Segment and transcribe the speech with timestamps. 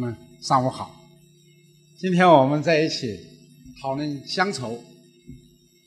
[0.00, 1.06] 们上午好。
[1.98, 3.20] 今天我们在一起
[3.82, 4.82] 讨论乡愁。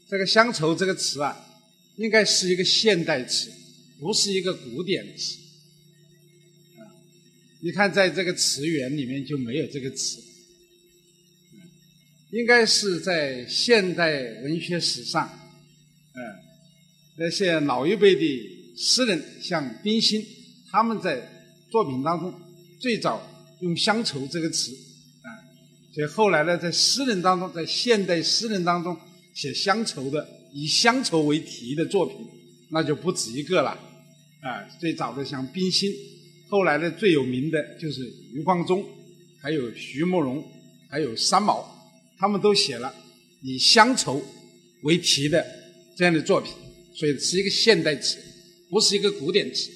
[0.08, 1.36] 这个“乡愁”这个词啊，
[1.96, 3.52] 应该是一个现代词，
[3.99, 5.39] 不是一个古典词。
[6.78, 6.86] 啊，
[7.62, 10.22] 你看，在这个词源里面就没有这个词。
[12.30, 15.28] 应该是在现代文学史上，
[16.14, 16.22] 嗯，
[17.18, 20.23] 那些老一辈的诗人，像冰心，
[20.70, 22.32] 他们在作品当中
[22.80, 23.27] 最早。
[23.64, 24.72] 用乡愁这个词，
[25.22, 25.27] 啊，
[25.94, 28.98] 所以后来呢，在诗人当中，在现代诗人当中
[29.34, 32.18] 写乡愁的，以乡愁为题的作品，
[32.71, 33.71] 那就不止一个了，
[34.41, 35.90] 啊，最早的像冰心，
[36.49, 38.02] 后来呢最有名的就是
[38.34, 38.84] 余光中，
[39.41, 40.43] 还有徐慕容，
[40.90, 41.66] 还有三毛，
[42.18, 42.93] 他们都写了
[43.41, 44.21] 以乡愁
[44.82, 45.45] 为题的
[45.95, 46.52] 这样的作品，
[46.93, 48.18] 所以是一个现代词，
[48.70, 49.71] 不是一个古典词，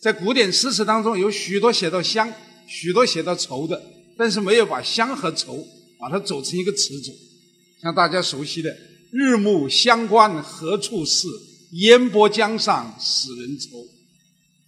[0.00, 2.32] 在古典诗词当中有许多写到乡。
[2.68, 3.82] 许多写到愁的，
[4.16, 5.66] 但是没有把乡和愁
[5.98, 7.10] 把它组成一个词组，
[7.80, 8.76] 像大家熟悉的
[9.10, 11.26] “日暮乡关何处是，
[11.72, 13.78] 烟波江上使人愁”，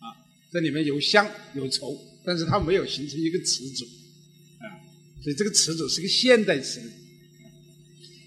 [0.00, 0.16] 啊，
[0.50, 3.84] 这里面有乡有愁，但是它没有形成一个词组，
[4.58, 4.64] 啊，
[5.22, 6.80] 所以这个词组是个现代词。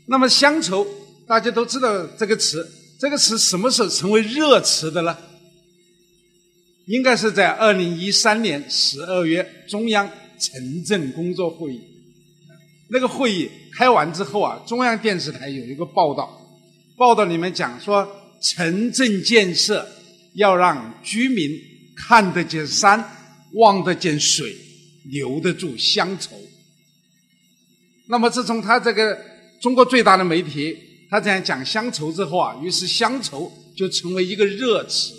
[0.06, 0.86] 那么乡愁，
[1.26, 2.70] 大家都知道这个词，
[3.00, 5.18] 这个词什么时候成为热词的呢？
[6.86, 11.82] 应该是在二零一三年十二月中央城镇工作会议，
[12.90, 16.42] 那个会议开完之后啊，中央电视台有一个报道，
[16.98, 18.06] 报道里面讲说，
[18.42, 19.88] 城镇建设
[20.34, 21.50] 要让居民
[21.96, 23.02] 看得见山，
[23.54, 24.54] 望得见水，
[25.06, 26.36] 留得住乡愁。
[28.08, 29.18] 那么自从他这个
[29.62, 30.78] 中国最大的媒体
[31.10, 35.14] 他这样讲乡愁之后啊，于是乡愁就成为一个热词。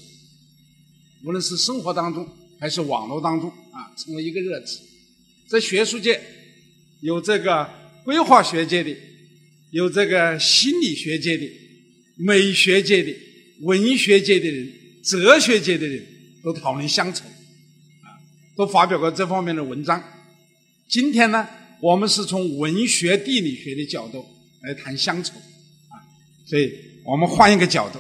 [1.25, 2.28] 无论是生活当中
[2.61, 4.80] 还是网络当中啊，成为一个热词。
[5.48, 6.20] 在学术界，
[7.00, 7.69] 有这个
[8.05, 8.94] 规划学界的，
[9.70, 11.50] 有这个心理学界的，
[12.16, 13.14] 美学界的，
[13.62, 14.71] 文学界的人，
[15.03, 16.04] 哲学界的人
[16.43, 18.20] 都讨论乡愁，啊，
[18.54, 20.03] 都发表过这方面的文章。
[20.88, 21.49] 今天呢，
[21.81, 24.25] 我们是从文学地理学的角度
[24.62, 25.97] 来谈乡愁，啊，
[26.44, 26.70] 所以
[27.03, 27.99] 我们换一个角度。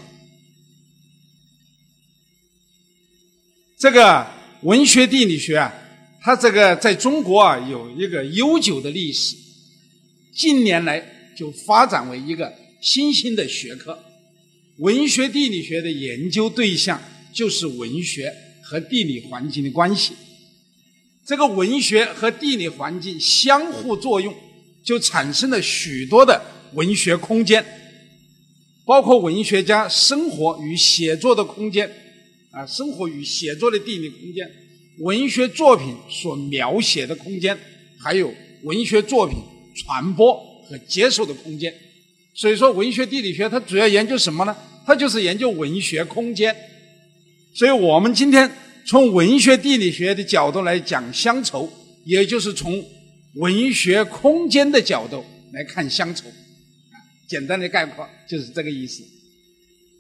[3.84, 4.26] 这个
[4.62, 5.70] 文学地理学啊，
[6.22, 9.36] 它这个在中国啊有一个悠久的历史，
[10.34, 11.06] 近年来
[11.36, 12.50] 就发展为一个
[12.80, 14.02] 新兴的学科。
[14.78, 16.98] 文学地理学的研究对象
[17.30, 20.14] 就是文学和地理环境的关系。
[21.26, 24.34] 这个文学和地理环境相互作用，
[24.82, 26.42] 就产生了许多的
[26.72, 27.62] 文学空间，
[28.86, 31.94] 包括文学家生活与写作的空间。
[32.54, 34.48] 啊，生活与写作的地理空间，
[35.00, 37.58] 文学作品所描写的空间，
[37.98, 38.32] 还有
[38.62, 39.36] 文学作品
[39.74, 40.32] 传播
[40.68, 41.74] 和接受的空间。
[42.32, 44.56] 所以说，文学地理学它主要研究什么呢？
[44.86, 46.54] 它就是研究文学空间。
[47.54, 48.48] 所以我们今天
[48.86, 51.68] 从文学地理学的角度来讲乡愁，
[52.04, 52.84] 也就是从
[53.34, 56.28] 文学空间的角度来看乡愁。
[56.28, 56.94] 啊，
[57.28, 59.02] 简单的概括就是这个意思。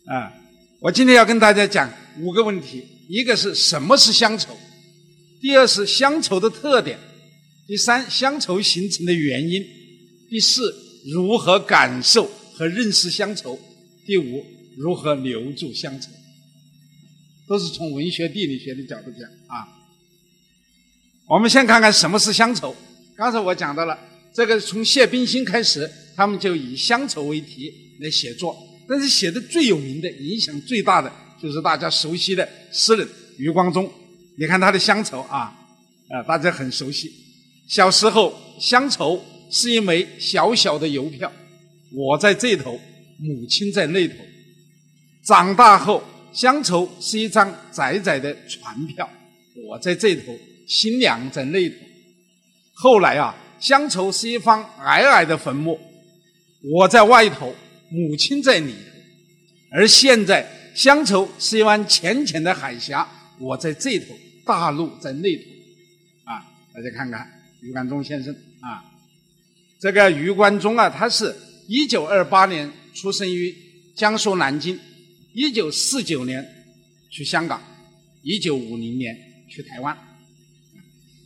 [0.06, 0.43] 啊。
[0.84, 1.90] 我今天要跟大家讲
[2.20, 4.50] 五个问题：一个是什么是乡愁；
[5.40, 6.98] 第二是乡愁的特点；
[7.66, 9.62] 第三，乡愁形成的原因；
[10.28, 10.74] 第四，
[11.10, 13.58] 如何感受和认识乡愁；
[14.04, 14.44] 第五，
[14.76, 16.10] 如何留住乡愁。
[17.48, 19.64] 都是从文学地理学的角度讲啊。
[21.26, 22.76] 我们先看看什么是乡愁。
[23.16, 23.98] 刚才我讲到了，
[24.34, 28.54] 这个从谢冰心开始，他们就以乡愁为题来写作。
[28.86, 33.08] 但是写的最有名的、影响最大的，就是大家熟悉的诗人
[33.38, 33.90] 余光中。
[34.36, 35.54] 你看他的乡愁啊，
[36.08, 37.10] 啊，大家很熟悉。
[37.68, 41.32] 小时候，乡愁是一枚小小的邮票，
[41.92, 42.78] 我在这头，
[43.18, 44.14] 母亲在那头。
[45.24, 46.02] 长大后，
[46.32, 49.08] 乡愁是一张窄窄的船票，
[49.66, 50.36] 我在这头，
[50.66, 51.76] 新娘在那头。
[52.74, 55.78] 后来啊，乡愁是一方矮矮的坟墓，
[56.72, 57.54] 我在外头。
[57.90, 58.90] 母亲在里头，
[59.70, 63.08] 而现在乡愁是一湾浅浅的海峡，
[63.38, 64.14] 我在这头，
[64.44, 65.42] 大陆在那头，
[66.24, 66.42] 啊，
[66.72, 67.26] 大家看看
[67.60, 68.82] 余光中先生啊，
[69.78, 71.34] 这个余光中啊，他是
[71.68, 73.54] 一九二八年出生于
[73.94, 74.78] 江苏南京，
[75.32, 76.44] 一九四九年
[77.10, 77.62] 去香港，
[78.22, 79.16] 一九五零年
[79.48, 79.96] 去台湾。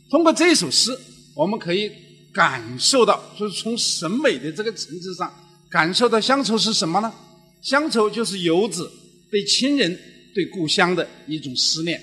[0.09, 0.97] 通过这首诗，
[1.35, 1.91] 我们可以
[2.33, 5.33] 感受到，就是从审美的这个层次上。
[5.69, 7.13] 感受到乡愁是什么呢？
[7.61, 8.89] 乡愁就是游子
[9.29, 9.99] 对亲人、
[10.33, 12.01] 对故乡的一种思念。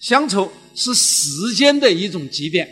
[0.00, 2.68] 乡愁是时间的一种积淀，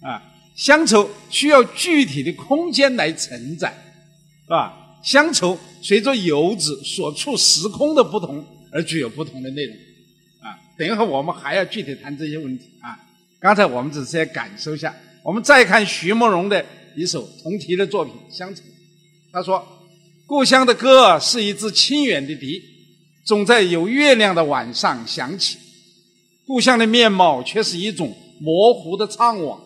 [0.00, 0.22] 啊，
[0.56, 3.68] 乡愁需要具体的空间来承载，
[4.44, 4.72] 是吧？
[5.02, 8.42] 乡愁随着游子所处时空的不同
[8.72, 9.76] 而具有不同的内容，
[10.40, 12.96] 啊，等一会儿我们还要具体谈这些问题啊。
[13.38, 16.64] 刚才我们只是在感受一下，我们再看徐梦荣的
[16.96, 18.62] 一首同题的作品《乡愁》，
[19.34, 19.66] 他说
[20.26, 22.62] ：“故乡的歌是一支清远的笛，
[23.24, 25.58] 总在有月亮的晚上响起；
[26.46, 29.58] 故乡的面貌却是一种模糊的怅惘，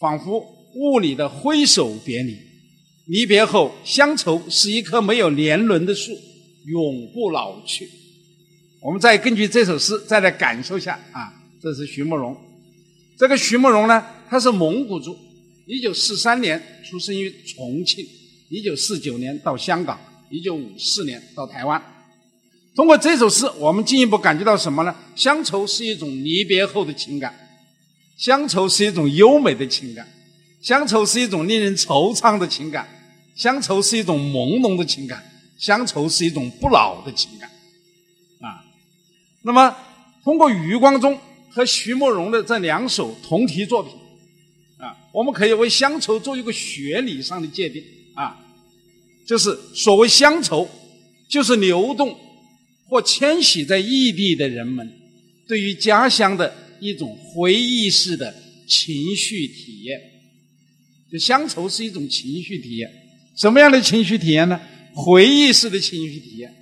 [0.00, 2.36] 仿佛雾里的挥手别离。”
[3.06, 6.10] 离别后，乡愁是一棵没有年轮的树，
[6.66, 7.88] 永不老去。
[8.82, 12.36] 我们再根据这首诗再来感受下啊，这是徐慕容。
[13.16, 15.16] 这个徐慕容呢，他是蒙古族，
[15.66, 18.04] 一九四三年出生于重庆，
[18.48, 19.98] 一九四九年到香港，
[20.30, 21.82] 一九五四年到台湾。
[22.74, 24.94] 通过这首诗，我们进一步感觉到什么呢？
[25.16, 27.34] 乡愁是一种离别后的情感，
[28.16, 30.08] 乡愁是一种优美的情感，
[30.62, 32.88] 乡愁是一种令人惆怅的情感。
[33.34, 35.22] 乡愁是一种朦胧的情感，
[35.58, 37.48] 乡愁是一种不老的情感，
[38.40, 38.64] 啊，
[39.42, 39.76] 那么
[40.24, 41.16] 通过余光中
[41.50, 43.92] 和徐慕容的这两首同题作品，
[44.78, 47.80] 啊，我们可以为乡愁做一个学理上的界定，
[48.18, 48.36] 啊，
[49.24, 50.68] 就是所谓乡愁，
[51.28, 52.18] 就是流动
[52.88, 54.90] 或迁徙在异地的人们
[55.46, 58.34] 对于家乡的一种回忆式的
[58.66, 60.00] 情绪体验，
[61.12, 62.90] 就乡愁是一种情绪体验。
[63.36, 64.60] 什么样的情绪体验呢？
[64.94, 66.52] 回忆式的情绪体验，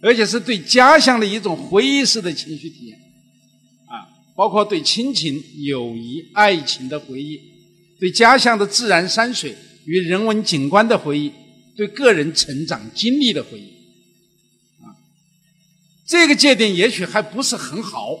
[0.00, 2.96] 而且是对家乡的一种回忆式的情绪体验，
[3.86, 4.06] 啊，
[4.36, 7.40] 包括对亲情、友谊、爱情的回忆，
[7.98, 11.32] 对家乡的自然山水与人文景观的回忆，
[11.76, 13.72] 对个人成长经历的回忆，
[14.82, 14.94] 啊，
[16.06, 18.18] 这个界定也许还不是很好，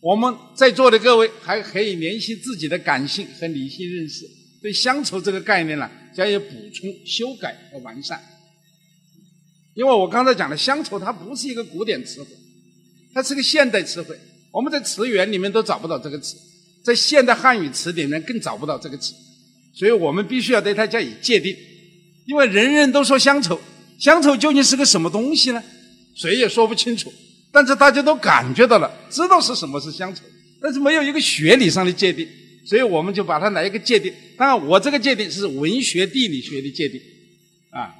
[0.00, 4.24] 我们在座的各位还可以联系自己的感性和理性认识。
[4.60, 8.20] 对乡愁这个概念呢，加以补充、修改和完善。
[9.74, 12.30] 因为我刚才讲的乡愁，它不是一个古典词汇，
[13.14, 14.18] 它是个现代词汇。
[14.50, 16.36] 我们在词源里面都找不到这个词，
[16.82, 19.14] 在现代汉语词典里面更找不到这个词，
[19.78, 21.56] 所以我们必须要对它加以界定。
[22.26, 23.58] 因为人人都说乡愁，
[23.98, 25.62] 乡愁究竟是个什么东西呢？
[26.16, 27.12] 谁也说不清楚。
[27.52, 30.22] 但是大家都感觉到了，知道是什么是乡愁，
[30.60, 32.28] 但是没有一个学理上的界定。
[32.66, 34.12] 所以我们就把它来一个界定。
[34.36, 37.00] 当然，我这个界定是文学地理学的界定，
[37.70, 37.94] 啊，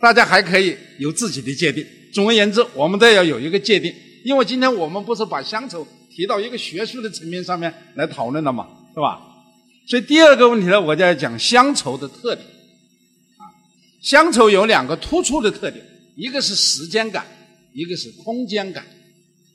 [0.00, 1.84] 大家还可以有自己的界定。
[2.14, 3.92] 总而言之，我们都要有一个界定。
[4.24, 9.20] 因为今天我们不是把乡愁提到一个学术的层面上面来讨论了嘛，是吧？
[9.86, 12.46] 所以第二个问题呢，我就要讲乡愁的特点。
[13.38, 13.44] 啊，
[14.00, 15.84] 乡愁有两个突出的特点，
[16.16, 17.26] 一个是时间感，
[17.74, 18.84] 一个是空间感。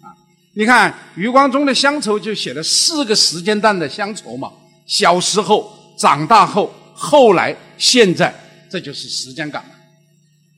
[0.02, 0.14] 啊
[0.54, 4.52] 你看余光中的乡愁就写了四个时间段的乡愁嘛，
[4.86, 8.34] 小时候、长大后、后来、现在，
[8.70, 9.62] 这就是时间感，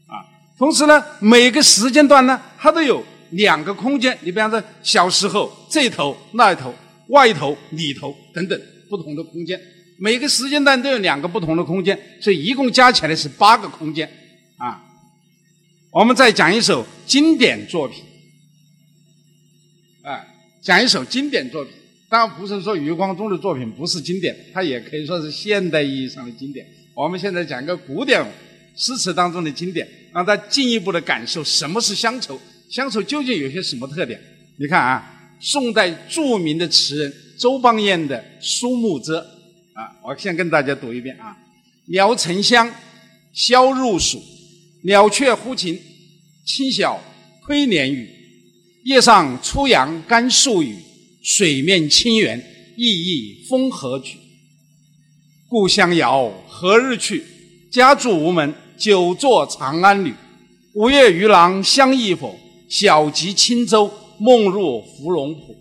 [0.08, 0.24] 啊。
[0.58, 4.18] 同时呢，每个时间段呢，它都有两个空间。
[4.22, 6.74] 你比方说，小时候这头、那头、
[7.10, 9.60] 外头、里头等等不同的空间，
[9.98, 14.10] 每个时间段都有两个不同的空间，所以一共加起来是八个空间，
[14.58, 14.86] 啊。
[15.92, 18.04] 我们再讲一首经典作品。
[20.02, 20.26] 啊，
[20.62, 21.74] 讲一首经典作品，
[22.10, 26.66] 当然不是说余光中的作品不是经典，它也可以说是现代意义上的经典。
[26.94, 28.26] 我们现在讲一个古典
[28.76, 34.20] 诗词当中的经典，让他进一步的感受什么是乡愁，乡愁究竟有些什么特点？
[34.58, 39.18] 你看啊，宋代著名的词人周邦彦的《苏幕遮》，
[39.74, 41.38] 啊，我先跟大家读一遍啊：
[41.86, 42.70] 鸟沉香，
[43.32, 44.22] 消入蜀，
[44.84, 45.80] 鸟雀呼晴，
[46.46, 47.02] 清晓
[47.46, 48.10] 窥帘雨。
[48.84, 50.76] 叶上初阳甘肃雨，
[51.24, 52.44] 水面清圆
[52.76, 54.18] 意意风和举。
[55.48, 57.24] 故乡遥，何日去？
[57.72, 60.14] 家住无门，久坐长安旅。
[60.74, 62.38] 五月渔郎相忆否？
[62.68, 65.56] 小楫轻舟，梦入芙蓉浦。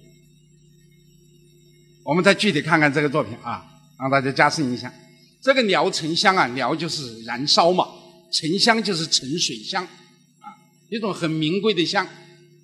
[2.08, 3.62] 我们再具体看看这个作品啊，
[4.00, 4.90] 让大家加深印象。
[5.42, 7.86] 这个聊沉香啊，聊就是燃烧嘛，
[8.32, 10.48] 沉香就是沉水香啊，
[10.88, 12.08] 一种很名贵的香。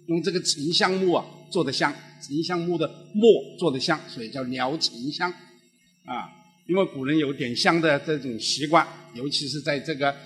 [0.07, 1.95] 用这个沉香木啊做的香，
[2.27, 6.25] 沉香木的末做的香，所以叫聊沉香啊。
[6.67, 10.17] 因为古人有点香的这种习惯，尤其是在这个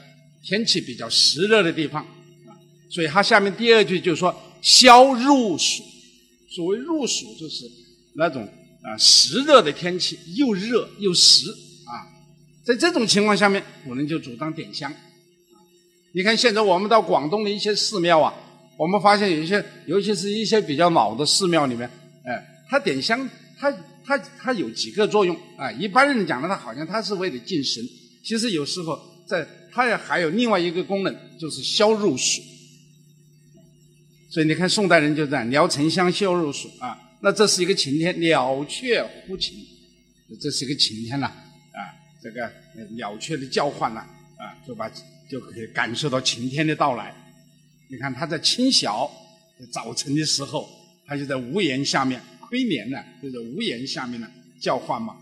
[0.44, 2.04] 天气比较湿热的地方
[2.46, 2.54] 啊。
[2.88, 4.32] 所以它下面第二句就说
[4.62, 5.82] “消入暑”，
[6.54, 7.64] 所谓入暑就是
[8.14, 8.48] 那种
[8.88, 11.92] 啊湿热的天气，又热又湿啊。
[12.64, 14.92] 在这种情况下面，古人就主张点香。
[16.12, 18.35] 你看现在我们到广东的一些寺庙啊。
[18.78, 21.90] 我们发现有一些，尤其是一些比较老的寺庙里面，
[22.25, 23.28] 哎，他点香，
[23.59, 23.68] 他
[24.07, 25.68] 它它有几个作用啊？
[25.73, 27.83] 一般人讲的，它好像它是为了敬神，
[28.23, 32.40] 其实有时候在它也还有另外一个功能，就是消入暑。
[34.30, 36.97] 所以你看，宋代人就这样，鸟沉香，消入暑啊。
[37.20, 39.56] 那这是一个晴天，鸟雀呼晴，
[40.40, 41.80] 这是一个晴天呐啊。
[42.22, 42.50] 这个
[42.96, 44.00] 鸟雀的叫唤呐
[44.37, 44.88] 啊，就把
[45.28, 47.14] 就可以感受到晴天的到来。
[47.90, 49.10] 你看，它在清晓
[49.72, 50.68] 早晨的时候，
[51.06, 54.28] 它就在屋檐下面，亏帘呢，就在屋檐下面呢
[54.60, 55.16] 叫唤嘛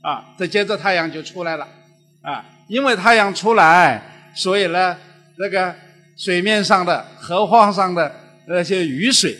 [0.00, 0.34] 啊。
[0.38, 1.68] 再接着太阳就出来了
[2.22, 4.98] 啊，因为太阳出来，所以呢，
[5.36, 5.74] 那个
[6.16, 8.20] 水面上的荷花上的。
[8.48, 9.38] 那些雨水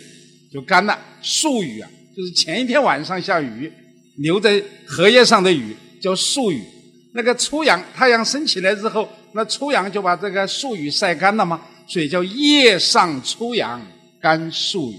[0.49, 3.71] 就干了，树雨啊，就是前一天晚上下雨，
[4.17, 6.61] 留在荷叶上的雨叫树雨。
[7.13, 13.81] 那个初阳，太阳升起来之后，那初阳就把这个树雨晒干了嘛，所以叫叶上初阳
[14.21, 14.95] 干树雨。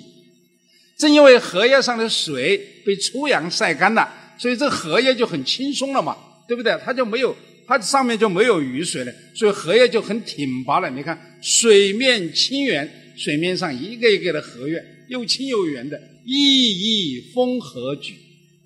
[0.99, 6.17] 正因为荷叶上的水被初阳晒干了，所以这荷叶就很轻松了嘛，
[6.49, 6.77] 对不对？
[6.85, 10.91] 它就没有，它上面就没有雨水了，所以荷叶就很挺拔了。
[10.91, 12.89] 你看，水面清圆。
[13.17, 16.33] 水面上一个一个的荷叶，又轻又圆的，熠
[16.75, 18.15] 熠风和举，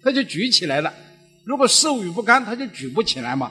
[0.03, 0.93] 它就举起来了。
[1.45, 3.51] 如果受雨不干，它就举不起来嘛。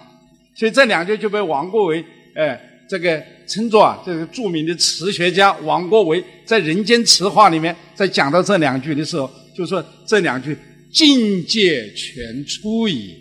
[0.56, 2.04] 所以这两句就被王国维，
[2.36, 10.58] 哎，这个称作啊，这个著名的词学家王国维在《人间词话》里面，在讲到这两句的时候，就说这两句
[10.92, 13.16] 境界全出矣，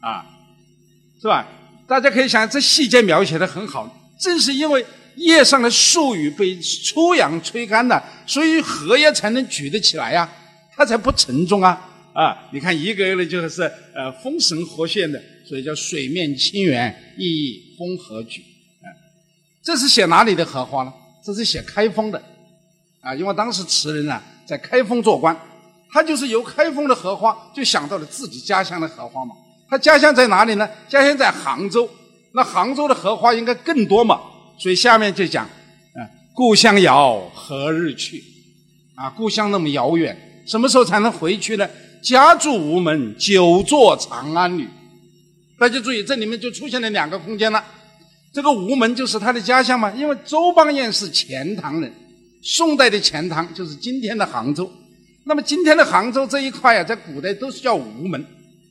[0.00, 0.24] 啊，
[1.20, 1.48] 是吧？
[1.88, 4.84] 大家可以想，这细节描写的很好，正是因为。
[5.20, 10.28] 叶上的树雨被初阳吹干了，所以荷叶才能举得起来呀，
[10.74, 11.88] 它才不沉重啊！
[12.12, 13.62] 啊，你看一个个的就是
[13.94, 18.40] 呃风神活现的，所以叫水面清源，意义风和举。
[18.82, 18.88] 啊，
[19.62, 20.92] 这是写哪里的荷花呢？
[21.22, 22.20] 这是写开封的，
[23.02, 25.36] 啊，因为当时词人啊在开封做官，
[25.92, 29.34] 他就是由开封的荷花就想到了自己家乡的荷花嘛。
[29.68, 30.68] 他家乡在哪里呢？
[30.88, 31.88] 家乡在杭州，
[32.32, 34.18] 那杭州的荷花应该更多嘛。
[34.60, 38.22] 所以下面就讲，啊，故乡遥，何日去？
[38.94, 40.14] 啊，故乡那么遥远，
[40.46, 41.66] 什么时候才能回去呢？
[42.02, 44.68] 家住吴门，久坐长安旅。
[45.58, 47.64] 大家注意，这里面就出现了两个空间了。
[48.34, 51.90] 这个吴门就是他的家乡嘛，因为周邦彦是钱塘人，
[52.42, 54.70] 宋代的钱塘就是今天的杭州。
[55.24, 58.22] 那么今天的杭州这一块啊，在古代都是叫吴门，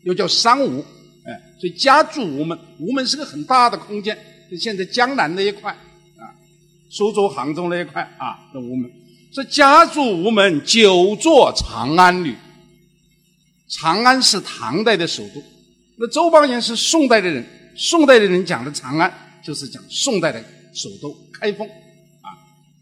[0.04, 0.86] 又叫商吴，
[1.26, 2.56] 哎，所以家住吴门。
[2.80, 4.16] 吴门是个很大的空间。
[4.50, 5.72] 就现在江南那一块
[6.18, 6.34] 啊，
[6.90, 8.92] 苏州、杭州那一块啊，那吴门，
[9.34, 12.36] 说家住吴门，久坐长安旅。
[13.68, 15.44] 长安是唐代的首都，
[15.98, 19.14] 那周邦彦是宋代的人，宋代的人讲的长安，
[19.44, 22.34] 就是讲宋代的首都开封啊。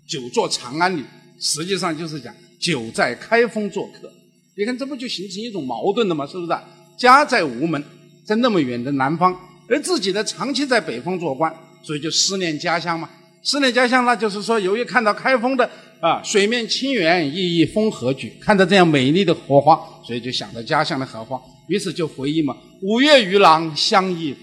[0.08, 1.04] 久坐长安旅，
[1.38, 4.10] 实际上就是讲久在开封做客。
[4.56, 6.26] 你看，这不就形成一种矛盾了吗？
[6.26, 6.58] 是不是？
[6.98, 7.84] 家在吴门，
[8.26, 9.38] 在那么远的南方。
[9.70, 13.10] 而自己呢，长期在北方做官，所以就思念家乡嘛。
[13.44, 15.70] 思念家乡，那就是说，由于看到开封的
[16.02, 24.36] 啊水面清源，熠熠风和举，看到这样美丽的荷花，所以就想到家乡的荷花，于是就回忆嘛：“五月鱼郎相忆。”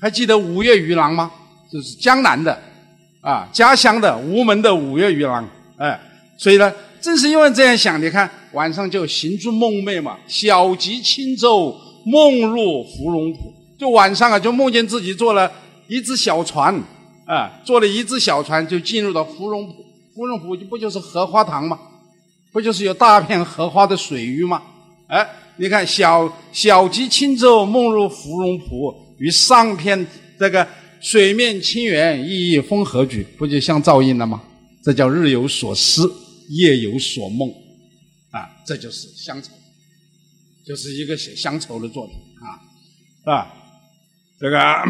[0.00, 1.30] 还记得五月鱼郎吗？
[1.72, 2.60] 就是江南的
[3.20, 5.48] 啊，家乡的吴门的五月鱼郎。
[5.76, 6.00] 哎，
[6.36, 13.52] 所以呢，正是因为这样想，你看晚上就行住梦寐嘛，小楫轻舟，梦入芙蓉浦。
[13.78, 15.50] 就晚上啊，就梦见自己坐了
[15.88, 16.74] 一只小船，
[17.26, 19.84] 啊，坐了一只小船就进入到芙蓉浦。
[20.14, 21.78] 芙蓉浦不就是荷花塘吗？
[22.52, 24.62] 不就是有大片荷花的水域吗？
[25.08, 30.06] 哎，你看小小楫轻舟，梦入芙蓉浦，与上片
[30.38, 30.66] 这个
[31.00, 34.42] 水面清圆，意义风和举，不就相照应了吗？
[34.82, 36.10] 这叫日有所思，
[36.48, 37.50] 夜有所梦，
[38.30, 39.50] 啊，这就是乡愁，
[40.64, 42.56] 就是一个写乡愁的作品啊，
[43.20, 43.54] 是吧？
[44.38, 44.84] 这个，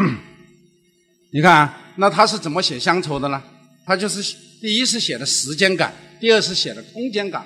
[1.31, 3.41] 你看，那他是怎么写乡愁的呢？
[3.85, 7.45] 他就是第一是写的时间感，第二是写的空间感。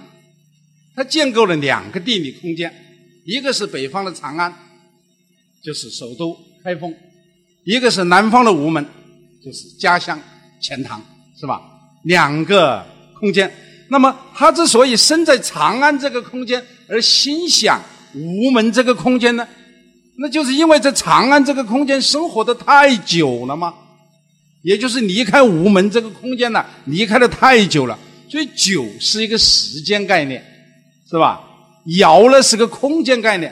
[0.95, 2.73] 他建构了两个地理空间，
[3.23, 4.53] 一个是北方的长安，
[5.63, 6.91] 就是首都开封；
[7.63, 8.83] 一个是南方的吴门，
[9.43, 10.19] 就是家乡
[10.59, 11.01] 钱塘，
[11.39, 11.61] 是吧？
[12.03, 12.83] 两个
[13.19, 13.51] 空间。
[13.89, 17.79] 那么他之所以生在长安这个空间，而心想
[18.15, 19.47] 吴门这个空间呢？
[20.21, 23.73] 那就是因为在长安这个空间生活的太久了吗？
[24.61, 27.97] 也就是离开吴门这个空间呢，离开的太久了，
[28.29, 30.43] 所以久是一个时间概念，
[31.09, 31.41] 是吧？
[31.97, 33.51] 遥呢是个空间概念，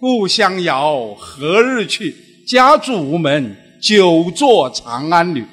[0.00, 2.12] 故乡遥，何日去？
[2.44, 5.44] 家住吴门，久坐长安旅。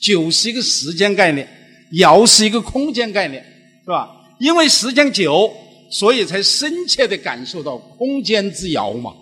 [0.00, 1.48] 久是一个时间概念，
[1.92, 3.40] 遥是一个空间概念，
[3.84, 4.10] 是吧？
[4.40, 5.48] 因为时间久，
[5.88, 9.12] 所以才深切的感受到空间之遥嘛。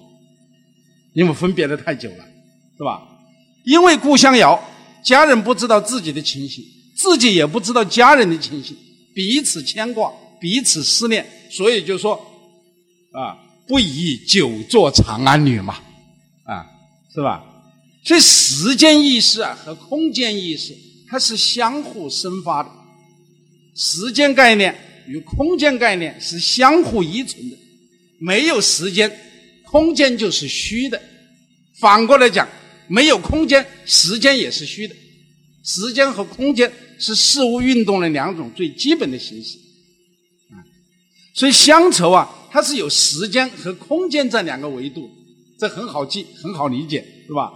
[1.21, 2.25] 因为分别的太久了，
[2.79, 3.07] 是吧？
[3.67, 4.59] 因为故乡遥，
[5.05, 6.65] 家人不知道自己的情形，
[6.97, 8.75] 自己也不知道家人的情形，
[9.15, 10.11] 彼此牵挂，
[10.41, 12.15] 彼此思念，所以就说
[13.13, 13.37] 啊，
[13.69, 15.75] 不宜久坐长安女嘛，
[16.45, 16.65] 啊，
[17.15, 17.45] 是吧？
[18.03, 20.75] 所以时间意识啊和空间意识
[21.07, 22.71] 它是相互生发的，
[23.77, 24.75] 时间概念
[25.07, 27.59] 与空间概念是相互依存的，
[28.19, 29.15] 没有时间。
[29.71, 31.01] 空间就是虚的，
[31.81, 32.47] 反过来讲，
[32.87, 34.95] 没有空间，时间也是虚的。
[35.65, 39.59] 时间和空间是事物运动的两种最基本的形式，
[40.51, 40.57] 啊，
[41.35, 45.11] 所以乡愁啊，它是有时间和空间这两个维度，
[45.59, 47.53] 这很好记，很好理解，是吧？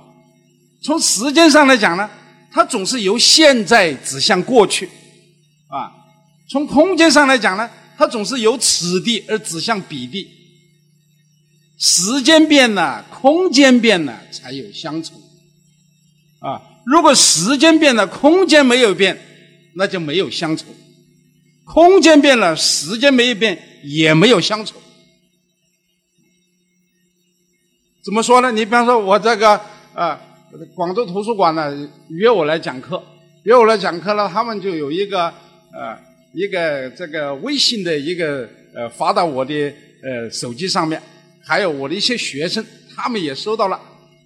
[0.82, 2.08] 从时间上来讲呢，
[2.50, 4.86] 它总是由现在指向过去，
[5.68, 5.90] 啊，
[6.50, 10.28] 从空间上来讲呢，它总是由此地而指向彼地。
[11.78, 15.14] 时间变了，空间变了，才有乡愁。
[16.40, 19.18] 啊，如果时间变了，空间没有变，
[19.74, 20.66] 那就没有乡愁。
[21.64, 24.76] 空间变了，时间没有变，也没有乡愁。
[28.04, 28.52] 怎么说呢？
[28.52, 29.58] 你比方说，我这个
[29.94, 30.20] 啊，
[30.74, 33.02] 广州图书馆呢约我来讲课，
[33.44, 35.28] 约我来讲课呢，他们就有一个
[35.72, 35.98] 呃
[36.34, 39.54] 一个这个微信的一个呃发到我的
[40.02, 41.02] 呃手机上面。
[41.46, 43.80] 还有我的一些学生，他们也收到了。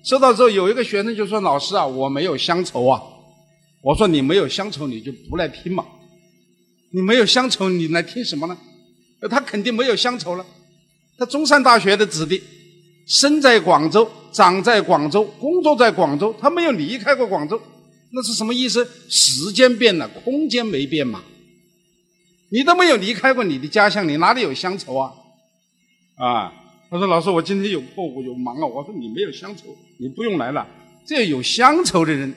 [0.05, 3.03] 收到之后，有一个学生就说：“老师啊，我没有乡愁啊。”
[3.83, 5.85] 我说：“你没有乡愁，你就不来听嘛。
[6.93, 8.57] 你没有乡愁，你来听什么呢？”
[9.29, 10.47] 他肯定没有乡愁了。
[11.19, 12.41] 他中山大学的子弟，
[13.07, 17.61] 生在广州，长在广州，工作在广州，他没有离开过广州。
[18.13, 18.89] 那是什么意思？
[19.09, 21.23] 时间变了，空间没变嘛。
[22.51, 25.13] 你都没有离开过你的家乡，你哪里有乡愁啊？
[26.17, 26.53] 啊！
[26.91, 30.67] 他说：“老师，我今天有课，我有忙啊。”我说：“你没有乡愁，你不用来了。
[31.07, 32.33] 只有有乡愁的人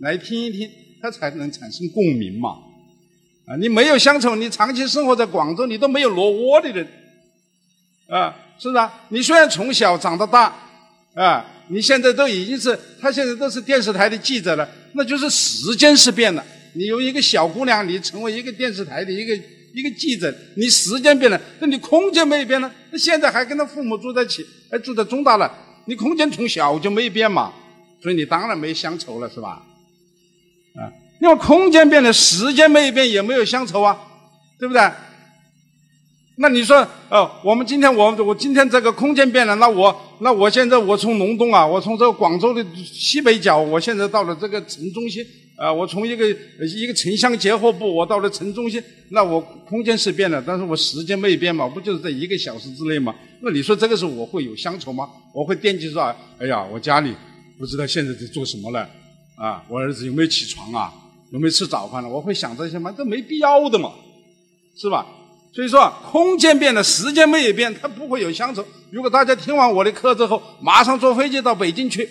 [0.00, 0.68] 来听一听，
[1.00, 2.50] 他才能产生共鸣嘛。
[3.46, 6.84] 啊，你没有乡愁，你长期生活在广州，你都没有落窝的人，
[8.08, 8.92] 啊，是不是啊？
[9.10, 10.52] 你虽然从小长到大，
[11.14, 16.44] 啊，你现在都已经是他现在都是电视台的记者了，那就是时间是变了。
[16.72, 19.38] 你由一个小姑娘，你成为一个电视台的一个。”
[19.74, 22.70] 一个记者，你时间变了，那你空间没有变呢？
[22.92, 25.52] 那现在还跟他父母住在一起，还住在中大了，
[25.86, 27.52] 你空间从小就没变嘛，
[28.00, 29.60] 所以你当然没乡愁了，是吧？
[30.76, 30.86] 啊，
[31.20, 33.98] 因为空间变了，时间没有变，也没有乡愁啊，
[34.60, 34.80] 对不对？
[36.36, 45.24] 那你说，哦，我们今天我我今天这个空间变了，那我那我现在我从龙洞啊，我从这个广州的西北角，我现在到了这个城中心，
[45.56, 46.28] 啊，我从一个
[46.76, 53.14] 一个城乡结合部，我到了城中心，那我空间是变了，但是我时间没变嘛，不就是在一个小时之内嘛？
[53.40, 55.08] 那你说这个时候我会有乡愁吗？
[55.32, 56.02] 我会惦记说，
[56.38, 57.14] 哎呀，我家里
[57.58, 58.80] 不知道现在在做什么了，
[59.36, 60.92] 啊，我儿子有没有起床啊？
[61.32, 62.08] 有没有吃早饭了？
[62.08, 62.94] 我会想这些吗？
[62.96, 63.92] 这没必要的嘛，
[64.76, 65.06] 是吧？
[65.52, 68.64] 所以说，空间变了，时间没有变，它不会有乡愁。
[68.90, 72.08] 如果大家听完我的课之后，马上坐飞机到北京去，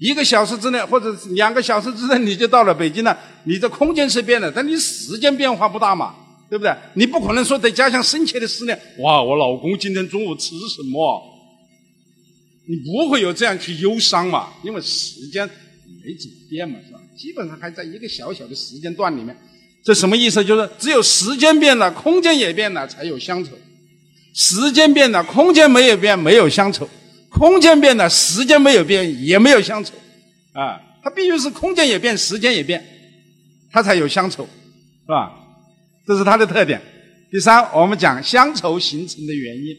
[0.00, 6.14] 一个小时之内或者两个小时之内你就到了北京了，你的空间是变了，但你时间变化不大嘛，
[6.48, 6.74] 对不对？
[6.94, 11.22] 你不可能说在家乡深切的思念，哇，我老公今天中午吃什么？
[12.66, 17.00] 你不会有这样去忧伤嘛，因为时间没怎么变嘛，是吧？
[17.18, 19.36] 基本上还在一个小小的时间段里面。
[19.84, 20.42] 这什么意思？
[20.42, 23.50] 就是只有时间变了，空间也变了，才有乡愁。
[24.32, 26.86] 时间变了，空间没有变，没有乡愁；
[27.30, 29.94] 空间变了，时间没有变，也没有乡愁。
[30.52, 32.84] 啊，它必须是空间也变，时间也变，
[33.70, 35.32] 它才有乡愁，是吧？
[36.06, 36.80] 这是它的特点。
[37.30, 39.76] 第三，我们讲乡愁形成的原因。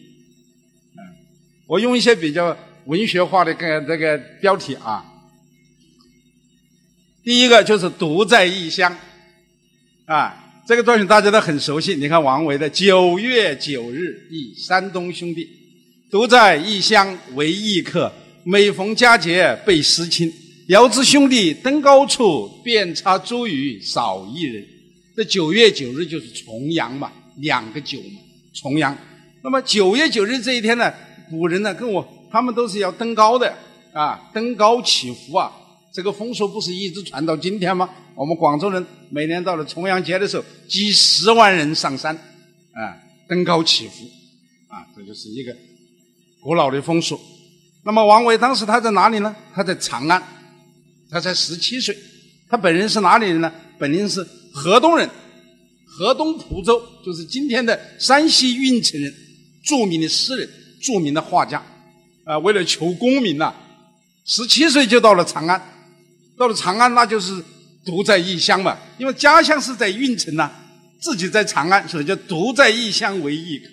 [1.67, 5.05] 我用一些比较文学化的个这个标题啊。
[7.23, 8.97] 第一个就是独在异乡。
[10.05, 11.95] 啊，这个作品大家都很熟悉。
[11.95, 15.47] 你看王维的“九月九日忆山东兄弟，
[16.11, 18.11] 独在异乡为异客。
[18.43, 20.29] 每逢佳节倍思亲。
[20.67, 24.61] 遥知兄弟登高处，遍插茱萸少一人。”
[25.15, 28.19] 这九月九日就是重阳嘛，两个九嘛，
[28.53, 28.97] 重阳。
[29.41, 30.91] 那么九月九日这一天呢，
[31.29, 33.55] 古人呢跟我他们都是要登高的
[33.93, 35.51] 啊，登高祈福啊。
[35.93, 37.89] 这个风俗不是一直传到今天吗？
[38.15, 42.97] 我们广州人每年到了重阳节的时候，几十万人上山，啊，
[43.29, 44.03] 登高祈福，
[44.67, 45.55] 啊，这就是一个
[46.41, 47.19] 古老的风俗。
[47.83, 49.35] 那么王维当时他在哪里呢？
[49.53, 50.21] 他在长安，
[51.09, 51.97] 他才十七岁。
[52.49, 53.51] 他本人是哪里人呢？
[53.79, 55.09] 本人是河东人，
[55.87, 59.13] 河东蒲州，就是今天的山西运城人。
[59.63, 60.49] 著名的诗人、
[60.81, 61.63] 著名的画家，
[62.23, 63.53] 啊，为了求功名呐，
[64.25, 65.61] 十七岁就到了长安，
[66.35, 67.31] 到了长安那就是
[67.85, 70.51] 独在异乡嘛，因为家乡是在运城呐，
[70.99, 73.69] 自己在长安，所以叫独在异乡为异客，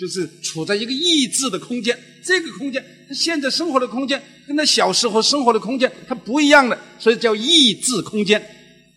[0.00, 8.40] 就是处在一个异质的空间，这个空间他现在生活的空间跟他小时候生活的空间他不一样的，所以叫异质空间，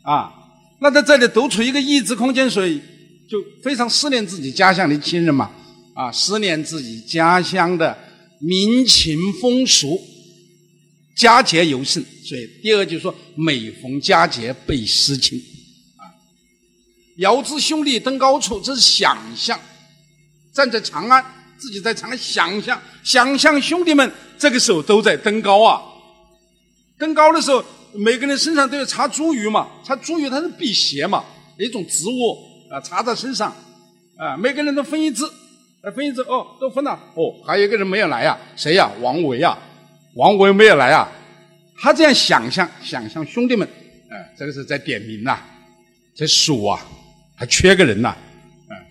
[0.04, 0.32] 啊，
[0.80, 2.82] 那在这里独处一个异质空间，所以。
[3.26, 5.50] 就非常思念自己家乡的亲人嘛，
[5.96, 7.98] 啊，思念自己家乡的
[8.40, 10.00] 民情风俗，
[11.16, 12.04] 佳节尤甚。
[12.26, 15.40] 所以第二就是说，每逢佳节倍思亲，
[15.98, 16.06] 啊，
[17.18, 19.60] 遥知兄弟登高处，这是想象，
[20.54, 21.26] 站在长安，
[21.58, 25.82] 自己在长安想象，想象兄弟们这个时候都在登高啊，
[26.98, 27.64] 登高的时候，
[27.94, 31.24] 每个人身上都要插茱萸嘛，插茱萸它是辟邪嘛，
[31.58, 32.54] 一种植物。
[32.72, 33.56] 啊，插在身上，
[34.18, 35.24] 啊，每个人都分一支，
[35.94, 38.90] 分一支，哦，都分了，哦，还有一个人没有来呀，谁呀？
[39.00, 39.56] 王维呀，
[40.16, 41.08] 王维没有来啊。
[41.78, 43.68] 他这样想象，想象兄弟们，
[44.10, 45.38] 哎，这个是在点名呐，
[46.16, 46.84] 在数啊，
[47.36, 48.18] 还缺个人呐，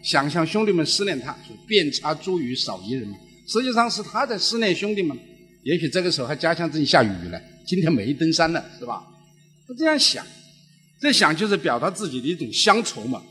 [0.03, 3.17] 想象兄弟们思念他，就遍插茱萸少一人嘛。
[3.47, 5.17] 实际上是他在思念兄弟们，
[5.63, 9.03] 也许这个时候还家乡正下雨了，今天没登山了，是吧？
[9.67, 10.27] 他这样想，
[11.01, 13.23] 这想就是表达自己的一种乡愁嘛。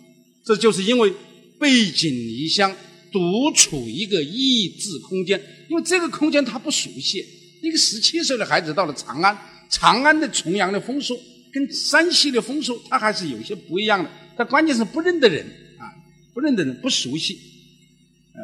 [0.43, 1.13] 这就是因为
[1.59, 2.75] 背井离乡，
[3.11, 7.23] 独处一个异质空间，因为这个空间他不熟悉。
[7.61, 9.37] 一个十七岁的孩子到了长安，
[9.69, 11.17] 长安的重阳的风俗
[11.53, 14.09] 跟山西的风俗，他还是有些不一样的。
[14.35, 15.45] 他关键是不认得人，
[16.33, 17.37] 不认得人，不熟悉，
[18.35, 18.39] 嗯。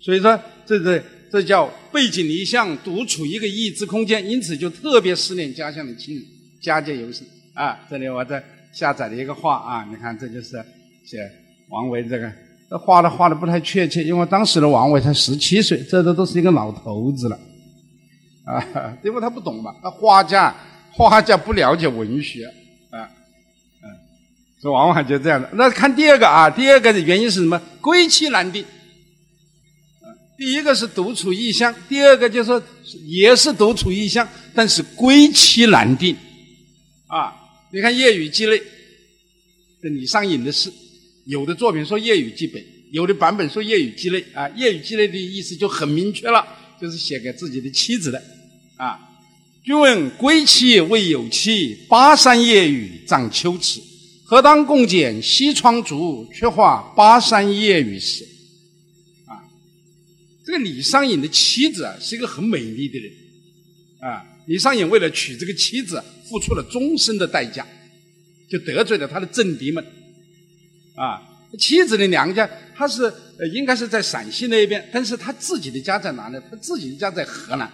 [0.00, 6.24] 所以说，这这这叫背井离乡，独处一个异质空间，因此就特别思念家乡的亲人，
[6.60, 7.80] 佳节尤甚啊。
[7.90, 8.42] 这里我在。
[8.72, 10.62] 下载了一个画啊，你看这就是
[11.02, 11.16] 写
[11.70, 12.30] 王维这个，
[12.68, 17.40] 这画的画的不太确切，因为当时的王维才十七岁，这都都是一个老头子了，
[18.44, 20.54] 啊，因为他不懂嘛，他画家
[20.92, 22.46] 画家不了解文学，
[24.72, 25.48] 往往就这样的。
[25.54, 27.60] 那看第二个啊，第二个的原因是什么？
[27.80, 28.64] 归期难定。
[30.38, 32.62] 第一个是独处异乡，第二个就说
[33.06, 36.14] 也是独处异乡，但是归期难定，
[37.06, 37.32] 啊。
[37.72, 38.56] 你看《夜雨寄泪》，
[39.82, 40.72] 的李商隐的诗，
[41.24, 44.24] 有的作品说“夜雨寄北”，有的版本说“夜雨寄泪”。
[44.32, 46.46] 啊，“夜雨寄泪”的意思就很明确了，
[46.80, 48.22] 就是写给自己的妻子的。
[48.76, 48.98] 啊，
[49.64, 53.80] 君问归期未有期，巴山夜雨涨秋池。
[54.26, 58.24] 何当共剪西窗烛，却话巴山夜雨时。
[59.26, 59.40] 啊，
[60.44, 63.12] 这个李商隐的妻子啊，是一个很美丽的人。
[64.00, 66.02] 啊，李商隐为了娶这个妻子。
[66.28, 67.64] 付出了终身的代价，
[68.50, 69.86] 就得罪了他的政敌们，
[70.96, 71.22] 啊，
[71.56, 76.36] 妻子的娘家他是呃应该是在陕西那边，但是他自己的家在哪里？
[76.50, 77.72] 他自己的家在河南。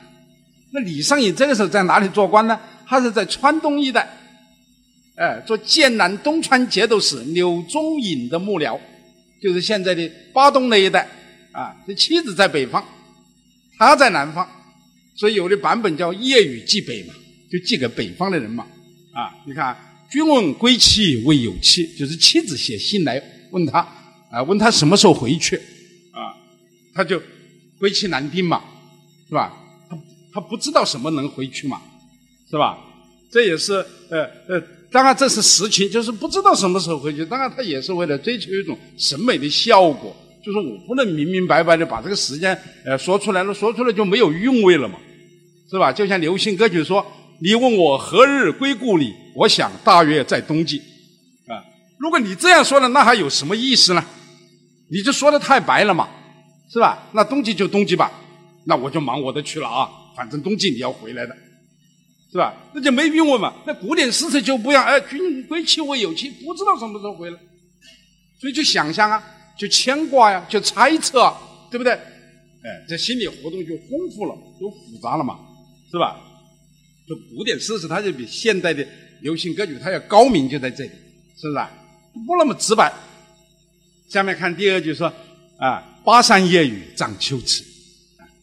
[0.70, 2.60] 那李商隐这个时候在哪里做官呢？
[2.86, 4.06] 他是在川东一带，
[5.16, 8.78] 哎，做剑南东川节度使柳宗隐的幕僚，
[9.40, 11.08] 就是现在的巴东那一带，
[11.52, 12.82] 啊，这妻子在北方，
[13.78, 14.48] 他在南方，
[15.14, 17.14] 所以有的版本叫夜雨寄北嘛。
[17.52, 18.66] 就寄给北方的人嘛，
[19.12, 19.76] 啊，你看，
[20.10, 23.80] 君问归期未有期，就是妻子写信来问他，
[24.30, 25.54] 啊，问他什么时候回去，
[26.12, 26.32] 啊，
[26.94, 27.20] 他就
[27.78, 28.64] 归期难定嘛，
[29.28, 29.52] 是吧？
[29.90, 29.98] 他
[30.32, 31.82] 他不知道什么能回去嘛，
[32.48, 32.78] 是吧？
[33.30, 33.74] 这也是
[34.08, 37.24] 呃呃，当然这是实情，就是不知道什么时候回去。
[37.24, 44.98] 当然他也是为了追求一种审美的效果，就是我不能明明白白的把这个时间呃说出来了，说出来就没有韵味了嘛，
[45.70, 45.90] 是吧？
[45.92, 47.04] 就像流行歌曲说。
[47.44, 49.12] 你问我何日归故里？
[49.34, 50.78] 我想大约在冬季，
[51.48, 51.58] 啊！
[51.98, 54.04] 如果你这样说了，那还有什么意思呢？
[54.88, 56.08] 你就说的太白了嘛，
[56.72, 57.08] 是吧？
[57.10, 58.12] 那冬季就冬季吧，
[58.64, 59.88] 那我就忙我的去了啊！
[60.16, 61.34] 反正冬季你要回来的，
[62.32, 62.56] 是吧？
[62.74, 63.52] 那就没韵味嘛。
[63.66, 67.38] 那古典诗词就不一样，哎，君归期未有期，不知道什么时候回来，
[68.40, 69.22] 所以就想象啊，
[69.58, 71.38] 就牵挂呀，就猜测，啊，
[71.70, 71.92] 对不对？
[71.92, 75.38] 哎，这心理活动就丰富了，就复杂了嘛，
[75.90, 76.18] 是吧？
[77.06, 78.86] 就古典诗词，它就比现代的
[79.20, 80.90] 流行歌曲它要高明，就在这里，
[81.36, 81.70] 是不是啊？
[82.26, 82.92] 不那么直白。
[84.08, 85.12] 下面看第二句说
[85.58, 87.64] ：“啊，巴山夜雨涨秋池。”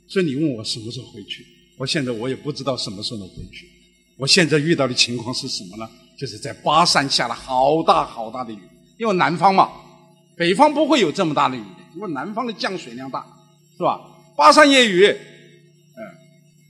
[0.10, 1.46] 所以你问我什么时候回去？
[1.78, 3.69] 我现在我也不知道什么时候能回去。
[4.20, 5.90] 我现在遇到的情况是什么呢？
[6.18, 8.60] 就是在巴山下了好大好大的雨，
[8.98, 9.72] 因为南方嘛，
[10.36, 11.64] 北方不会有这么大的雨，
[11.96, 13.26] 因为南方的降水量大，
[13.78, 14.02] 是吧？
[14.36, 15.16] 巴山夜雨。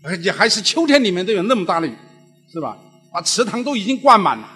[0.02, 1.94] 而且还是秋天里面都有那么大的雨，
[2.54, 2.78] 是吧？
[3.12, 4.48] 把池塘都已经灌满了。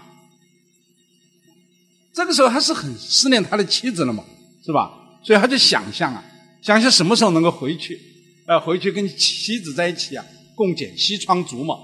[2.14, 4.24] 这个时候还是很思念他的妻子了嘛，
[4.64, 4.94] 是吧？
[5.22, 6.24] 所以他就想象啊，
[6.62, 8.00] 想象什么时候能够回去，
[8.48, 10.24] 呃，回去跟妻子在一起啊，
[10.56, 11.76] 共剪西窗烛嘛。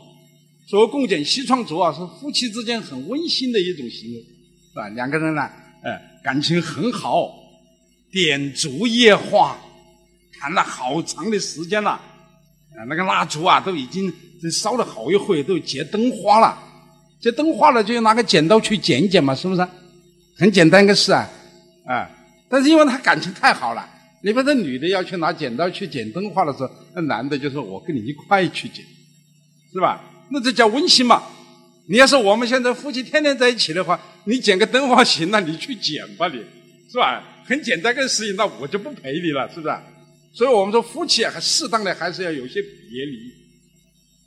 [0.69, 4.87] 所谓共剪西窗烛啊，是夫妻之间很温馨的一种行为，是吧？
[4.89, 5.41] 两个人呢，
[5.81, 7.27] 呃，感情很好，
[8.11, 9.57] 点烛夜话，
[10.39, 14.13] 谈了好长的时间了，啊，那个蜡烛啊，都已经
[14.51, 16.55] 烧了好一会，都结灯花了。
[17.19, 19.67] 这灯花了，就拿个剪刀去剪剪嘛，是不是？
[20.37, 21.27] 很简单一个事啊，
[21.87, 22.07] 啊！
[22.47, 23.89] 但是因为他感情太好了，
[24.21, 28.85] 你把这女的要去拿剪刀去剪灯花的时候，那男的就说：“我跟你一块去剪，
[29.73, 29.99] 是吧？”
[30.31, 31.23] 那这叫温馨嘛？
[31.87, 36.37] 你要是我们现在夫妻天天在一起的话，你剪个灯花行了，你去剪吧，你
[36.91, 37.43] 是吧？
[37.45, 39.75] 很简单个事情，那我就不陪你了，是不是？
[40.31, 43.17] 所以我们说夫妻啊，还适当的还是要有些别离。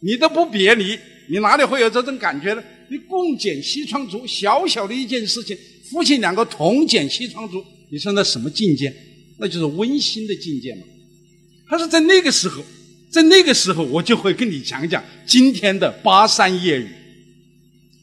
[0.01, 2.63] 你都不别离，你哪里会有这种感觉呢？
[2.89, 5.57] 你共剪西窗烛，小小的一件事情，
[5.89, 8.93] 夫妻两个同剪西窗烛，你说那什么境界？
[9.39, 10.83] 那就是温馨的境界嘛。
[11.69, 12.61] 他说在那个时候，
[13.13, 16.89] 在那个时候，我就会跟你讲讲今天的巴山夜雨，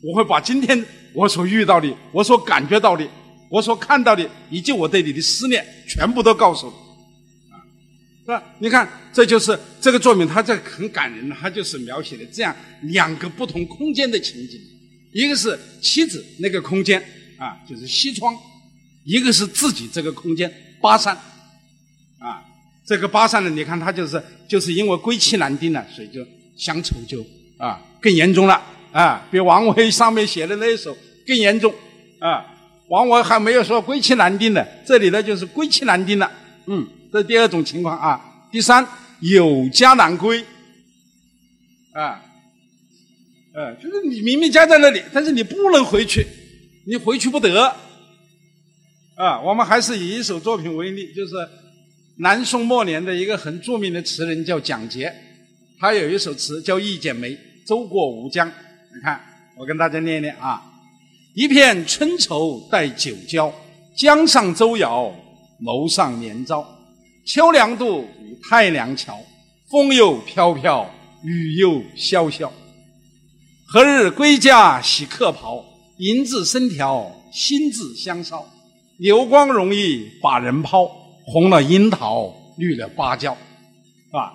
[0.04, 3.04] 我会把今天我所遇到的、我所感觉到的、
[3.50, 6.74] 我所看到的，以及我对你的思念，全部都告诉你。
[7.52, 7.58] 啊
[8.24, 8.44] 是吧？
[8.60, 14.62] 你看，这就是这个作品，它这很感人，它就是描写的这样两个不同空间的情景，
[15.12, 17.04] 一个是妻子那个空间
[17.40, 18.32] 啊，就是西窗；
[19.06, 21.20] 一个是自己这个空间巴山，
[22.90, 26.26] 这个巴山呢，你看他就是就是因为归期难定了，所以就
[26.58, 27.24] 乡愁就
[27.56, 28.60] 啊更严重了
[28.92, 30.98] 啊，比王维上面写的那一首
[31.28, 31.72] 更严重
[32.18, 32.44] 啊。
[32.88, 36.32] 王维还没有说归期难定呢，这里呢就是归期难定了，
[36.66, 36.88] 嗯。
[37.12, 38.88] 这第二种情况啊，第三
[39.20, 40.44] 有家难归，
[41.94, 42.24] 啊，
[43.54, 46.26] 呃，就是你明明家在那里，但是你不能回去，
[46.88, 47.76] 你回去不得，
[49.16, 51.34] 啊，我们还是以一首作品为例，就是
[52.22, 55.14] 南宋末年的一个很著名的词人叫蒋捷，
[55.80, 57.30] 他有一首词叫《一剪梅》，
[57.66, 59.22] 舟过吴江，你看，
[59.58, 60.62] 我跟大家念念啊，
[61.34, 63.54] 一片春愁带酒浇，
[63.96, 65.10] 江上舟摇，
[65.62, 66.68] 楼上帘招。
[67.26, 68.06] 秋凉渡
[68.50, 69.18] 太凉桥，
[69.72, 72.52] 风又飘飘，雨又潇潇。
[73.66, 75.64] 何日归家洗客袍？
[76.00, 78.46] 银字生条，心字香烧。
[78.98, 80.90] 流光容易把人抛，
[81.32, 83.34] 红了樱桃，绿了芭蕉，
[84.08, 84.34] 是吧？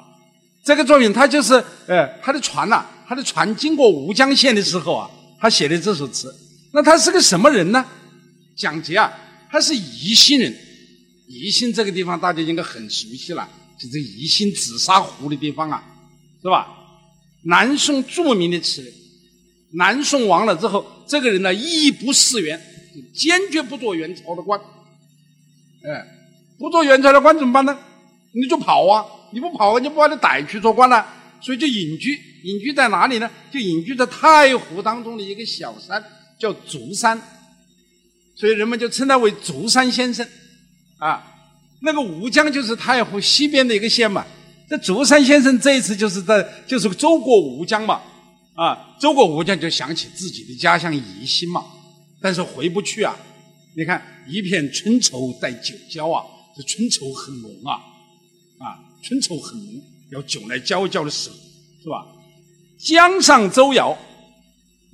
[0.64, 1.54] 这个作品，它就是，
[1.86, 6.34] 呃，他的船呐，他的船经过吴江县的时候啊，他写的这首词。
[6.72, 7.84] 那他是个什么人呢？
[8.56, 9.12] 蒋捷啊，
[9.50, 10.54] 他是宜兴人。
[11.26, 15.82] 宜兴这个地方大家应该很熟悉了，就是宜兴紫砂壶的地方啊，
[16.42, 16.68] 是吧？
[17.44, 18.92] 南宋著名的词人，
[19.74, 22.60] 南宋亡了之后，这个人呢义不释元，
[23.14, 24.58] 坚决不做元朝的官。
[25.82, 26.06] 哎，
[26.58, 27.78] 不做元朝的官怎么办呢？
[28.32, 29.04] 你就跑啊！
[29.32, 31.06] 你不跑，啊就不把你逮去做官了。
[31.40, 32.12] 所以就隐居，
[32.42, 33.30] 隐居在哪里呢？
[33.50, 36.02] 就隐居在太湖当中的一个小山，
[36.38, 37.20] 叫竹山。
[38.36, 40.26] 所以人们就称他为竹山先生。
[40.98, 41.22] 啊，
[41.82, 44.24] 那个吴江就是太湖西边的一个县嘛。
[44.68, 48.00] 这竹山先生这一次就是在就是周过吴江嘛，
[48.54, 51.62] 啊，周过吴江就想起自己的家乡宜兴嘛，
[52.22, 53.14] 但是回不去啊。
[53.76, 56.24] 你看一片春愁带酒浇啊，
[56.56, 57.72] 这春愁很浓啊，
[58.58, 61.36] 啊，春愁很浓，要酒来浇一浇的时候，
[61.82, 62.06] 是吧？
[62.78, 63.96] 江上舟摇，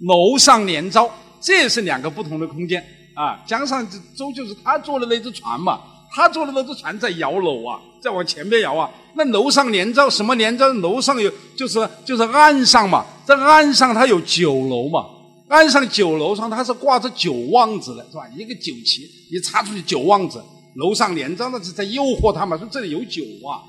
[0.00, 3.42] 楼上帘招，这也是两个不同的空间啊。
[3.46, 5.80] 江上舟就是他坐的那只船嘛。
[6.12, 8.90] 他坐的那只船在摇楼啊，在往前面摇啊。
[9.14, 10.66] 那楼上帘招什么帘招？
[10.72, 15.06] 楼上有就是就是岸上嘛，在岸上它有酒楼嘛。
[15.46, 18.22] 岸上酒楼上它是挂着酒旺子的，是吧？
[18.36, 20.42] 一个酒旗一插出去酒旺子，
[20.74, 23.62] 楼上连招那是在诱惑他嘛，说这里有酒啊，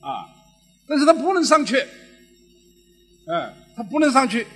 [0.00, 0.26] 啊！
[0.86, 1.76] 但是他不能上去，
[3.26, 4.46] 哎，他不能上去，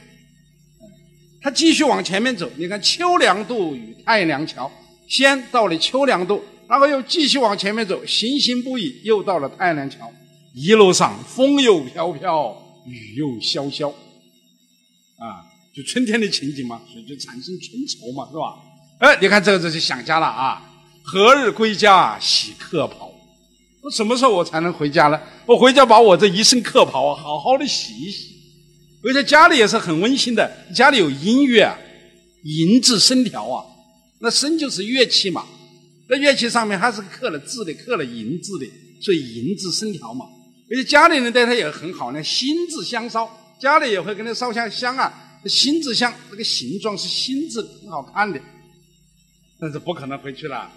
[1.41, 2.51] 他继续往前面走。
[2.57, 4.71] 你看秋凉渡与太凉桥，
[5.09, 6.43] 先到了秋凉渡。
[6.69, 10.13] 然后又继续往前面走，行行不已，又到了太凉桥。
[10.55, 13.89] 一路上风又飘飘，雨又潇潇，
[15.17, 18.59] 啊，就春天的情景嘛，所以就产生春愁嘛，是吧？
[18.99, 20.68] 哎，你看这个就是想家了啊！
[21.11, 23.11] 何日归家洗客袍？
[23.81, 25.19] 我什么时候我才能回家呢？
[25.47, 28.37] 我回家把我这一身客袍啊，好好的洗一洗。
[29.03, 31.79] 而且家里也是很温馨的，家里有音乐啊，
[32.45, 33.65] 银字声条啊，
[34.21, 35.47] 那声就是乐器嘛。
[36.11, 38.67] 那乐器上面还是刻了字的，刻了银字的，
[39.01, 40.27] 所以银字生条嘛。
[40.71, 43.27] 而且家里人对他也很好呢，心字香烧，
[43.59, 45.11] 家里也会跟他烧香香啊。
[45.47, 48.39] 心字香，这个形状是心字，很好看的。
[49.59, 50.71] 但是不可能回去了，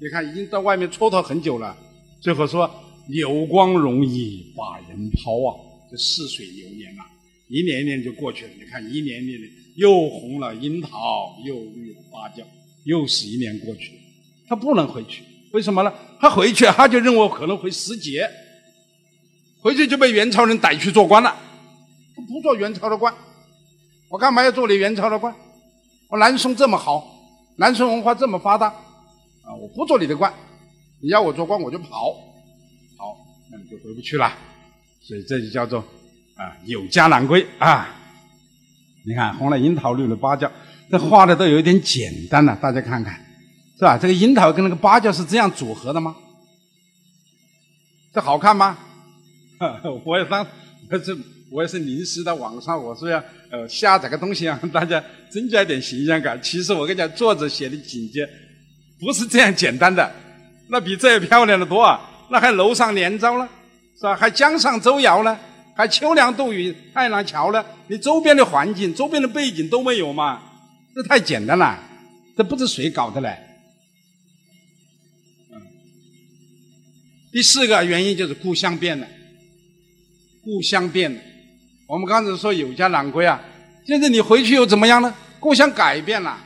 [0.00, 1.76] 你看已经到外面蹉跎很久了，
[2.20, 2.70] 最后说
[3.08, 5.58] 流光容易把人抛啊，
[5.90, 7.04] 这似水流年啊，
[7.48, 8.50] 一年一年就过去了。
[8.58, 12.44] 你看一年一年的又红了樱桃，又绿了芭蕉，
[12.84, 13.98] 又是一年过去了，
[14.48, 15.92] 他不能回去，为什么呢？
[16.20, 18.28] 他回去他就认为可能会失节，
[19.60, 21.36] 回去就被元朝人逮去做官了。
[22.14, 23.12] 他不做元朝的官，
[24.08, 25.34] 我干嘛要做你元朝的官？
[26.08, 27.04] 我南宋这么好，
[27.56, 28.72] 南宋文化这么发达，
[29.48, 30.30] 啊，我不做你的官，
[31.00, 32.12] 你要我做官我就跑，
[32.98, 33.16] 好，
[33.50, 34.30] 那你就回不去了。
[35.00, 35.80] 所以这就叫做
[36.36, 37.88] 啊有家难归啊。
[39.06, 40.52] 你看红了樱桃，绿了芭蕉，
[40.90, 43.14] 这画的都有一点简单了，大家看看，
[43.78, 43.96] 是吧？
[43.96, 46.14] 这个樱桃跟那个芭蕉是这样组合的吗？
[48.12, 48.78] 这好看吗？
[50.04, 50.46] 我也当
[50.90, 51.16] 这。
[51.50, 53.18] 我也是临时在网上，我说要
[53.50, 56.38] 呃下载个东西让大家增加一点形象感。
[56.42, 58.28] 其实我跟你讲，作者写的情节
[59.00, 60.12] 不是这样简单的，
[60.68, 62.00] 那比这漂亮的多啊！
[62.30, 63.48] 那还楼上连招了，
[63.96, 64.14] 是吧？
[64.14, 65.38] 还江上舟摇呢，
[65.74, 67.64] 还秋凉渡雨太郎桥呢。
[67.86, 70.42] 你周边的环境、周边的背景都没有嘛？
[70.94, 71.78] 这太简单了，
[72.36, 73.38] 这不知谁搞的嘞。
[75.52, 75.62] 嗯，
[77.32, 79.06] 第四个原因就是故乡变了，
[80.44, 81.20] 故乡变了。
[81.86, 83.40] 我们刚才说有家难归啊，
[83.86, 85.14] 现在你回去又怎么样呢？
[85.40, 86.44] 故乡改变了。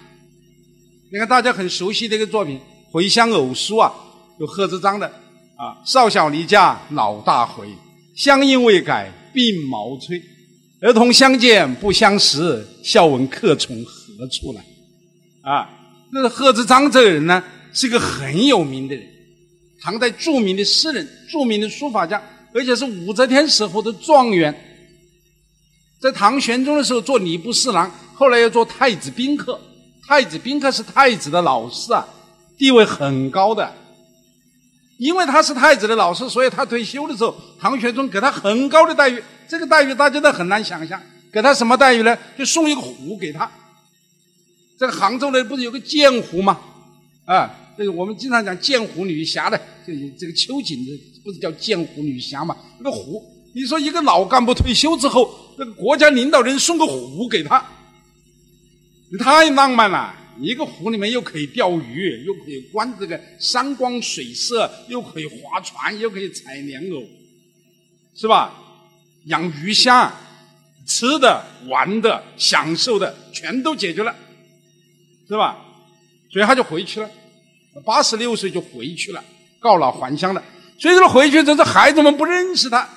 [1.12, 2.58] 你看大家很熟悉的一个作品
[2.90, 3.92] 《回乡偶书》啊，
[4.40, 5.06] 有贺知章的
[5.56, 7.68] 啊，“少小离家老大回，
[8.16, 10.18] 乡音未改鬓毛衰。
[10.80, 14.64] 儿童相见不相识，笑问客从何处来。”
[15.44, 15.68] 啊，
[16.12, 17.44] 那个贺知章这个人呢，
[17.74, 19.06] 是一个很有名的人，
[19.82, 22.22] 唐代著名的诗人、著名的书法家，
[22.54, 24.54] 而且是武则天时候的状元。
[26.00, 29.60] 在唐玄宗的时候做礼部侍郎，后来又做太子宾客。
[30.12, 32.06] 太子宾客是太子的老师啊，
[32.58, 33.72] 地位很高的。
[34.98, 39.24] 因为他是太子的老师，所以他退休的时候，唐玄宗给他很高的待遇。
[39.48, 41.00] 这个待遇大家都很难想象，
[41.32, 42.14] 给他什么待遇呢？
[42.36, 43.50] 就送一个壶给他。
[44.78, 46.60] 这个杭州呢，不是有个鉴湖吗？
[47.24, 50.90] 啊，这个我们经常讲鉴湖女侠的，就这个秋瑾的，
[51.24, 52.54] 不是叫鉴湖女侠吗？
[52.80, 53.24] 那个壶。
[53.54, 57.66] 你说一个老干部退休之后，那个国家领导人送个壶给他，
[59.18, 60.14] 太浪漫了。
[60.40, 67.04] 一个湖里面又可以钓鱼，又可以观这个山光水色，又可以划船，又可以采莲藕，
[68.16, 68.58] 是吧？
[69.26, 70.12] 养鱼虾，
[70.86, 74.16] 吃的、玩的、享受的，全都解决了，
[75.28, 75.58] 是吧？
[76.30, 77.10] 所以他就回去了，
[77.84, 79.22] 八十六岁就回去了，
[79.60, 80.42] 告老还乡了。
[80.78, 82.88] 所以说回去之后，孩子们不认识他。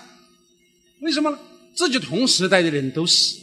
[1.01, 1.37] 为什么呢？
[1.75, 3.37] 自己同时代的人都死，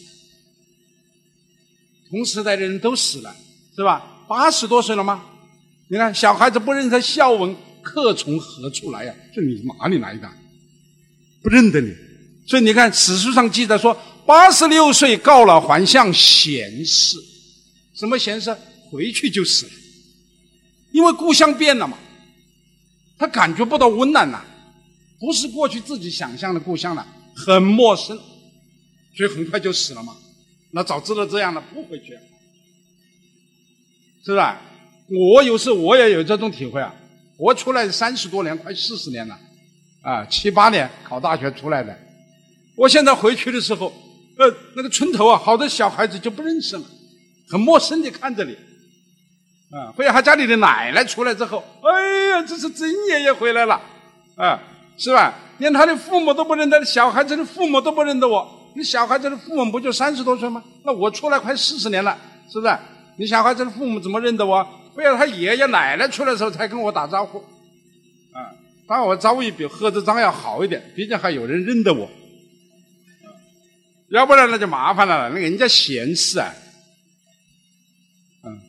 [2.12, 3.34] 同时代的人都死了，
[3.74, 4.24] 是吧？
[4.28, 5.24] 八十多岁了吗？
[5.88, 9.14] 你看小孩子不认识笑问客从何处来呀？
[9.34, 10.30] 说你哪里来的？
[11.42, 11.90] 不认得你。
[12.46, 13.96] 所以你看史书上记载说，
[14.26, 17.16] 八十六岁告老还乡，闲事。
[17.94, 18.54] 什么闲事？
[18.90, 19.72] 回去就死了，
[20.90, 21.96] 因为故乡变了嘛，
[23.16, 24.44] 他感觉不到温暖了，
[25.18, 27.06] 不是过去自己想象的故乡了。
[27.34, 28.14] 很陌生，
[29.16, 30.14] 所以很快就死了嘛。
[30.72, 32.18] 那早知道这样了，不回去，
[34.24, 34.46] 是不是？
[35.08, 36.94] 我有时我也有这种体会啊。
[37.38, 39.38] 我出来三十多年，快四十年了，
[40.02, 41.94] 啊，七八年考大学出来的。
[42.76, 43.92] 我现在回去的时候，
[44.38, 46.84] 呃，那个村头啊，好多小孩子就不认识了，
[47.50, 48.52] 很陌生的看着你，
[49.72, 53.80] 啊，或者他家里的奶奶出来之后，哎呀，这是曾爷爷回来了，
[54.36, 54.62] 啊，
[54.96, 55.34] 是吧？
[55.58, 58.61] 连他的父母都不认得，小孩子的父母都不认得我。
[58.74, 60.62] 你小孩子的父母不就三十多岁吗？
[60.84, 62.16] 那我出来快四十年了，
[62.50, 62.76] 是不是？
[63.16, 64.66] 你小孩子的父母怎么认得我？
[64.96, 67.38] 非要他爷爷奶奶出来的时候才跟我打招呼，
[68.32, 68.52] 啊，
[68.86, 72.10] 当然我遭遇比贺知章要好一点，毕竟还有人认得我，
[74.10, 76.54] 要不然那就麻烦了，那人家闲事啊，
[78.44, 78.60] 嗯，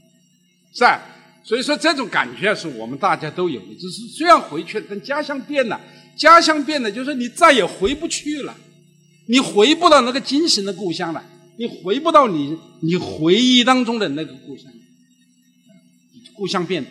[0.74, 1.00] 是啊，
[1.44, 5.80] 所以说这种感觉是我们大家都有的，只是虽然回去了，但家乡变了。
[6.16, 8.56] 家乡变了，就是你再也回不去了，
[9.28, 11.24] 你回不到那个精神的故乡了，
[11.58, 14.72] 你回不到你你回忆当中的那个故乡，
[16.34, 16.90] 故乡变了，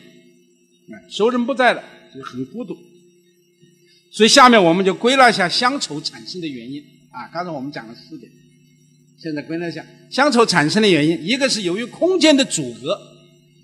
[1.11, 2.77] 熟人不在了，就很孤独。
[4.11, 7.29] 所以下面我们就归纳一下乡愁产生的原因啊。
[7.33, 8.31] 刚才我们讲了四点，
[9.19, 12.99] 现在归纳一下乡愁产生的原因：一个是由于空间的阻隔，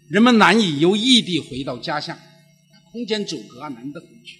[0.08, 2.18] 人们难以由异地回到家乡，
[2.92, 4.38] 空间阻隔啊，难得回去。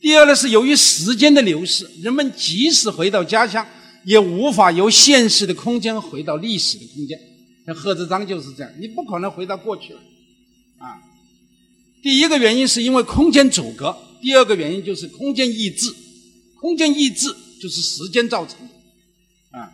[0.00, 3.66] 第二呢，是由于时间的流逝，人们即使回到家乡，
[4.04, 7.18] 也无法由现实的空间回到历史的空间。
[7.64, 10.00] 像贺知章就是这样，你不可能回到过去了，
[10.78, 11.02] 啊。
[12.02, 15.92] 第一个原因是因为空间阻隔，第二个原因就是空间抑制。
[16.60, 17.28] 空间抑制
[17.60, 19.70] 就是时间造成的，啊，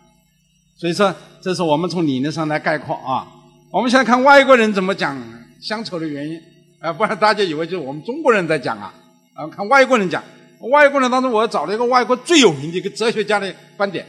[0.77, 3.27] 所以说这是我们从理论上来概括啊。
[3.71, 5.21] 我们现在看外国人怎么讲
[5.61, 6.39] 乡愁的原因，
[6.79, 8.93] 啊，不然大家以为就是我们中国人在讲啊。
[9.33, 10.23] 啊，看外国人讲，
[10.71, 14.05] 外国人当中我找了一个外国最有名的一个哲学家的观点，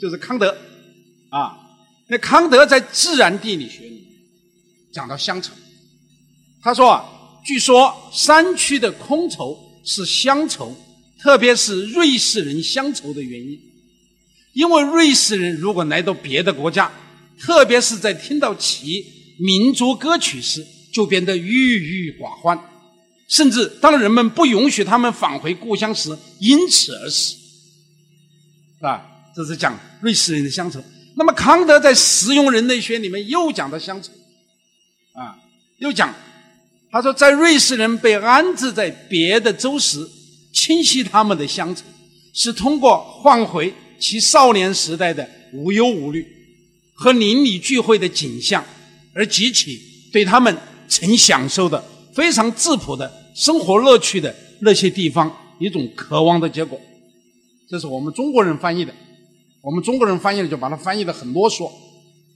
[0.00, 0.56] 就是康德，
[1.30, 1.56] 啊，
[2.08, 4.04] 那康德在《自然地理学》里
[4.92, 5.52] 讲到乡愁，
[6.62, 7.04] 他说啊，
[7.44, 10.76] 据说山区的空愁是乡愁。
[11.22, 13.58] 特别是瑞士人乡愁的原因，
[14.52, 16.92] 因为瑞士人如果来到别的国家，
[17.40, 19.02] 特别是在听到其
[19.38, 20.62] 民族歌曲时，
[20.92, 22.60] 就变得郁郁寡欢，
[23.28, 27.36] 甚至当人们不允许他们返回故乡时，因此而死，
[28.80, 29.02] 啊？
[29.34, 30.82] 这是讲瑞士人的乡愁。
[31.16, 34.10] 那么康德在《实用人类学》里面又讲到乡愁，
[35.14, 35.36] 啊，
[35.78, 36.14] 又讲，
[36.90, 40.08] 他说在瑞士人被安置在别的州时。
[40.56, 41.82] 清晰他们的乡愁，
[42.32, 46.24] 是通过换回其少年时代的无忧无虑
[46.94, 48.64] 和邻里聚会的景象，
[49.12, 50.56] 而激起对他们
[50.86, 51.84] 曾享受的
[52.14, 56.80] 非常质朴的生活乐趣的那些地方一种渴望的结果。
[57.68, 58.92] 这是我们中国人翻译的，
[59.62, 61.70] 我们中国人翻译的就把它翻译的很啰嗦。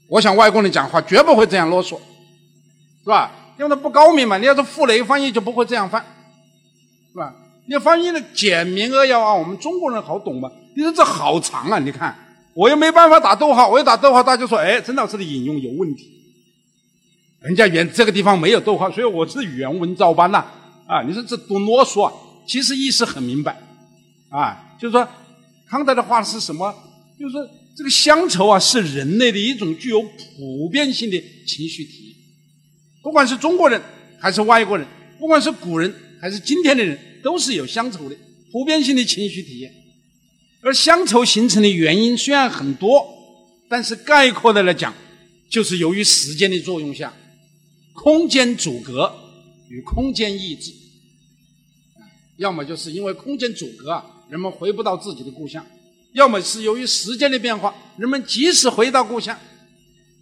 [0.08, 1.98] 我想外国人讲话绝不会这样啰嗦，
[3.04, 3.30] 是吧？
[3.58, 4.38] 因为他不高明嘛。
[4.38, 6.02] 你要是傅雷翻译就不会这样翻，
[7.12, 7.34] 是吧？
[7.66, 10.50] 你翻译的简明扼要啊，我们中国人好懂嘛？
[10.74, 11.78] 你说这好长啊！
[11.78, 12.16] 你看，
[12.54, 16.17] 我又没办法打逗号，我一打逗号，大家说，哎，陈老师的引用有问题。
[17.40, 20.44] 人家原这个地方没有逗号，所以我是原文照搬呐。
[20.86, 22.12] 啊，你说这多啰嗦啊！
[22.46, 23.56] 其实意思很明白，
[24.30, 25.06] 啊，就是说
[25.68, 26.74] 康德的话是什么？
[27.18, 32.14] 就是说这个乡愁啊，是人类的一种具有普遍性的情绪体验，
[33.02, 33.80] 不管是中国人
[34.18, 34.86] 还是外国人，
[35.18, 36.98] 不管是古人还是今天的人。
[37.20, 38.14] 都是有乡愁的
[38.52, 39.74] 普遍性的情绪体验，
[40.62, 43.04] 而乡愁形成的原因虽然很多，
[43.68, 44.94] 但是概括的来讲，
[45.50, 47.12] 就是由于时间的作用下，
[48.00, 49.12] 空间阻隔
[49.68, 50.72] 与空间抑制，
[52.36, 55.60] 要么就是因为空间阻隔啊，人们回不到自己的故乡；
[56.12, 59.36] 要么是由于时间的变化，人们即使回到故乡，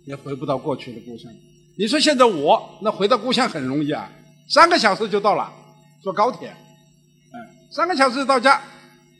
[0.07, 1.31] 也回不到过去的故乡。
[1.77, 4.11] 你说现在我那回到故乡很容易啊，
[4.49, 5.53] 三个小时就到了，
[6.03, 6.49] 坐高铁。
[6.49, 7.37] 嗯
[7.71, 8.63] 三个小时就到家，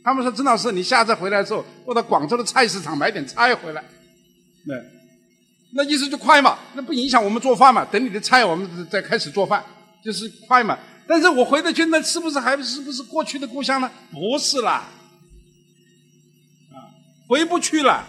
[0.03, 3.85] 他们说：“曾老师，你下次回来的时候，我到广州的菜市场买点菜回来。”
[4.65, 4.75] 那
[5.73, 7.85] 那意思就快嘛，那不影响我们做饭嘛。
[7.85, 9.65] 等你的菜，我们再开始做饭，
[10.03, 10.79] 就是快嘛。
[11.07, 13.91] 但是我回得去，那是不是还是不是过去的故乡呢？
[14.11, 14.89] 不是啦，
[16.73, 16.77] 啊，
[17.29, 18.07] 回不去了，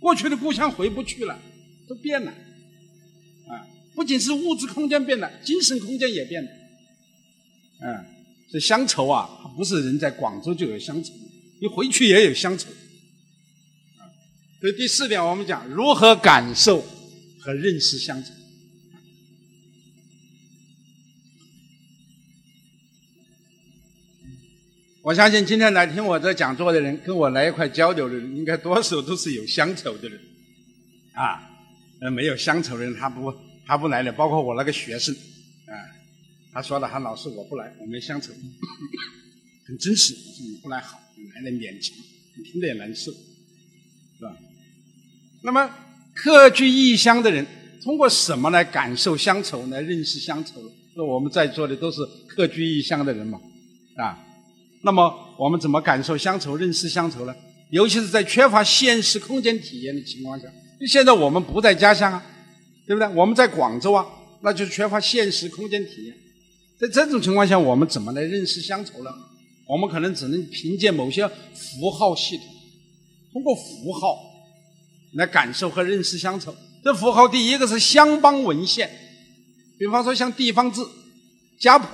[0.00, 1.38] 过去的故乡回不去了，
[1.88, 6.50] 都变了，啊，不仅是物质空间变了，精神空间也变了，
[7.82, 8.04] 嗯。
[8.50, 9.28] 这乡愁啊，
[9.58, 11.12] 不是人在广州就有乡愁，
[11.60, 12.70] 你回去也有乡愁。
[14.60, 16.84] 所以第四点，我们讲如何感受
[17.40, 18.30] 和认识乡愁。
[25.02, 30.20] 我相信今天来听我这讲座的人，跟我来一块交流的人，应该多数都是有乡愁的人。
[31.12, 31.40] 啊，
[32.00, 33.32] 呃，没有乡愁的人，他不
[33.64, 35.14] 他不来的，包括我那个学生，
[35.66, 35.72] 啊。
[36.52, 38.32] 他说了：“他老师我不来，我没乡愁，
[39.66, 40.14] 很真实。
[40.14, 41.96] 你不来好，你来的勉强，
[42.36, 44.36] 你听着也难受，是吧？
[45.42, 45.70] 那么
[46.14, 47.46] 客居异乡的人，
[47.82, 50.60] 通过什么来感受乡愁，来认识乡愁？
[50.96, 53.40] 那我们在座的都是客居异乡的人嘛，
[53.96, 54.18] 啊？
[54.82, 57.34] 那么我们怎么感受乡愁、认识乡愁呢？
[57.70, 60.46] 尤其是在缺乏现实空间体验的情况下，
[60.86, 62.24] 现在我们不在家乡啊，
[62.86, 63.08] 对不对？
[63.14, 64.06] 我们在广州啊，
[64.42, 66.14] 那就是缺乏现实空间体验。”
[66.80, 69.10] 在这种情况下，我们怎么来认识乡愁呢？
[69.66, 72.46] 我们可能只能凭借某些符号系统，
[73.32, 74.16] 通过符号
[75.12, 76.54] 来感受和认识乡愁。
[76.82, 78.90] 这符号第一个是乡邦文献，
[79.78, 80.80] 比方说像地方志、
[81.58, 81.86] 家谱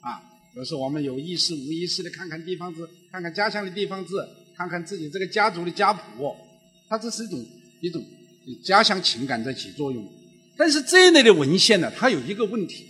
[0.00, 0.22] 啊，
[0.56, 4.14] 有时候我们有意识、无意识的看看地方志，看看家乡的地方志，
[4.56, 6.36] 看看自己这个家族的家谱，
[6.88, 7.46] 它这是一种
[7.80, 8.04] 一种
[8.62, 10.06] 家乡情感在起作用。
[10.56, 12.86] 但是这一类的文献呢，它有一个问题。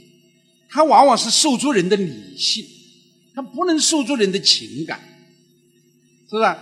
[0.72, 2.64] 它往往是诉诸人的理性，
[3.34, 5.00] 它不能诉诸人的情感，
[6.28, 6.56] 是不是？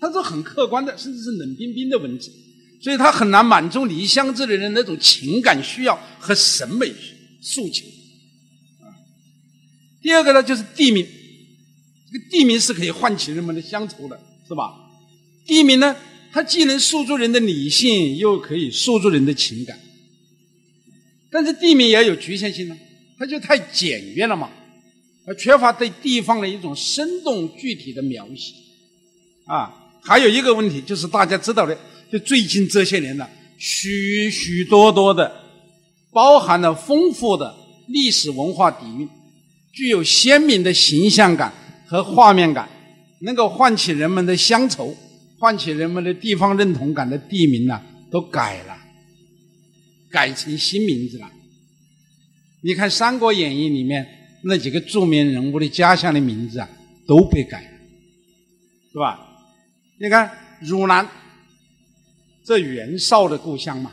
[0.00, 2.32] 它是很客观的，甚至是冷冰冰的文字，
[2.80, 6.90] 所以它很难满足离乡志的人那种情感需要和审美
[7.42, 7.84] 诉求。
[10.00, 11.06] 第二个呢，就是地名，
[12.10, 14.72] 这个地名是可以唤起人们的乡愁的，是吧？
[15.44, 15.94] 地名呢，
[16.32, 19.78] 它既能诉诸人的理性，又可以诉诸人的情感，
[21.30, 22.76] 但是地名也有局限性呢。
[23.18, 24.50] 它就太简约了嘛，
[25.26, 28.54] 而缺乏对地方的一种生动具体的描写。
[29.44, 31.76] 啊，还有一个问题就是大家知道的，
[32.10, 33.28] 就最近这些年呢，
[33.58, 35.30] 许许多多的
[36.10, 37.54] 包含了丰富的
[37.88, 39.08] 历史文化底蕴、
[39.72, 41.52] 具有鲜明的形象感
[41.86, 42.68] 和画面感，
[43.20, 44.96] 能够唤起人们的乡愁、
[45.38, 47.80] 唤起人们的地方认同感的地名呢，
[48.10, 48.76] 都改了，
[50.10, 51.30] 改成新名字了。
[52.62, 54.06] 你看《三国演义》里面
[54.42, 56.68] 那几个著名人物的家乡的名字啊，
[57.06, 57.68] 都被改了，
[58.92, 59.26] 是吧？
[60.02, 60.30] 你看
[60.62, 61.06] 汝南，
[62.42, 63.92] 这袁绍的故乡嘛，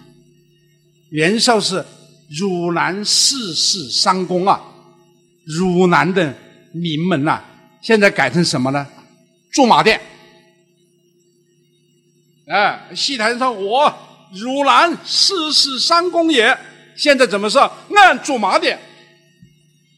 [1.10, 1.84] 袁绍是
[2.30, 4.62] 汝南四世三公啊，
[5.46, 6.34] 汝南的
[6.72, 7.44] 名门呐，
[7.82, 8.88] 现在改成什么呢？
[9.52, 10.00] 驻马店。
[12.48, 13.94] 哎，戏台上我
[14.32, 16.58] 汝南四世三公也，
[16.96, 17.70] 现在怎么说？
[17.94, 18.80] 按驻马店，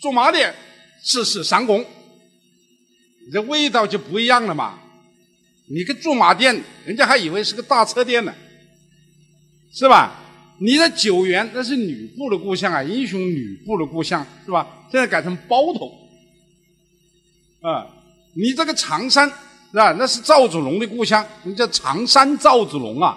[0.02, 0.56] 驻马店
[1.04, 1.86] 四世三公，
[3.32, 4.80] 这味道就不一样了嘛。
[5.72, 8.34] 你个驻马店，人家还以为是个大车店呢，
[9.72, 10.16] 是吧？
[10.58, 14.68] 你的九原那是吕布的故乡啊，英雄吕布的故乡，是吧？
[14.92, 15.92] 现在改成包头，
[17.62, 17.86] 啊，
[18.34, 19.30] 你这个常山
[19.72, 19.94] 是吧？
[19.94, 23.16] 那是赵子龙的故乡，人叫常山赵子龙啊，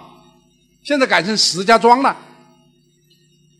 [0.83, 2.15] 现在改成石家庄了。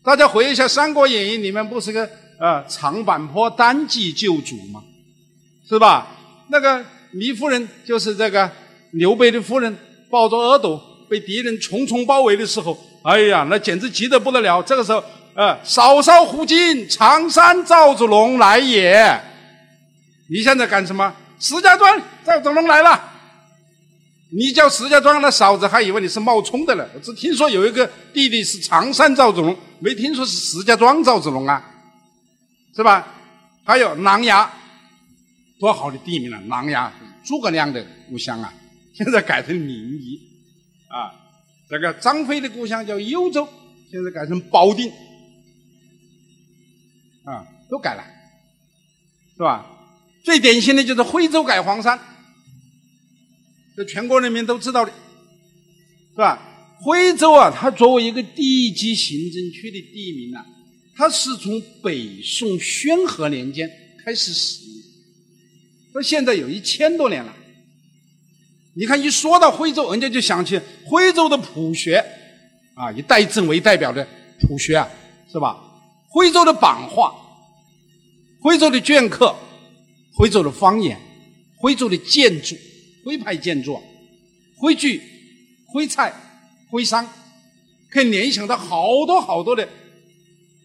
[0.04, 4.80] 大家回忆一下《三国演义》里面不是个呃长坂坡单骑救主吗？
[5.68, 6.16] 是吧？
[6.48, 8.50] 那个糜夫人就是这个。
[8.94, 9.76] 刘备的夫人
[10.08, 14.62] 抱着耳朵被敌人重重包围的时候，哎呀，那简直急得不得了。
[14.62, 15.02] 这个时候，
[15.34, 19.20] 呃，嫂嫂胡金，常山赵子龙来也。
[20.30, 21.14] 你现在干什么？
[21.38, 23.12] 石家庄赵子龙来了。
[24.30, 26.86] 你叫石家庄的嫂子，还以为你是冒充的呢。
[26.94, 27.00] 我。
[27.00, 31.62] 只听说有一个弟弟是常山赵子龙，没听说是石家庄赵子龙啊，
[32.74, 33.06] 是吧？
[33.64, 34.46] 还有琅琊，
[35.58, 36.40] 多好的地名啊！
[36.48, 36.90] 琅琊，
[37.24, 38.52] 诸葛亮的故乡啊。
[38.94, 40.20] 现在改成临沂，
[40.88, 41.12] 啊，
[41.68, 43.48] 这个张飞的故乡叫幽州，
[43.90, 44.88] 现在改成保定，
[47.24, 48.04] 啊，都改了，
[49.36, 49.66] 是吧？
[50.22, 51.98] 最典型的就是徽州改黄山，
[53.76, 54.92] 这全国人民都知道的，
[56.12, 56.76] 是吧？
[56.80, 60.46] 徽州啊，它作为一个地级行政区的地名啊，
[60.94, 63.68] 它是从北宋宣和年间
[64.04, 64.82] 开始使用，
[65.92, 67.34] 到现在有一千多年了。
[68.76, 72.04] 你看，一说到徽州，人家就想起徽州的朴学，
[72.74, 74.04] 啊，以戴震为代表的
[74.40, 74.88] 朴学啊，
[75.30, 75.56] 是吧？
[76.08, 77.14] 徽州的版画，
[78.40, 79.34] 徽州的镌刻，
[80.12, 80.98] 徽州的方言，
[81.56, 82.56] 徽州的建筑，
[83.04, 83.80] 徽派建筑，
[84.56, 85.00] 徽剧、
[85.68, 86.12] 徽菜、
[86.68, 87.08] 徽商，
[87.90, 89.68] 可以联想到好多好多的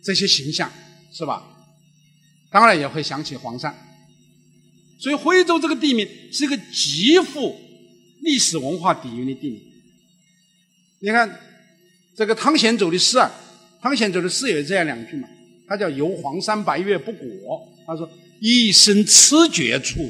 [0.03, 0.72] 这些形象，
[1.14, 1.43] 是吧？
[2.51, 3.76] 当然也会想起黄山，
[4.99, 7.69] 所以徽州这个地名是一个极富。
[8.22, 9.62] 历史文化底蕴的地名，
[11.00, 11.40] 你看
[12.16, 13.32] 这个汤显祖的诗啊，
[13.82, 15.28] 汤显祖的诗有这样两句嘛，
[15.68, 18.10] 他叫“游黄山白月不果”，他说
[18.42, 20.02] “一生痴绝处，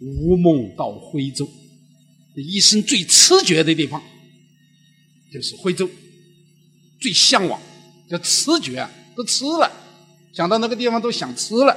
[0.00, 1.48] 无梦到徽州”，
[2.36, 4.02] 一生最痴绝的地方
[5.32, 5.88] 就是徽州，
[7.00, 7.60] 最向往
[8.08, 9.70] 叫痴绝啊，都痴了，
[10.32, 11.76] 想到那个地方都想痴了，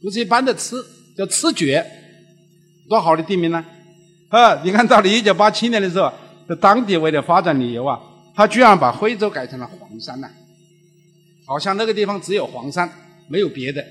[0.00, 0.82] 不是一般的痴，
[1.16, 1.84] 叫痴绝，
[2.88, 3.64] 多好的地名呢！
[4.30, 6.12] 啊，你看到了一九八七年的时候，
[6.48, 8.00] 这当地为了发展旅游啊，
[8.34, 10.30] 他居然把徽州改成了黄山了，
[11.44, 12.90] 好像那个地方只有黄山，
[13.28, 13.84] 没有别的。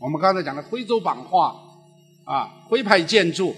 [0.00, 1.54] 我们刚才讲的徽州版画，
[2.24, 3.54] 啊，徽派建筑，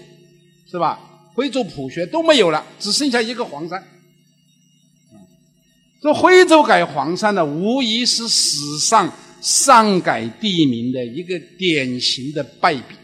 [0.69, 0.99] 是吧？
[1.33, 3.81] 徽州普学都没有了，只剩下一个黄山。
[6.01, 9.11] 这徽州改黄山呢，无疑是史上
[9.41, 12.95] 擅改地名的一个典型的败笔。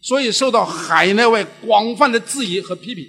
[0.00, 3.04] 所以受到海内外广泛的质疑和批评，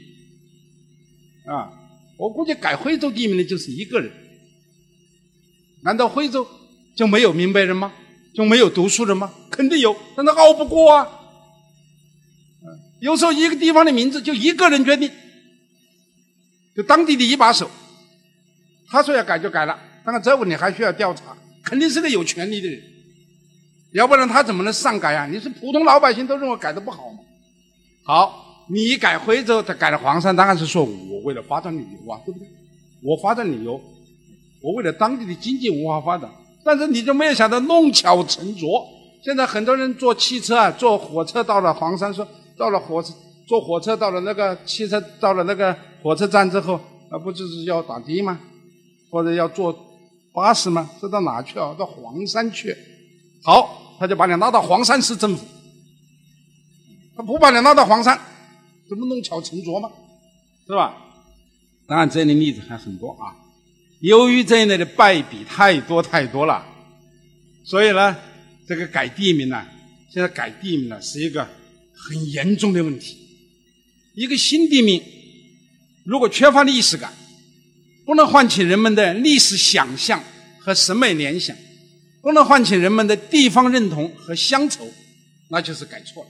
[1.45, 1.71] 啊，
[2.17, 4.11] 我估计改徽州地名的就是一个人。
[5.83, 6.47] 难道徽州
[6.95, 7.93] 就没有明白人吗？
[8.33, 9.33] 就没有读书人吗？
[9.49, 11.07] 肯定有，但他拗不过啊。
[12.99, 15.09] 有时候一个地方的名字就一个人决定，
[16.75, 17.71] 就当地的一把手，
[18.89, 19.79] 他说要改就改了。
[20.05, 22.83] 当然这问题还需要调查，肯定是个有权利的人。
[23.93, 25.27] 要不然他怎么能擅改啊？
[25.27, 27.19] 你是普通老百姓都认为改的不好吗？
[28.03, 32.47] 好，你改徽州，他改了黄山，当然是说我为了发展旅游啊，对不对？
[33.03, 33.79] 我发展旅游，
[34.61, 36.29] 我为了当地的经济文化发展。
[36.63, 38.85] 但是你就没有想到弄巧成拙。
[39.23, 42.27] 现在很多人坐汽车啊，坐火车到了黄山，说
[42.57, 43.13] 到了火车，
[43.47, 46.79] 坐火车到了那个汽车到了那个火车站之后，
[47.11, 48.39] 那不就是要打的吗？
[49.09, 49.75] 或者要坐
[50.33, 50.89] 巴士吗？
[51.01, 51.75] 这到哪去啊？
[51.77, 52.75] 到黄山去。
[53.43, 55.45] 好，他就把你拉到黄山市政府。
[57.15, 58.19] 他不把你拉到黄山，
[58.89, 59.91] 怎么弄巧成拙嘛？
[60.65, 60.95] 是吧？
[61.85, 63.29] 当然，这样的例子还很多啊。
[63.99, 66.65] 由于这一类的败笔太多太多了，
[67.63, 68.17] 所以呢，
[68.67, 69.63] 这个改地名呢，
[70.11, 71.47] 现在改地名呢是一个
[71.93, 73.17] 很严重的问题。
[74.15, 74.99] 一个新地名
[76.05, 77.13] 如果缺乏历史感，
[78.03, 80.23] 不能唤起人们的历史想象
[80.59, 81.55] 和审美联想，
[82.21, 84.87] 不能唤起人们的地方认同和乡愁，
[85.49, 86.29] 那就是改错了。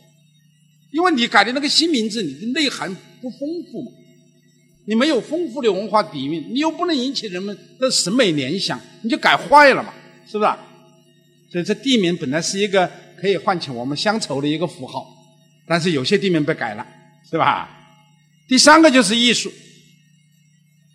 [0.92, 3.40] 因为你改的那个新名字，你的内涵不丰
[3.72, 3.92] 富嘛，
[4.86, 9.94] 你没有丰富的文化底蕴，你又不能引起人们的审美联想，你就改坏了嘛，
[10.30, 10.52] 是不是？
[11.52, 12.90] 所以这地名本来是一个
[13.20, 15.06] 可以唤起我们乡愁的一个符号，
[15.68, 16.86] 但是有些地名被改了，
[17.30, 17.70] 是吧？
[18.48, 19.52] 第三个就是艺术。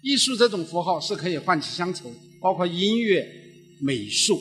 [0.02, 3.26] 艺术这种符号是可以唤起乡愁，包括音乐、
[3.80, 4.40] 美术、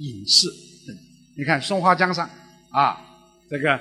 [0.00, 0.48] 影视
[0.86, 0.96] 等。
[1.36, 2.28] 你看松花江上
[2.70, 3.00] 啊，
[3.48, 3.80] 这个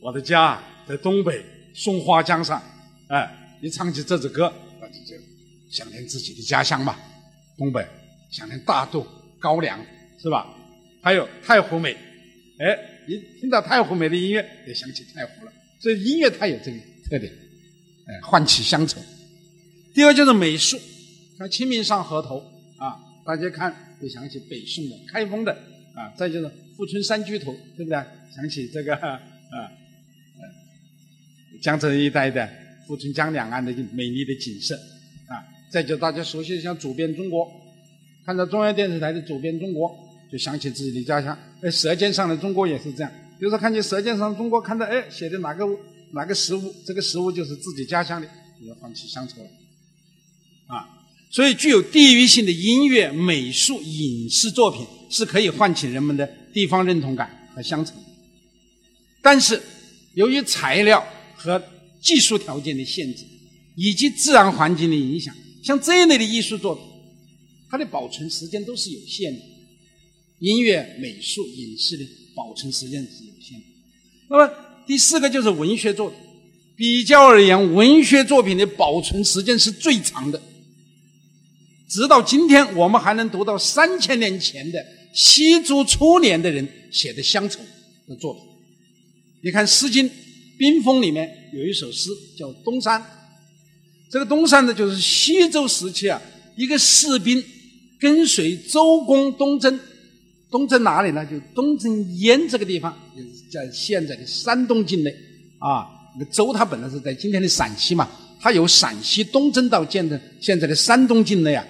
[0.00, 2.62] 我的家在东北松花江上，
[3.08, 5.20] 哎，一唱起这首歌，那就就
[5.70, 6.96] 想念自己的家乡嘛。
[7.56, 7.86] 东北
[8.30, 9.06] 想念大豆、
[9.38, 9.78] 高粱，
[10.20, 10.46] 是吧？
[11.02, 11.92] 还有太湖美，
[12.58, 15.52] 哎，一听到太湖美的音乐，也想起太湖了。
[15.80, 16.78] 所以音乐它有这个
[17.08, 17.32] 特点，
[18.06, 19.00] 哎，唤起乡愁。
[19.94, 20.78] 第二就是美术，
[21.38, 22.34] 像《清明上河图》
[22.84, 25.52] 啊，大家看会想起北宋的开封的
[25.94, 26.46] 啊，再就是
[26.76, 27.96] 《富春山居图》，对不对？
[28.34, 29.20] 想起这个啊，
[31.62, 32.48] 江浙一带的
[32.88, 34.74] 富春江两岸的美丽的景色
[35.28, 37.46] 啊，再就大家熟悉的像《走遍中国》，
[38.26, 39.88] 看到中央电视台的《走遍中国》，
[40.32, 41.38] 就想起自己的家乡。
[41.60, 45.64] 哎，《舌尖上的中国》也是这样，比如说看见《舌尖上的中国》，看到哎写的哪个
[46.12, 48.26] 哪个食物，这个食物就是自己家乡的，
[48.66, 49.48] 就唤起乡愁了。
[50.66, 51.01] 啊，
[51.32, 57.94] 所以具有地域性的音乐、美术、影视作品是可以唤起人们的地方认同感和乡愁。
[59.22, 59.60] 但是，
[60.12, 61.02] 由于材料
[61.34, 61.62] 和
[62.02, 63.24] 技术条件的限制，
[63.76, 66.84] 以及自然环境的影响，像这一类的艺术作品，
[67.70, 69.40] 它的保存时间都是有限的。
[70.40, 72.04] 音乐、美术、影视的
[72.34, 73.64] 保存时间是有限的。
[74.28, 74.52] 那么，
[74.86, 76.18] 第四个就是文学作品。
[76.76, 80.42] 比较而言，文学作品的保存时间是最长的。
[81.92, 84.82] 直到今天，我们还能读到三千年前的
[85.12, 87.60] 西周初年的人写的乡愁
[88.08, 88.42] 的作品。
[89.44, 90.08] 你看《诗经·
[90.58, 92.98] 冰封》里面有一首诗叫《东山》，
[94.10, 96.18] 这个东山呢，就是西周时期啊，
[96.56, 97.44] 一个士兵
[98.00, 99.78] 跟随周公东征，
[100.50, 101.22] 东征哪里呢？
[101.26, 105.14] 就东征燕这个地方，就是在现在的山东境内
[105.58, 105.84] 啊。
[106.14, 111.62] 那个周他本来是在今天的陕西嘛，他由陕西东征到建的现在的山东境内啊。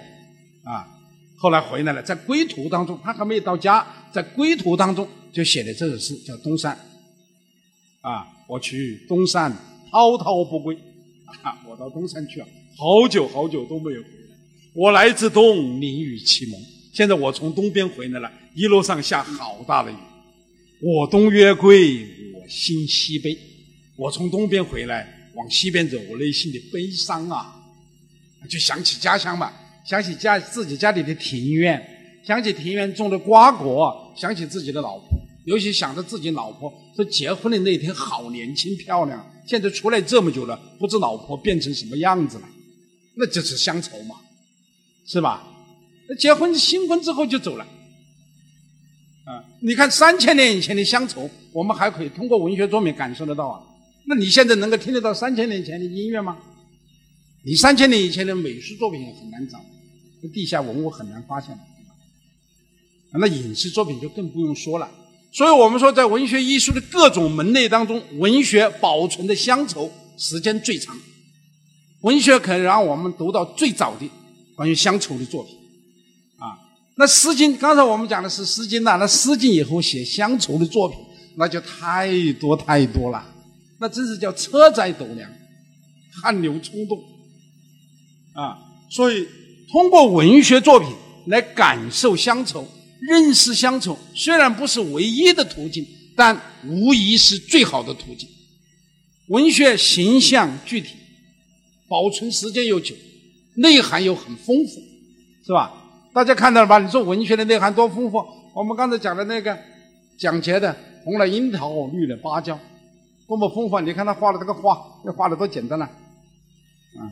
[0.63, 0.87] 啊，
[1.35, 6.77] 后来回来了，在归途当中，他还没有到家，在归途当中就写的这首诗，叫《东山》。
[8.09, 9.51] 啊，我去东山
[9.91, 10.75] 滔滔不归，
[11.41, 12.47] 啊，我到东山去了，
[12.77, 14.37] 好久好久都没有回来。
[14.73, 16.59] 我来自东，淋雨启蒙。
[16.93, 19.95] 现在我从东边回来了，一路上下好大的雨。
[20.81, 22.05] 我东约归，
[22.35, 23.37] 我心西悲。
[23.95, 27.55] 我从东边回来，往西边走，我内心的悲伤啊，
[28.49, 29.51] 就想起家乡嘛。
[29.85, 31.81] 想起家自己家里的庭院，
[32.25, 35.07] 想起庭院种的瓜果，想起自己的老婆，
[35.45, 42.47] 尤其想着自己老婆说结婚的那天好年轻漂亮，现在出来这么久了，不知老婆变成什么样子了，
[43.15, 44.15] 那就是乡愁嘛，
[45.05, 45.45] 是吧？
[46.07, 47.65] 那结婚新婚之后就走了，
[49.25, 53.61] 啊，你看三千年以前的乡愁，我们还可以通过文学作品感受得到啊，
[54.07, 56.37] 那你现在能够听得到三千年前的音乐吗？
[57.45, 59.59] 你三千年以前的美术作品也很难找。
[60.29, 61.57] 地下文物很难发现，
[63.13, 64.89] 那影视作品就更不用说了。
[65.31, 70.95] 所以我们说，在文学艺术的各种门类当中，文学保存的乡愁时间最长。
[72.01, 74.09] 文学可以让我们读到最早的
[74.55, 75.55] 关于乡愁的作品，
[76.37, 76.57] 啊，
[76.97, 80.97] 那《诗经》刚才我们讲的是《诗经》呐，那《诗经》以后写乡愁的作品，
[81.37, 83.23] 那就太多太多了，
[83.79, 85.29] 那真是叫车载斗量，
[86.21, 86.99] 汗流冲动，
[88.33, 88.57] 啊，
[88.89, 89.27] 所以。
[89.73, 90.87] 通过文学作品
[91.25, 92.63] 来感受乡愁、
[92.99, 95.83] 认识乡愁，虽然不是唯一的途径，
[96.15, 98.29] 但无疑是最好的途径。
[99.29, 100.89] 文学形象具体，
[101.87, 102.93] 保存时间又久，
[103.55, 104.79] 内涵又很丰富，
[105.43, 105.73] 是吧？
[106.13, 106.77] 大家看到了吧？
[106.77, 108.23] 你说文学的内涵多丰富？
[108.53, 109.57] 我们刚才讲的那个
[110.19, 112.59] 蒋捷的“红了樱桃，绿了芭蕉”，
[113.27, 113.79] 多么丰富！
[113.79, 115.85] 你看他画的这个画，这画的多简单呐！
[116.99, 117.09] 啊，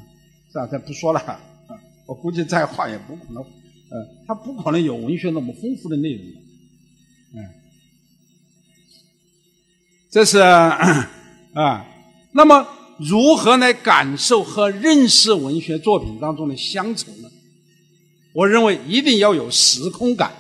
[0.54, 0.68] 是吧？
[0.72, 1.40] 这不说了。
[2.12, 6.26] 我估计再画也不可能，呃，他不可能有文学那么丰富的内容。
[7.36, 7.40] 嗯，
[10.12, 11.08] 这是啊。
[12.34, 12.68] 那么，
[13.00, 17.30] 如何来感受和认识文学作品当中的乡愁呢？
[18.34, 20.34] 我认为一定要有时空感，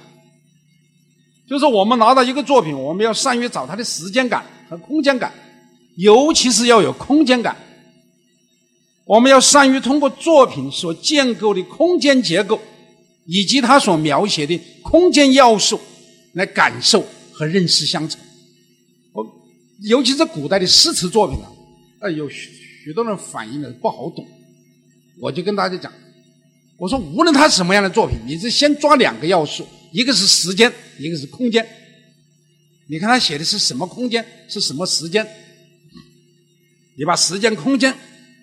[1.47, 5.31] 就是我们拿到一个作品，我们要善于找它的时间感和空间感，
[5.95, 7.55] 尤其是要有空间感。
[9.11, 12.57] 我们要善于通过作品所建构的空间结构，
[13.25, 15.77] 以及它所描写的空间要素，
[16.31, 18.17] 来感受和认识乡愁。
[19.11, 19.27] 我
[19.81, 21.51] 尤其是古代的诗词作品啊。
[21.99, 22.51] 哎，有许
[22.85, 24.25] 许多人反映的不好懂，
[25.19, 25.91] 我就跟大家讲，
[26.77, 31.67] 我说无论他什么样的作品，你是先抓两个要素，一个是时间，一个是空间。
[32.87, 35.27] 你看他写的是什么空间，是什么时间，
[36.97, 37.93] 你把时间空间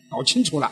[0.09, 0.71] 搞清楚了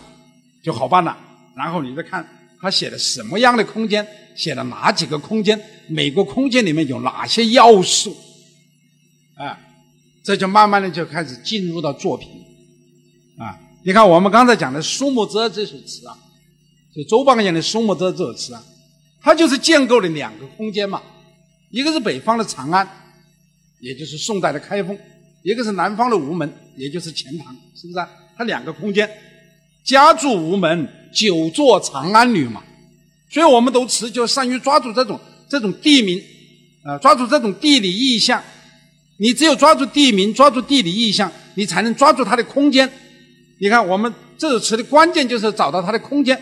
[0.63, 1.17] 就好办了。
[1.57, 2.27] 然后你再看
[2.61, 5.59] 他写的什么样的空间，写了哪几个空间，
[5.89, 8.17] 每个空间里面有哪些要素，
[9.37, 9.59] 啊，
[10.23, 12.29] 这就慢慢的就开始进入到作品。
[13.39, 16.19] 啊，你看我们刚才讲的《苏幕遮》这首词啊，
[16.95, 18.63] 就周邦彦的《苏幕遮》这首词啊，
[19.21, 21.03] 它就是建构了两个空间嘛，
[21.71, 22.87] 一个是北方的长安，
[23.81, 24.97] 也就是宋代的开封；
[25.43, 28.09] 一个是南方的吴门，也就是钱塘，是不是啊？
[28.37, 29.09] 它两个空间，
[29.87, 32.63] 家住吴门，久坐长安女嘛。
[33.31, 35.19] 所以我们读词就善于抓住这种
[35.49, 36.21] 这种地名，
[36.85, 38.43] 啊，抓住这种地理意象。
[39.19, 42.91] 你只有抓住地名，抓住地理意象，你才能抓住它的空间。
[43.61, 46.39] 你看，我们这首词的关键就是找到它的空间，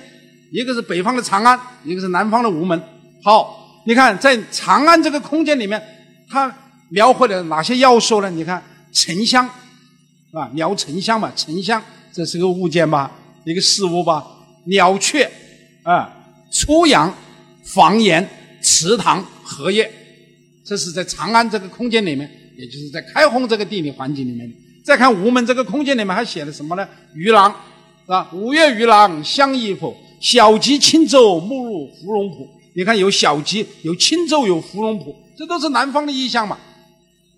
[0.51, 2.83] 一个是北方的长安，一个是南方的吴门。
[3.23, 5.81] 好，你看在长安这个空间里面，
[6.29, 6.53] 它
[6.89, 8.31] 描绘了哪些要素呢？
[8.31, 9.47] 你看沉香，
[10.33, 11.83] 啊，描沉香嘛，沉香
[12.13, 13.11] 这是个物件吧，
[13.45, 14.25] 一个事物吧。
[14.67, 15.31] 鸟雀，
[15.83, 16.11] 啊，
[16.51, 17.15] 初阳，
[17.65, 18.27] 房檐，
[18.63, 19.91] 池塘，荷叶，
[20.65, 24.51] 这是在长安这个空间里面，也就是在开封这个地理环境里面。
[24.83, 26.89] 再看吴门这个空间里面还写了什么呢？
[27.15, 27.51] 渔郎，
[28.05, 28.31] 是吧？
[28.33, 29.95] 五月渔郎相忆否？
[30.21, 32.49] 小楫轻舟暮入芙蓉浦。
[32.75, 36.59] 你看有小楫，有轻舟，有芙蓉浦，这都是南方的意象嘛，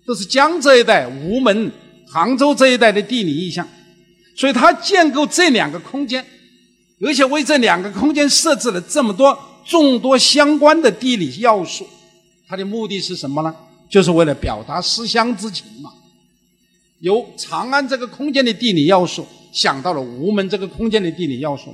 [0.05, 1.69] 都是江浙一带、吴门、
[2.07, 3.67] 杭州这一带的地理意象。
[4.37, 6.25] 所以他建构这两个空间，
[7.01, 11.85] 而且为这两个空间设置了这么多众多相关的地理要素，
[12.47, 13.53] 它的目的是什么呢？
[13.89, 15.91] 就是为了表达思乡之情嘛。
[16.99, 21.73] 由长安这个空间的地理要素想到了吴门这个空间的地理要素，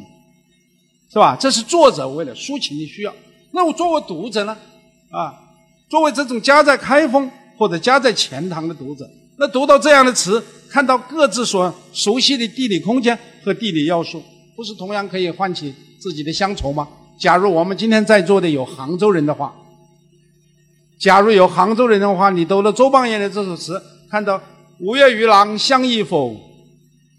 [1.11, 1.37] 是吧？
[1.39, 3.13] 这是作者为了抒情的需要。
[3.51, 4.57] 那我作为读者呢？
[5.11, 5.33] 啊，
[5.89, 10.43] 作为这种家在开封或者家在钱塘的读者，那读到这样的词，
[10.73, 14.23] 看到各自所熟悉的地理空间和地理要素，
[14.55, 16.87] 不是同样可以唤起自己的乡愁吗？
[17.19, 19.53] 假如我们今天在座的有杭州人的话，
[20.99, 24.41] 假如有杭州人的话，你读了周邦彦的这首词，看到。
[24.79, 26.35] 五月渔郎相忆否？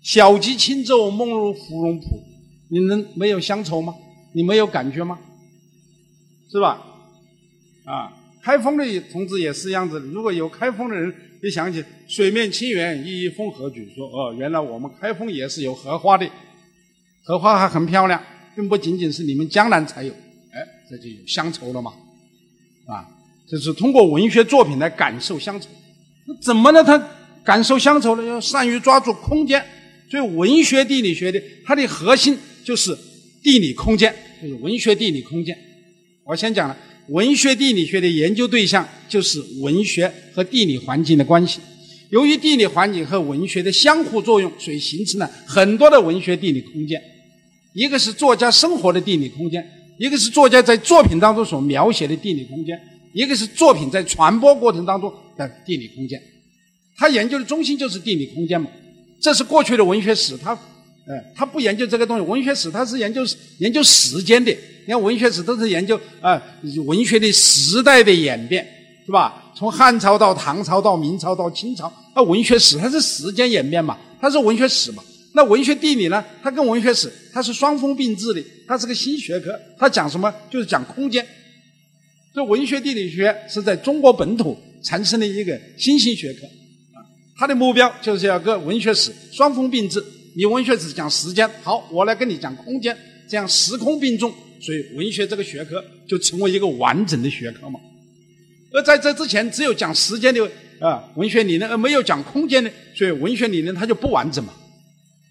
[0.03, 2.05] 小楫轻舟梦入芙蓉浦。
[2.69, 3.95] 你能没有乡愁吗？
[4.35, 5.17] 你没有感觉吗？
[6.51, 6.83] 是吧？
[7.85, 8.13] 啊，
[8.45, 9.99] 开封的同志也是样子。
[10.13, 16.29] 如果有开封的人，一想起水面清源，一一风和举，说哦，原来我们开封也是有荷花的，
[17.25, 18.23] 荷花还很漂亮，
[18.55, 20.13] 并不仅仅是你们江南才有。
[20.53, 21.91] 哎，这就有乡愁了嘛，
[22.87, 23.09] 啊，
[23.49, 25.69] 这是通过文学作品来感受乡愁。
[26.27, 26.85] 那怎么呢？
[26.85, 27.03] 他？
[27.45, 29.63] 感受乡愁呢，要善于抓住空间，
[30.11, 32.97] 所以文学地理学的它的核心就是
[33.43, 35.55] 地理空间，就是文学地理空间。
[36.25, 36.75] 我先讲了，
[37.09, 41.61] 文学地理学的研究对象就是文学和地理环境的关系。
[42.11, 47.03] 由于地理环境和文学的相互作用，所以形成了很多的文学地理空间。
[47.73, 49.67] 一个是作家生活的地理空间，
[49.99, 52.81] 一个是作家在作品当中所描写的地理空间，
[53.13, 56.23] 一个是作品在传播过程当中的地理空间。
[56.97, 58.71] 他研究的中心就是地理空间嘛，
[59.21, 62.23] 这是过去的文学史，他，呃，他不研究这个东西。
[62.23, 63.23] 文学史他是研究
[63.59, 66.41] 研究时间的，你看文学史都是研究啊
[66.87, 68.67] 文学的时代的演变，
[69.07, 69.53] 是吧？
[69.57, 75.03] 从汉朝到唐朝到明朝到清朝，那文学史它是时间演变嘛，它是文学史嘛。
[75.37, 76.25] 那文学地理呢？
[76.43, 80.33] 它跟文学史它是双峰并峙的，它是个新学科，它讲什么？
[80.49, 81.27] 就是讲空间。
[82.33, 86.41] 这文学地理学是在中国本土产生的一个新兴学科。
[87.37, 90.01] 它的目标就是要跟文学史双峰并峙。
[90.37, 92.97] 你文学史讲时间，好，我来跟你讲空间，
[93.29, 94.33] 这样时空并重，
[94.65, 97.79] 所以文学这个学科就成为一个完整的学科嘛。
[98.73, 100.43] 而在这之前，只有讲时间的
[100.81, 104.53] 啊文学理论，而没有讲空间的，所以文学理论它就不完整嘛。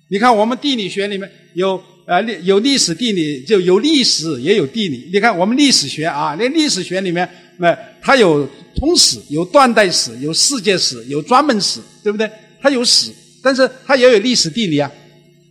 [0.09, 5.09] 你看，我们地理学里面有啊历有历史地理，就有历史也有地理。
[5.11, 7.27] 你看我们历史学啊，那历史学里面
[7.57, 12.29] 那它有通史，有断代史，有世界史，有专门史，对不对？
[12.61, 13.11] 它有史，
[13.41, 14.89] 但是它也有历史地理啊。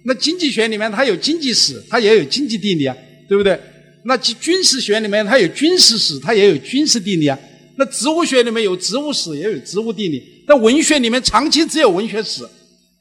[0.04, 2.96] 那经济学里面它有经济史，它也有经济地理啊，
[3.28, 3.58] 对不对？
[4.04, 7.38] 那军事学里面它有军事史，它也有军事地理啊。
[7.76, 10.22] 那植物学里面有植物史，也有植物地理。
[10.46, 12.46] 但文学里面长期只有文学史，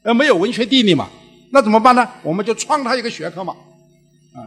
[0.02, 1.10] 而没有文学地理嘛？
[1.50, 2.08] 那怎么办呢？
[2.22, 3.52] 我们就创它一个学科嘛，
[4.32, 4.40] 啊，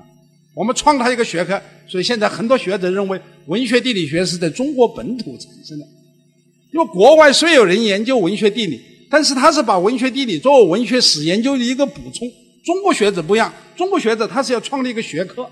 [0.56, 1.62] 我们创它一个学科。
[1.88, 5.86] 所以现在很多学者认为，文学地理学是在中国本土产生的。
[6.74, 12.28] 因为国外虽有人研究文学地理，但是他是把文学地理作为文学史研究的一个补充。
[12.66, 15.48] 中国学者不一样，中国学者他是要创立一个学科，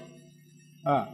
[0.83, 1.07] 啊。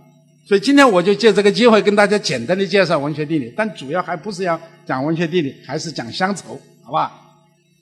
[0.48, 7.12] 所以今天我就借这个机会跟大家简单的介绍文学地理，但主要还不是要讲文学地理，还是讲乡愁，好吧？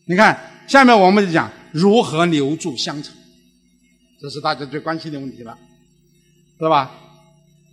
[0.06, 3.14] 你看，下面我们就讲如何留住乡愁，
[4.20, 5.58] 这是大家最关心的问题了，
[6.60, 6.92] 是吧？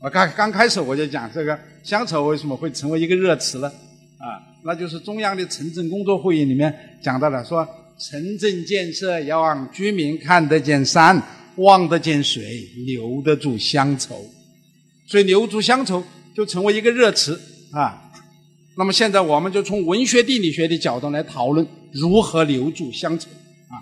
[0.00, 3.66] 我刚刚开始我就讲这个乡愁为什么会成为一个热词呢？
[4.18, 7.66] 啊，那就是中央的城镇工作会议里面讲到了，说
[7.98, 11.20] 城镇建设要让居民看得见山，
[11.56, 14.24] 望得见水，留得住乡愁。
[15.06, 16.02] 所以留住乡愁
[16.34, 17.40] 就成为一个热词
[17.72, 18.10] 啊。
[18.76, 23.28] 那么现在我们就从文学地理学的角度来讨论如何留住乡愁
[23.68, 23.78] 啊。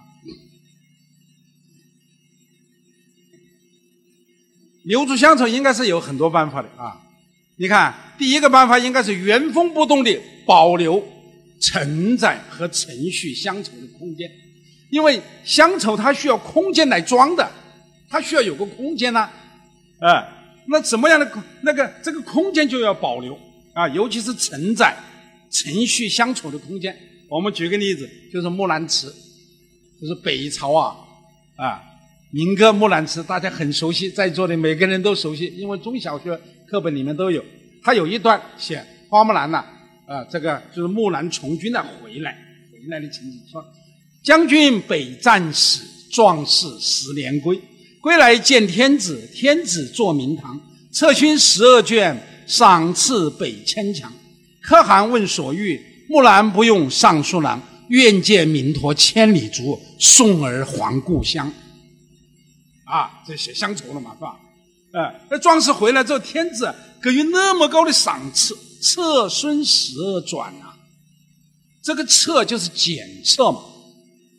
[4.84, 7.00] 留住乡愁应该是有很多办法的啊。
[7.56, 11.06] 你看，第一个办法应该是原封不动的保留、
[11.60, 14.28] 承载和承续乡愁的空间，
[14.90, 17.48] 因为乡愁它需要空间来装的，
[18.12, 19.30] 它需要有个空间呐，
[19.98, 20.38] 啊。
[20.68, 21.28] 那怎么样的
[21.62, 23.36] 那个这个空间就要保留
[23.72, 24.94] 啊，尤其是承载、
[25.50, 26.96] 承续相处的空间。
[27.28, 29.12] 我们举个例子，就是木兰辞，
[30.00, 30.94] 就是北朝啊
[31.56, 31.82] 啊
[32.30, 36.38] 民歌《木兰辞》，大家很熟悉，在座的每个人都熟悉，因为中小学
[36.68, 37.42] 课本里面都有。
[37.82, 39.64] 他有一段写花木兰呐
[40.06, 42.38] 啊，这个就是木兰从军的回来
[42.70, 43.64] 回来的情景，说
[44.22, 45.82] ：“将军北战死，
[46.12, 47.60] 壮士十年归。”
[48.02, 54.12] 归来见天子，天子坐明堂，策勋十二卷，赏赐北千强。
[54.60, 61.52] 可汗问所欲，木兰不用尚书郎，愿借明陀千里足，送儿还故乡。
[62.86, 64.36] 啊，这写乡愁了嘛，是吧？
[64.94, 70.74] 哎，那壮士回来之后，天子给予那么高的赏赐，策孙十二转啊。
[71.84, 73.60] 这个策就是检测嘛，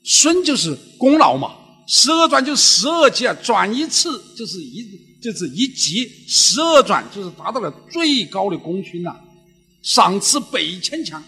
[0.03, 1.62] 孙就是功劳嘛。
[1.86, 9.20] 十二转就十二级啊，转一次就是一就是一级，十二转就是达到了最高的功勋呐。
[9.82, 11.22] 赏赐北千强，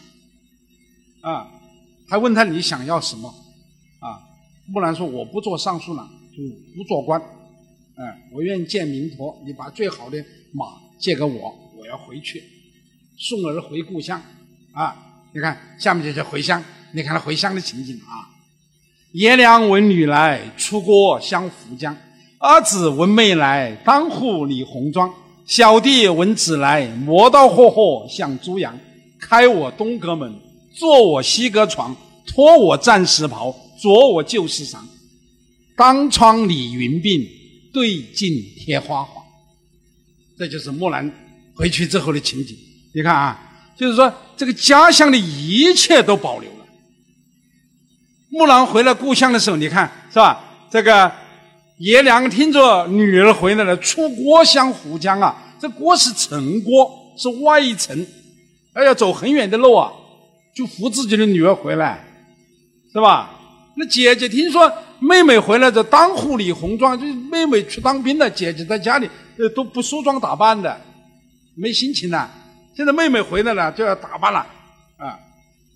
[1.22, 1.52] 啊，
[2.08, 3.28] 还问他你想要什么？
[4.00, 4.24] 啊，
[4.68, 6.42] 木兰说我不做尚书郎，就
[6.74, 7.20] 不做官，
[7.96, 10.18] 哎，我愿意见明陀，你把最好的
[10.54, 10.66] 马
[10.98, 12.42] 借给我，我要回去，
[13.18, 14.22] 送儿回故乡。
[14.72, 14.96] 啊，
[15.34, 18.35] 你看下面就叫回乡，你看他回乡的情景啊。
[19.16, 21.96] 爷娘闻女来，出郭相扶将；
[22.38, 25.10] 儿子闻妹来，当户理红妆。
[25.46, 28.78] 小弟闻姊来，磨刀霍霍向猪羊。
[29.18, 30.36] 开我东阁门，
[30.78, 31.96] 坐我西阁床，
[32.28, 34.80] 脱我战时袍，着我旧时裳。
[35.78, 37.26] 当窗理云鬓，
[37.72, 39.24] 对镜贴花黄。
[40.38, 41.10] 这就是木兰
[41.56, 42.54] 回去之后的情景。
[42.94, 43.40] 你看啊，
[43.78, 46.54] 就是说这个家乡的一切都保留。
[48.36, 50.44] 木兰回来故乡的时候，你看是吧？
[50.70, 51.10] 这个
[51.78, 55.34] 爷娘听着女儿回来了，出郭相扶将啊。
[55.58, 58.06] 这郭是城郭，是外城，
[58.74, 59.90] 哎要走很远的路啊，
[60.54, 62.04] 就扶自己的女儿回来，
[62.92, 63.32] 是吧？
[63.78, 64.70] 那姐姐听说
[65.00, 70.78] 妹妹回来，就当户理红妆，就妹妹去当兵了，姐姐在家里呃都不梳妆打扮的，
[71.56, 72.30] 没心情了。
[72.76, 74.46] 现在妹妹回来了，就要打扮了。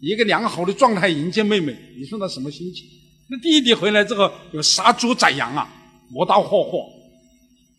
[0.02, 2.86] 一个良好的状态迎接妹妹，你说他什么心情？
[3.30, 5.70] 那弟弟回来之后有杀猪宰羊啊，
[6.10, 6.90] 磨刀霍霍，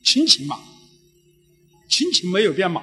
[0.05, 0.61] 亲情嘛，
[1.89, 2.83] 亲情没有变嘛，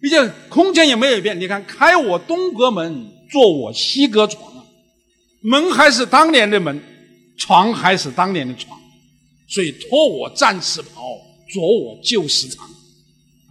[0.00, 1.38] 毕竟空间也没有变。
[1.38, 4.64] 你看，开我东阁门，坐我西阁床啊，
[5.42, 6.82] 门还是当年的门，
[7.36, 8.76] 床还是当年的床，
[9.46, 11.02] 所以脱我战士袍，
[11.52, 12.60] 着我旧时裳，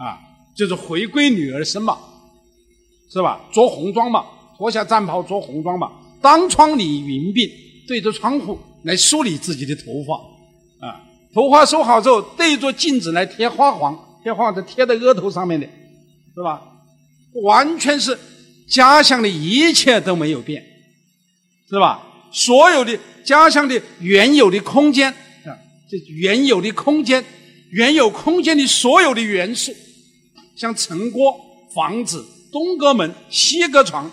[0.04, 0.20] 啊，
[0.56, 1.98] 就是回归女儿身嘛，
[3.12, 3.48] 是吧？
[3.54, 4.26] 着红装嘛。
[4.64, 5.92] 脱下战袍，着红装吧，
[6.22, 7.52] 当窗理云鬓，
[7.86, 10.16] 对着窗户来梳理自己的头发，
[10.88, 11.04] 啊，
[11.34, 13.94] 头发梳好之后，对着镜子来贴花黄，
[14.24, 15.68] 贴花黄是贴在额头上面的，
[16.34, 16.62] 是吧？
[17.44, 18.18] 完全是
[18.70, 20.64] 家乡的一切都没有变，
[21.70, 22.02] 是吧？
[22.32, 25.52] 所有的家乡的原有的空间啊，
[25.92, 27.22] 这原有的空间，
[27.72, 29.74] 原有空间的所有的元素，
[30.56, 31.36] 像城郭、
[31.76, 34.10] 房子、东阁门、西阁床，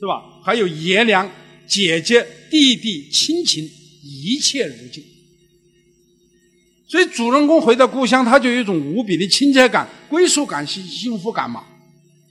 [0.00, 0.22] 是吧？
[0.42, 1.30] 还有爷娘、
[1.66, 3.62] 姐姐、弟弟、亲情，
[4.02, 5.02] 一切如旧。
[6.88, 11.64] 所以主人公回到故乡，他就有一种无比的亲切感、归属感、幸幸福感嘛。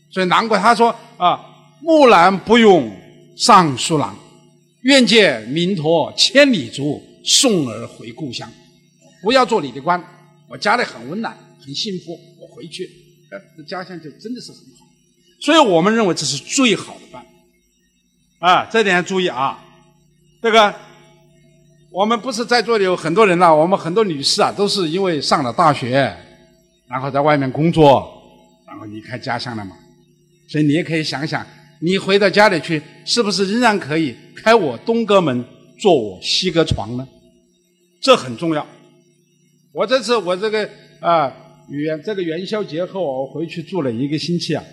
[0.09, 1.39] 所以难怪他说啊
[1.79, 2.91] ：“木兰不用
[3.37, 4.17] 尚书郎，
[4.81, 8.51] 愿借明陀千里足，送儿回故乡。”
[9.21, 10.03] 不要做你的官，
[10.49, 12.19] 我家里很温暖，很幸福。
[12.39, 12.89] 我回去，
[13.29, 14.87] 呃，这家乡就真的是很好。
[15.39, 17.28] 所以我们认为这是最好的办法。
[18.39, 19.59] 啊，这点要注意啊。
[20.41, 20.73] 这个，
[21.91, 26.15] 我们不是在座的有很多人呐，我们很多女士啊，都是因为上了大学，
[26.87, 28.09] 然后在外面工作，
[28.65, 29.75] 然后离开家乡了嘛。
[30.47, 31.45] 所以你也可以想想，
[31.81, 35.43] 你回到家里去，是不是仍然可以开我东阁门，
[35.77, 37.05] 坐我西阁床呢？
[38.01, 38.65] 这很重要。
[39.73, 40.67] 我这次我这个
[41.01, 41.31] 啊
[41.67, 44.63] 元这个元宵节后，我回去住了一个星期啊。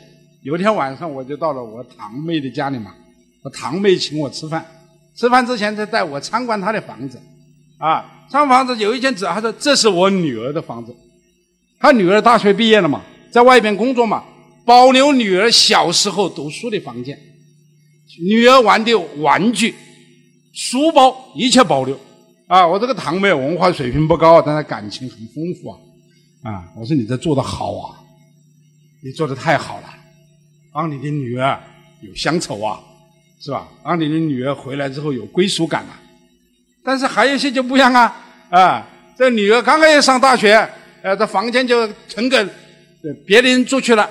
[0.43, 2.95] 有一天晚上，我就到了我堂妹的家里嘛。
[3.47, 4.67] 我堂妹请我吃饭，
[5.15, 7.17] 吃饭之前再带我参观她的房子。
[7.79, 10.93] 啊，参观房子有一间纸，她说这是我女儿的房子。
[11.79, 14.25] 她女儿大学毕业了嘛，在外边工作嘛，
[14.65, 17.17] 保留女儿小时候读书的房间，
[18.21, 19.77] 女儿玩的玩具、
[20.53, 21.97] 书包一切保留。
[22.49, 25.79] 啊，我这个堂妹文化水平不高，但是感情很丰富啊！
[26.51, 27.95] 啊，我说你这做的好啊，
[29.05, 29.95] 你做的太好了，
[30.75, 31.61] 让你的女儿
[32.01, 32.81] 有乡愁啊，
[33.41, 33.69] 是吧？
[33.85, 36.01] 让你的女儿回来之后有归属感啊。
[36.85, 38.17] 但是还有一些就不一样啊！
[38.51, 40.69] 啊，这女儿刚刚要上大学，
[41.03, 42.47] 呃，这房间就腾给
[43.27, 44.09] 别人住去了，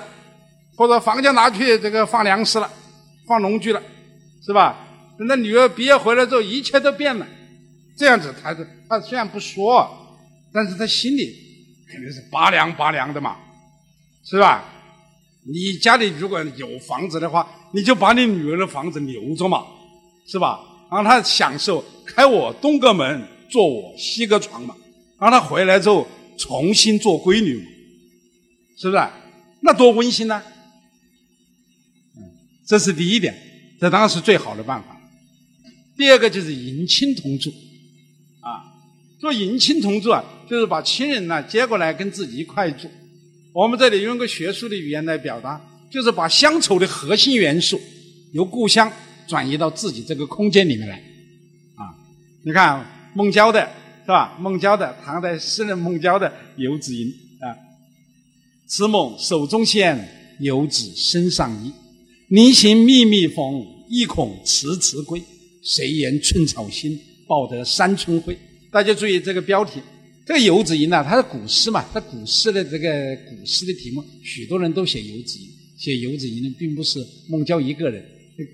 [0.76, 2.70] 或者房间拿去这个放粮食了，
[3.26, 3.82] 放农具了，
[4.46, 4.78] 是吧？
[5.18, 7.26] 等到女儿毕业回来之后，一切都变了。
[7.98, 9.90] 这样子，他是他虽然不说，
[10.54, 11.34] 但是他心里
[11.90, 13.38] 肯定是拔凉拔凉的嘛，
[14.26, 14.66] 是吧？
[15.48, 19.66] 你家里如果有房子的话，你就把你女儿的房子留着嘛，
[20.26, 20.60] 是吧？
[20.90, 24.74] 让她享受开我东阁门，坐我西阁床嘛，
[25.20, 26.08] 让她回来之后
[26.38, 27.66] 重新做闺女嘛，
[28.78, 29.04] 是不是？
[29.60, 30.42] 那多温馨呢？
[32.66, 33.36] 这是第一点，
[33.78, 34.98] 这当然是最好的办法。
[35.98, 37.50] 第二个就是迎亲同住。
[38.40, 38.72] 啊
[39.20, 42.90] 做迎亲同住啊，就是把亲人呢接过来跟自己一块住。
[43.54, 45.60] 我们这里用个学术的语言来表达，
[45.96, 47.80] 就是把乡愁的核心元素
[48.34, 48.92] 由故乡
[49.30, 50.98] 转移到自己这个空间里面来。
[50.98, 51.88] 啊，
[52.44, 52.86] 你看
[53.16, 53.62] 孟郊的
[54.02, 54.38] 是吧？
[54.38, 56.28] 孟郊的唐代诗人孟郊的
[56.58, 57.08] 《游子吟》
[57.48, 57.56] 啊
[58.68, 61.72] ：“慈母手中线，游子身上衣。
[62.28, 65.24] 临行密密缝，意恐迟迟归。
[65.64, 68.38] 谁言寸草心，报得三春晖。”
[68.70, 69.80] 大家注意这个标题，
[70.26, 75.48] 这个《游子吟》呢，它是古诗嘛，它古诗的这个古诗的题目，许多人都写《游子吟》，
[75.78, 78.04] 写《游子吟》的并不是孟郊一个人。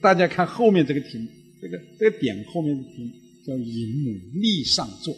[0.01, 1.27] 大家看后面这个题目，
[1.61, 3.11] 这个这个点后面的题目
[3.45, 5.15] 叫“吟母立上作”，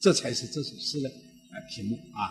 [0.00, 2.30] 这才是这首诗的啊题目啊。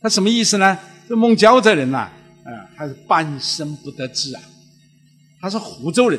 [0.00, 0.78] 他什么意思呢？
[1.08, 2.10] 这孟郊这人呐，
[2.44, 4.42] 啊，他是半生不得志啊，
[5.40, 6.18] 他是湖州人，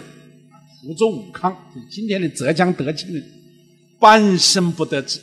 [0.81, 3.23] 湖州武康，就今天的浙江德清人。
[3.99, 5.19] 半生不得志，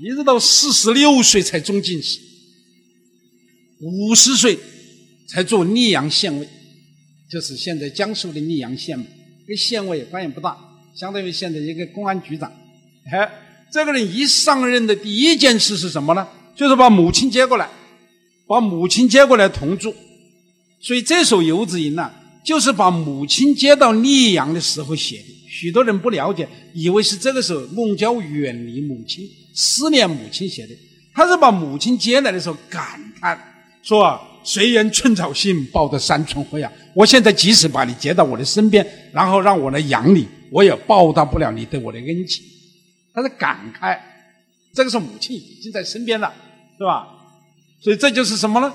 [0.00, 2.18] 一直到四十六岁才中进士，
[3.78, 4.58] 五十岁
[5.28, 6.48] 才做溧阳县尉，
[7.30, 9.04] 就是现在江苏的溧阳县嘛。
[9.46, 10.56] 跟县尉关系不大，
[10.94, 12.52] 相当于现在一个公安局长。
[13.12, 13.30] 哎，
[13.72, 16.26] 这个人一上任的第一件事是什么呢？
[16.56, 17.68] 就是把母亲接过来，
[18.48, 19.94] 把母亲接过来同住。
[20.80, 22.10] 所以这首《游子吟》呢，
[22.44, 25.24] 就是把母亲接到溧阳的时候写的。
[25.48, 29.24] 许多人不了解，以为是这个时候孟郊远离母亲、
[29.54, 30.74] 思念母亲写的。
[31.14, 33.40] 他是把母亲接来的时候感叹
[33.82, 36.72] 说啊：“谁言寸草心，报得三春晖啊！
[36.94, 42.44] 我现在即使把你接到我的身边，然后让我来养你，我也报答不了你对我的恩情。”
[43.12, 43.98] 他是感慨，
[44.72, 46.32] 这个是母亲已经在身边了，
[46.78, 47.08] 是吧？
[47.82, 48.72] 所以这就是什么呢？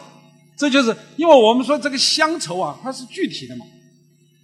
[0.57, 3.65] 这就是因为我们说这个乡愁啊，它是具体的嘛。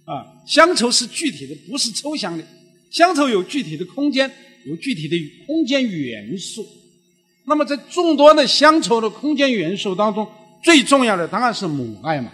[0.06, 2.42] 啊，乡愁是具体的，不是抽象的。
[2.90, 4.30] 乡愁有具体的空间，
[4.64, 5.16] 有具体的
[5.46, 6.66] 空间元素。
[7.44, 10.26] 那么，在众多的乡愁的空间元素当中，
[10.62, 12.30] 最重要的当然是母爱嘛，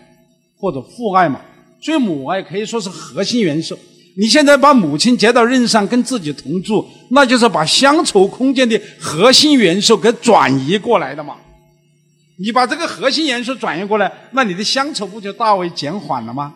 [0.58, 1.40] 或者父爱嘛。
[1.80, 3.78] 所以，母爱可以说是核心元素。
[4.16, 11.36] 你现在把母亲接到任上跟自己同住，那就是把乡愁空间的核心元素给转移过来的嘛。
[12.38, 16.54] 你把这个核心元素转移过来，那你的乡愁不就大为减缓了吗？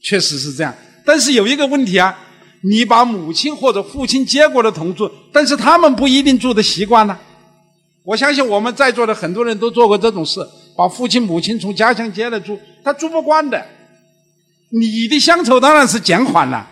[0.00, 0.72] 确实是这样，
[1.04, 2.16] 但是有一个问题啊，
[2.62, 7.18] 你把母亲或者父亲接过来同住，但是他们不一定住的习惯呢。
[8.08, 10.40] 我相信我们在座的很多人都做过这种事，
[10.74, 13.62] 把父亲母亲从家乡接来住，他住不惯的。
[14.70, 16.66] 你的乡愁当然是减缓了，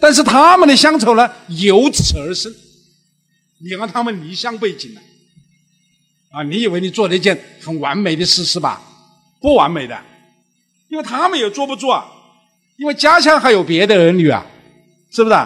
[0.00, 2.52] 但是他们的乡愁呢，由此而生。
[3.62, 5.00] 你让他们离乡背井了，
[6.32, 8.82] 啊，你以为你做了一件很完美的事是吧？
[9.40, 9.96] 不完美的，
[10.88, 12.04] 因为他们也坐不住啊，
[12.78, 14.44] 因为家乡还有别的儿女啊，
[15.12, 15.36] 是不是？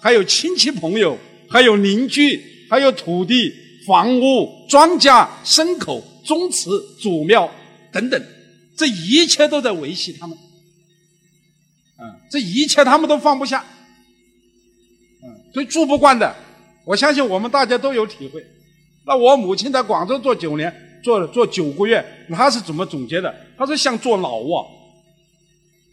[0.00, 1.16] 还有亲戚朋友，
[1.48, 3.52] 还有邻居，还有土地、
[3.88, 6.70] 房屋、庄稼、牲口、宗祠、
[7.00, 7.50] 祖庙
[7.90, 8.22] 等等，
[8.76, 10.36] 这一切都在维系他们。
[11.98, 13.64] 嗯，这一切他们都放不下。
[15.24, 15.24] 嗯，
[15.54, 16.36] 所以住不惯的，
[16.84, 18.44] 我相信我们大家都有体会。
[19.06, 23.34] 那我母亲在广州做九年，做做九个月，她是怎么总结的？
[23.56, 24.68] 她说像坐牢啊。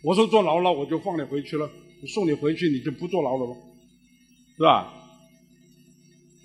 [0.04, 1.68] 我说坐牢了，我就放你回去了，
[2.14, 3.56] 送你回去，你就不坐牢了吗？
[4.58, 4.94] 是吧？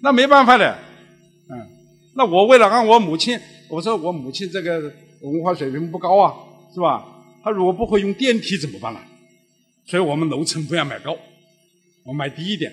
[0.02, 0.78] 那没办法的，
[2.20, 4.92] 那我为了让我母亲，我说我母亲这个
[5.22, 6.34] 文化水平不高啊，
[6.74, 7.02] 是吧？
[7.42, 9.00] 她如果不会用电梯怎么办呢？
[9.86, 11.16] 所以我们楼层不要买高，
[12.04, 12.70] 我买低一点，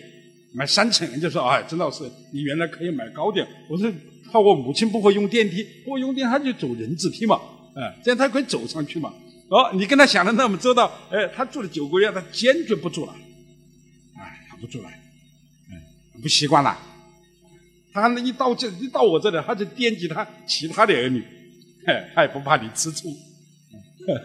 [0.54, 1.10] 买三层。
[1.12, 3.90] 人家说：“哎，曾老师，你原来可以买高点。”我说
[4.30, 7.40] ：“怕我母亲不会用电梯，不会用电梯，他就走人字梯嘛，
[7.74, 9.14] 哎，这样他可以走上去嘛。”
[9.48, 13.16] 哦，你跟他想的那么周到，哎，他住了九个月，他坚决不住了，
[14.18, 14.90] 哎，他不住了。
[14.90, 16.78] 嗯不习惯了，
[18.02, 21.24] 他一到这一到我这里，他就惦记他其他的儿女，
[22.14, 23.10] 他也不怕你吃醋，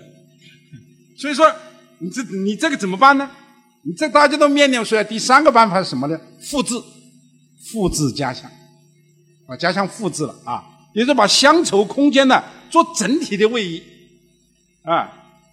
[1.16, 1.51] 所以说
[1.99, 3.31] 你这你这个怎么办呢？
[3.85, 6.20] 你这大家都面临出来第三个办法是什么呢？
[6.41, 6.75] 复制，
[7.70, 8.51] 复制家乡，
[9.47, 10.64] 把家乡复制了啊，
[10.95, 13.83] 也是把乡愁空间呢做整体的位移，
[14.83, 15.11] 啊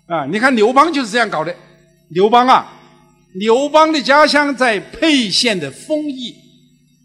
[0.07, 1.55] 啊，你看刘邦就是这样搞的，
[2.09, 2.75] 刘邦啊。
[3.33, 6.35] 刘邦的家乡在沛县的丰邑，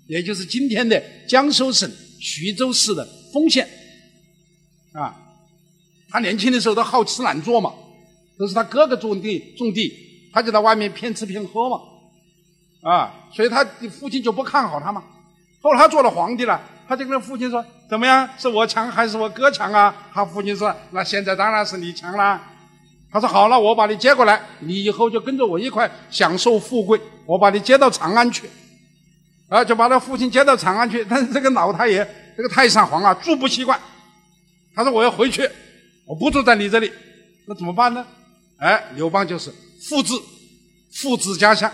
[0.07, 1.91] 也就是今天的江苏省
[2.21, 3.69] 徐州市的丰县。
[4.93, 5.15] 啊，
[6.09, 7.73] 他年轻的时候都好吃懒做嘛，
[8.39, 9.93] 都是他哥哥种地种地，
[10.33, 11.81] 他就在外面骗吃骗喝嘛。
[12.83, 15.03] 啊，所以他父亲就不看好他嘛。
[15.61, 22.53] 后来他做了皇帝了，他就跟他父亲说：“怎么样，是我强还是我哥强啊？”他父亲说：“那现在当然是你强啦。”
[23.11, 27.01] 他说：“好了，我把你接过来，你以后就跟着我一块享受富贵。
[27.25, 28.51] 我把你接到长安去，
[29.49, 31.05] 啊，就把他父亲接到长安去。
[31.09, 33.79] 但是这个老太爷，这个太上皇啊，住不习惯。
[34.75, 35.49] 他说：我要回去，
[36.07, 36.91] 我不住在你这里，
[37.47, 38.07] 那怎么办呢？
[38.59, 39.53] 哎，刘邦就是
[39.89, 40.13] 复制，
[40.93, 41.71] 复制家乡。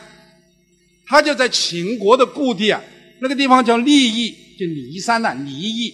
[1.06, 2.82] 他就在秦国的故地啊，
[3.20, 5.92] 那个地方叫利邑，就骊山呐，骊邑，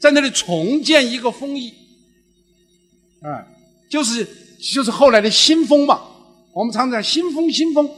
[0.00, 1.72] 在那里重建一个封邑，
[3.22, 3.46] 啊，
[3.88, 4.26] 就是。”
[4.60, 6.02] 就是后来的新封嘛，
[6.52, 7.90] 我们常讲新封新封，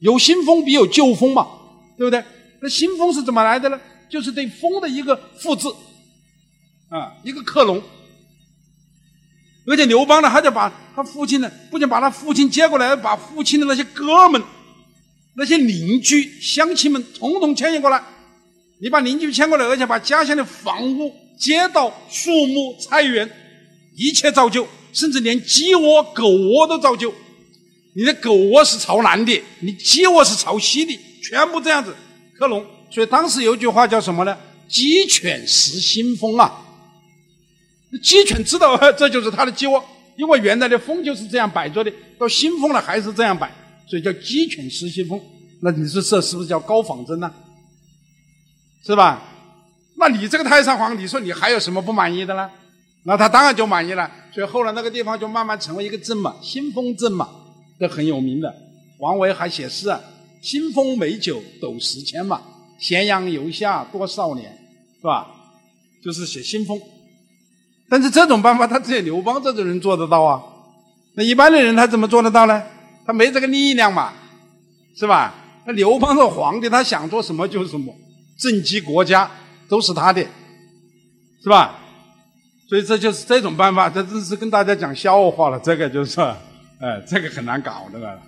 [0.00, 1.48] 有新封必有旧封嘛，
[1.96, 2.22] 对不对？
[2.62, 3.80] 那新风是怎么来的呢？
[4.08, 5.66] 就是对风的一个复制，
[6.88, 7.82] 啊，一个克隆。
[9.66, 14.40] 而且刘邦呢，他就把他父亲呢，不仅把他父亲接过来，把父亲的那些哥们、
[15.34, 18.02] 那些邻居、乡亲们统统迁移过来。
[18.80, 23.30] 你把邻居迁过来，而且把家乡的房屋、街道、树木、菜园
[23.96, 24.68] 一切造就。
[24.92, 27.14] 甚至连鸡窝、狗窝都造就，
[27.96, 31.96] 你的狗窝是朝南的，你鸡窝是朝西的，全部这样子
[32.38, 32.64] 克隆。
[32.90, 34.36] 所以当时有句话叫什么呢
[34.68, 36.62] ？“鸡犬食新风”啊，
[38.02, 39.82] 鸡犬知道 这就是它的鸡窝，
[40.16, 43.50] 因为原来的风就是这样摆着的，到新风了还是这样摆，
[43.86, 45.20] 所以叫鸡犬食新风。
[45.62, 47.32] 那你说这是不是叫高仿真呢？
[48.84, 49.22] 是吧？
[49.96, 52.50] 那你这个太上皇，你说你还有什么不满意的呢？
[53.04, 57.28] 那他当然就满意了，所以后来那个地方就慢慢成为一个镇嘛，新丰镇嘛，
[57.78, 58.52] 这很有名的。
[58.98, 60.00] 王维还写诗啊
[60.42, 62.42] ，“新丰美酒斗十千”嘛
[62.78, 64.52] ，“咸阳游侠多少年”，
[65.00, 65.28] 是吧？
[66.04, 66.78] 就是写新丰。
[67.88, 70.42] 但是这种办法，他只有刘邦这种人做得到啊。
[71.14, 72.62] 那一般的人他怎么做得到呢？
[73.06, 74.12] 他没这个力量嘛，
[74.96, 75.34] 是吧？
[75.64, 77.94] 那刘邦是皇帝，他想做什么就是什么，
[78.38, 79.30] 政绩国家
[79.68, 80.22] 都是他的，
[81.42, 81.78] 是吧？
[82.68, 85.60] 所以这就是这种办法，这真是跟大家讲笑话了。
[85.60, 86.20] 这个就是，
[86.80, 88.18] 哎，这个很难搞的了，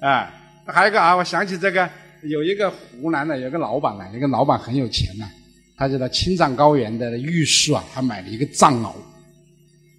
[0.00, 0.32] 哎，
[0.72, 1.88] 还有一个啊，我想起这个，
[2.22, 5.28] 有一个湖南的有个老板呢，那个老板很有钱呢，
[5.76, 8.92] 他就在青藏高原的玉树啊，他买了一个藏獒，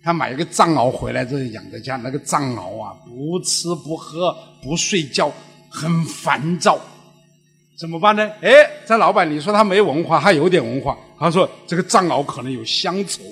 [0.04, 5.32] 他买一个藏獒回来之后养在家，那个藏獒啊，不吃不喝不睡觉，
[5.70, 6.80] 很烦躁，
[7.80, 8.30] 怎么办呢？
[8.42, 8.52] 哎，
[8.86, 13.24] 这老板你说他没文化，他有点文化，他说这个藏獒可能有乡愁。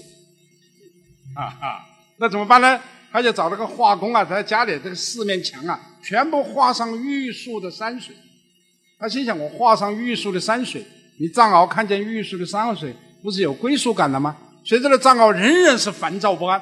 [1.35, 1.85] 啊哈，
[2.17, 2.79] 那怎么办呢？
[3.11, 8.15] 他就找了个画工啊，在家里这个四面墙啊，全部画上玉树的山水。
[8.97, 10.85] 他心想：我画上玉树的山水，
[11.19, 12.93] 你藏獒看见玉树的山水，
[13.23, 14.35] 不是有归属感了吗？
[14.65, 16.61] 所以这藏獒仍然是烦躁不安。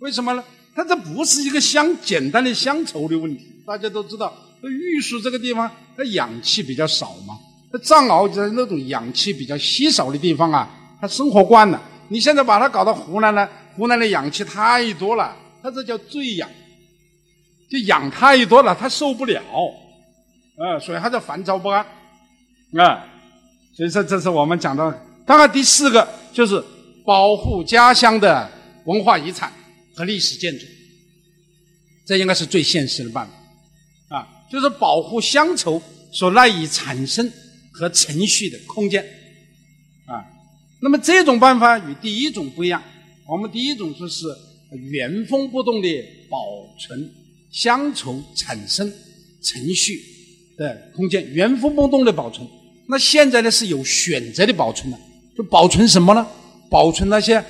[0.00, 0.44] 为什么呢？
[0.74, 3.44] 它这不是一个乡简单的乡愁的问题。
[3.66, 4.32] 大家都知道，
[4.62, 7.36] 这玉树这个地方，它氧气比较少嘛。
[7.70, 10.68] 它藏獒在那种氧气比较稀少的地方啊，
[11.00, 11.82] 它生活惯了。
[12.08, 16.48] 你现在把它搞到湖南呢，湖南的氧气太多了，它这叫醉氧，
[17.70, 19.42] 就养太多了，他受不了，
[20.56, 21.84] 啊，所以他就烦躁不安，
[22.76, 23.04] 啊，
[23.76, 25.06] 所以说这是我们讲的。
[25.26, 26.62] 当然，第四个就是
[27.04, 28.50] 保护家乡的
[28.84, 29.52] 文化遗产。
[29.96, 30.64] 和历史建筑，
[32.06, 35.82] 这应该是最现实的办法，啊，就是保护乡愁
[36.12, 37.28] 所赖以产生
[37.72, 39.04] 和存续的空间，
[40.06, 40.22] 啊，
[40.80, 42.80] 那么这种办法与第一种不一样，
[43.26, 44.24] 我们第一种就是
[44.70, 45.88] 原封不动的
[46.30, 46.38] 保
[46.78, 47.10] 存
[47.50, 48.92] 乡愁产生
[49.42, 50.00] 程序
[50.56, 52.46] 的空间，原封不动的保存。
[52.88, 54.98] 那现在呢是有选择的保存了，
[55.36, 56.26] 就保存什么呢？
[56.70, 57.44] 保存那些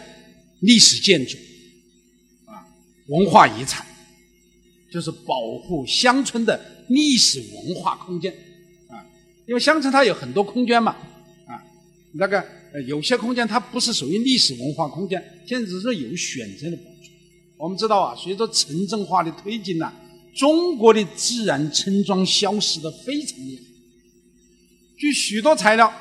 [0.61, 1.37] 历史建筑。
[2.47, 2.67] 啊
[3.09, 3.87] 文化遗产
[4.93, 8.33] 就是保护乡村的历史文化空间
[8.89, 9.01] 啊，
[9.47, 10.93] 因为乡村它有很多空间嘛
[11.47, 11.57] 啊，
[12.13, 12.45] 那个
[12.87, 16.98] 有些空间它不是属于历史文化空间，现在只是有选择的保存。
[17.59, 19.93] 我们知道啊，随着城镇化的推进呢，
[20.35, 23.63] 中国的自然村庄消失的非常厉害。
[24.97, 25.93] 据许多材料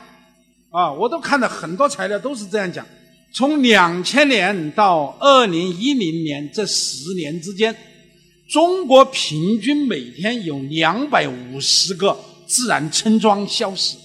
[0.69, 2.85] 啊，我都看到很多材料都是这样讲。
[3.33, 7.75] 从两千年到二零一零年这十年之间，
[8.47, 13.97] 中国平均每天有两百五十个自然村庄消失，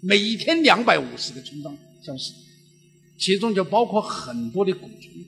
[0.00, 2.32] 每天两百五十个村庄消失，
[3.18, 5.24] 其中就包括很多的古村，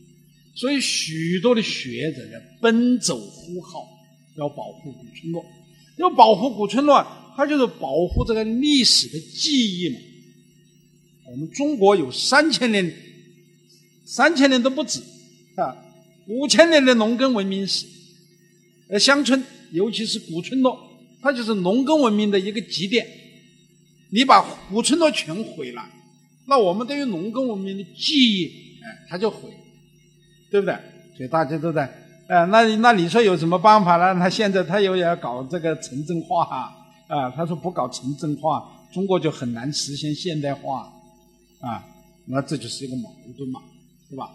[0.55, 3.87] 所以许多的学者呢奔走呼号，
[4.37, 5.45] 要保护古村落，
[5.97, 7.05] 要保护古村落，
[7.37, 9.97] 它就是保护这个历史的记忆嘛。
[11.31, 12.95] 我们中国有三千年，
[14.05, 15.01] 三千年都不止
[15.57, 15.77] 啊，
[16.29, 17.87] 五千年的农耕文明史。
[18.89, 20.79] 呃，乡村尤其是古村落，
[21.21, 23.05] 它就是农耕文明的一个极点。
[24.11, 25.83] 你把古村落全毁了，
[26.47, 28.45] 那我们对于农耕文明的记忆，
[28.85, 29.57] 哎，它就毁了，
[30.55, 30.79] 对不对？
[31.17, 31.93] 所以大家都在，
[32.29, 34.15] 呃，那那你说有什么办法呢？
[34.21, 36.45] 他现在他又要搞这个城镇化
[37.09, 40.89] 啊，他说不搞城镇化，中国就很难实现现代化。
[41.61, 41.85] 啊，
[42.27, 43.61] 那这就是一个矛盾嘛，
[44.09, 44.31] 对吧？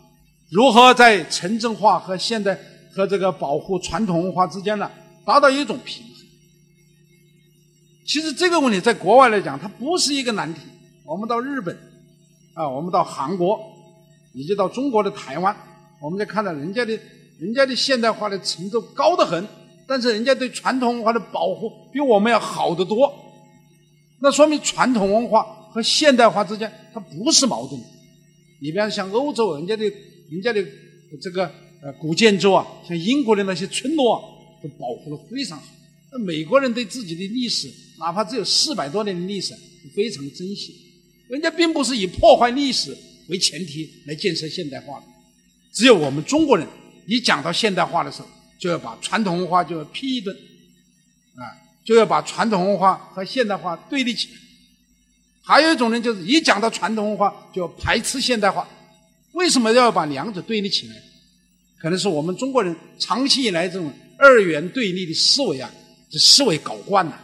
[0.49, 2.59] 如何在城镇化和现代
[2.91, 4.91] 和这个保护传统文化之间呢，
[5.25, 6.13] 达到一种平衡？
[8.05, 10.59] 其实这个问题在国外来讲，它不是一个难题。
[11.05, 11.77] 我们到日本，
[12.55, 13.57] 啊，我们到韩国，
[14.33, 15.55] 以及到中国的台湾，
[16.01, 16.97] 我们就看到人家的，
[17.39, 19.47] 人家的现代化的程度高得很，
[19.88, 23.13] 但是人家对传统文化的保护比我们要好得多。
[24.21, 25.55] 那说明传统文化。
[25.71, 27.80] 和现代化之间，它不是矛盾。
[28.59, 29.84] 你比方像欧洲，人家的、
[30.31, 30.65] 人家的
[31.21, 31.45] 这个
[31.84, 34.21] 呃古建筑啊，像英国的那些村落啊，
[34.63, 35.63] 都保护的非常好。
[36.11, 39.53] 那美国人对自己的历史，哪怕只有四百多年的历史，
[39.95, 40.73] 非常珍惜。
[41.27, 42.97] 人家并不是以破坏历史
[43.27, 45.05] 为前提来建设现代化的。
[45.71, 46.67] 只有我们中国人，
[47.07, 48.27] 一讲到现代化的时候，
[48.59, 50.35] 就要把传统文化就要批一顿，
[51.35, 51.43] 啊，
[51.85, 54.33] 就要把传统文化和现代化对立起来。
[55.41, 58.67] 还有一种人，就是一讲到传统文化就要排斥现代化。
[59.33, 60.95] 为什么要把两者对立起来？
[61.79, 65.71] 可能是我们中国人长期以来这种二元对立的思维啊，
[66.09, 67.21] 这思维搞惯了。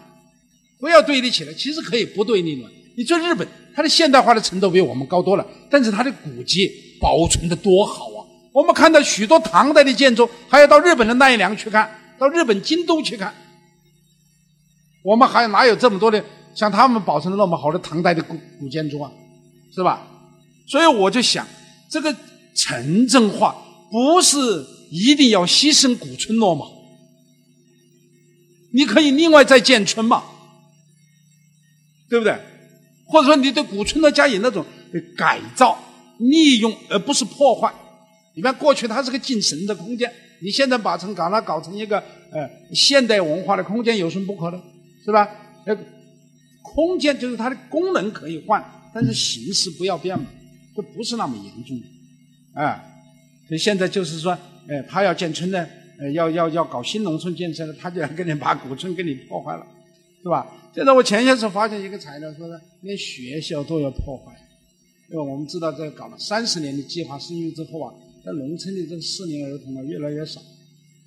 [0.80, 2.70] 不要对立起来，其实可以不对立的。
[2.96, 3.46] 你说日本，
[3.76, 8.15] 它的现代化的程度比我们高多了，但是它的古迹保存的多好！
[8.56, 13.36] 我们看到许多唐代的建筑，还要到日本的奈良去看，到日本京都去看。
[15.04, 16.24] 我们还哪有这么多的？
[16.56, 19.12] 像他们保存的那么好的唐代的古古建筑啊，
[19.74, 20.08] 是吧？
[20.70, 21.46] 所以我就想，
[21.90, 22.16] 这个
[22.56, 23.54] 城镇化
[23.92, 26.66] 不是一定要牺牲古村落吗？
[28.72, 30.24] 你可以另外再建村嘛，
[32.10, 32.40] 对不对？
[33.06, 34.66] 或者说你对古村落加以那种
[35.18, 35.78] 改造、
[36.20, 37.74] 利用，而不是破坏。
[38.36, 41.98] 你看过去它是个进神的空间，你现在把成把它搞成一个
[42.32, 44.62] 呃现代文化的空间，有什么不可能？
[45.04, 45.28] 是吧？
[45.66, 45.78] 呃。
[46.68, 48.62] 空间就是它的功能可以换，
[48.94, 50.26] 但是形式不要变嘛，
[50.76, 52.84] 这不是那么严重的，啊，
[53.48, 54.38] 所以现在就是说，
[54.68, 55.66] 哎，他要建村呢，
[56.00, 59.66] 呃，要要要搞新农村建设他就要给你把古村给你破坏了，
[60.22, 60.46] 是吧？
[60.74, 64.34] 现在我前些时候发现一个材料，说是连学校都要破坏，
[65.12, 67.94] 因为我们知道这搞了三十年的计划生育之后啊，
[68.26, 70.42] 在农村的这个适龄儿童啊越来越少，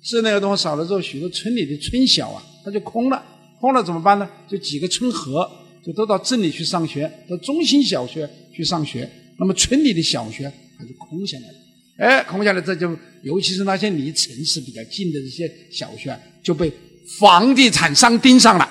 [0.01, 3.21] 适龄儿童少了之后，许多村里的村小啊，它就空了。
[3.59, 4.29] 空了怎么办呢？
[4.47, 5.45] 就几个村合，
[5.85, 9.09] 就都到镇里去上学，到中心小学去上学。
[9.37, 11.53] 那么村里的小学它就空下来了。
[11.97, 16.71] 哎，空下来这就，尤其是那些离城市比较近的这些小学，就被
[17.19, 18.69] 房地产商盯上了。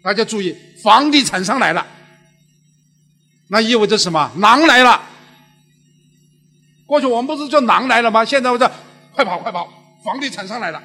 [0.00, 1.84] 大家注意，房地产商来了，
[3.48, 4.32] 那意味着什么？
[4.38, 5.07] 狼来了。
[6.88, 8.24] 过去我们不是叫狼来了吗？
[8.24, 8.66] 现在我叫
[9.12, 9.68] 快跑快跑，
[10.02, 10.82] 房地产商来了。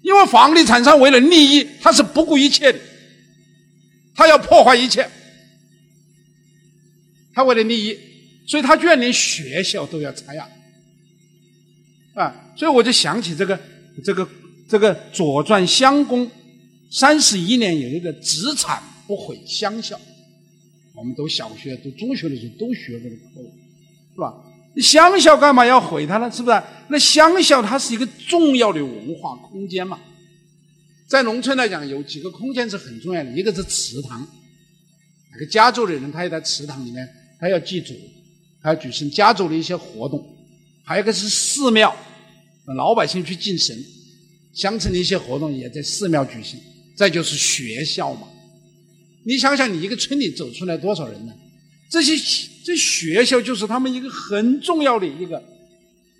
[0.00, 2.80] 因为房地产商为了利益，他是不顾一切的，
[4.14, 5.06] 他要破坏一切，
[7.34, 7.98] 他为了利益，
[8.46, 10.48] 所以他居然连学校都要拆呀。
[12.14, 13.60] 啊，所以我就想起这个，
[14.02, 14.26] 这个，
[14.66, 16.30] 这个《左传》襄公
[16.90, 20.00] 三十一年有一个“子产不毁乡校”，
[20.96, 23.50] 我们读小学、读中学的时候都学过这个课，
[24.14, 24.34] 是吧？
[24.82, 26.30] 乡校干嘛要毁它呢？
[26.30, 26.62] 是不是？
[26.88, 29.98] 那乡校它是一个重要的文化空间嘛。
[31.06, 34.26] 在农村来讲，有几个空间是很重要的，一个是祠堂，
[35.32, 37.94] 那个家族的人他要在祠堂里面，他要祭祖，
[38.62, 40.24] 他要举行家族的一些活动。
[40.84, 41.94] 还有一个是寺庙，
[42.76, 43.76] 老百姓去敬神，
[44.52, 46.58] 乡村的一些活动也在寺庙举行。
[46.96, 48.28] 再就是学校嘛，
[49.24, 51.32] 你想想，你一个村里走出来多少人呢？
[51.90, 52.16] 这些
[52.64, 55.42] 这学校就是他们一个很重要的一个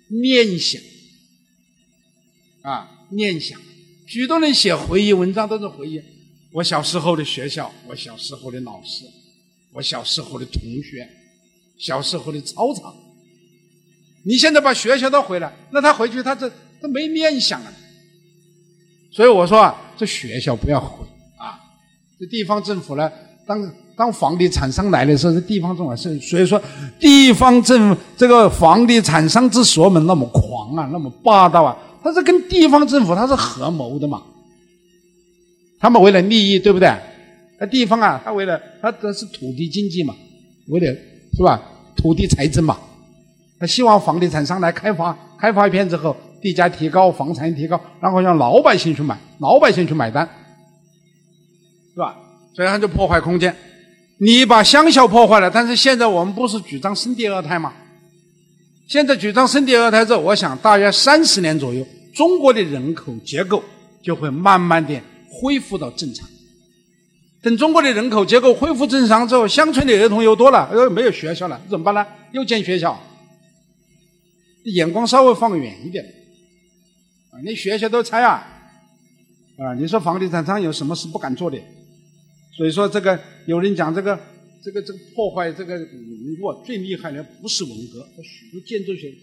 [0.09, 0.79] 念想
[2.61, 3.59] 啊，念想。
[4.05, 5.99] 许多人写回忆文章都是回忆
[6.51, 9.05] 我小时候的学校，我小时候的老师，
[9.73, 11.09] 我小时候的同学，
[11.79, 12.95] 小时候的操场。
[14.23, 16.47] 你现在把学校都毁了，那他回去他这
[16.79, 17.73] 他没念想了。
[19.11, 21.05] 所以我说啊，这学校不要毁
[21.37, 21.59] 啊。
[22.19, 23.11] 这地方政府呢，
[23.47, 23.59] 当
[23.95, 26.61] 当房地产商来的时候，这地方政府是所以说，
[26.99, 34.21] 地方政府这个房地产商之所以那么狂啊，那么霸道啊，他是跟地方政府他是合谋的嘛。
[35.79, 36.93] 他们为了利益，对不对？
[37.59, 40.13] 那地方啊，他为了他这是土地经济嘛，
[40.67, 40.87] 为了
[41.37, 41.61] 是吧？
[41.95, 42.77] 土地财政嘛。
[43.57, 50.27] 他希望房地产商来开发，开发一片之后，地价提高，房产提高，然后让老百姓去买，老百姓去买单，
[51.93, 52.17] 是吧？
[52.53, 53.55] 所以他就破坏空间。
[54.17, 57.73] 你把乡校破坏了，但是现在我们不是主张生第二胎吗？
[58.87, 63.63] 现在主张生第二胎之后，我想大约三十年左右，中国的人口结构
[64.01, 66.27] 就会慢慢的恢复到正常。
[67.41, 72.05] 等中国的人口结构恢复正常之后，乡村的儿童又多了，又没有学校了，怎么办呢？
[72.31, 72.99] 又建学校。
[74.63, 76.03] 眼光稍微放远一点，
[77.31, 78.47] 啊，你学校都拆啊，
[79.57, 81.57] 啊，你说房地产商有什么事不敢做的？
[82.55, 84.19] 所以说这个有人讲这个
[84.63, 89.13] 这个这个破坏这个文物最厉害的不是文革，许多建筑学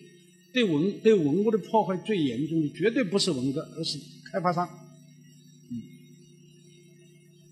[0.53, 3.99] 对文对文物的破坏最严重的绝对不是文革，而是
[4.31, 4.69] 开发商。
[5.71, 5.81] 嗯，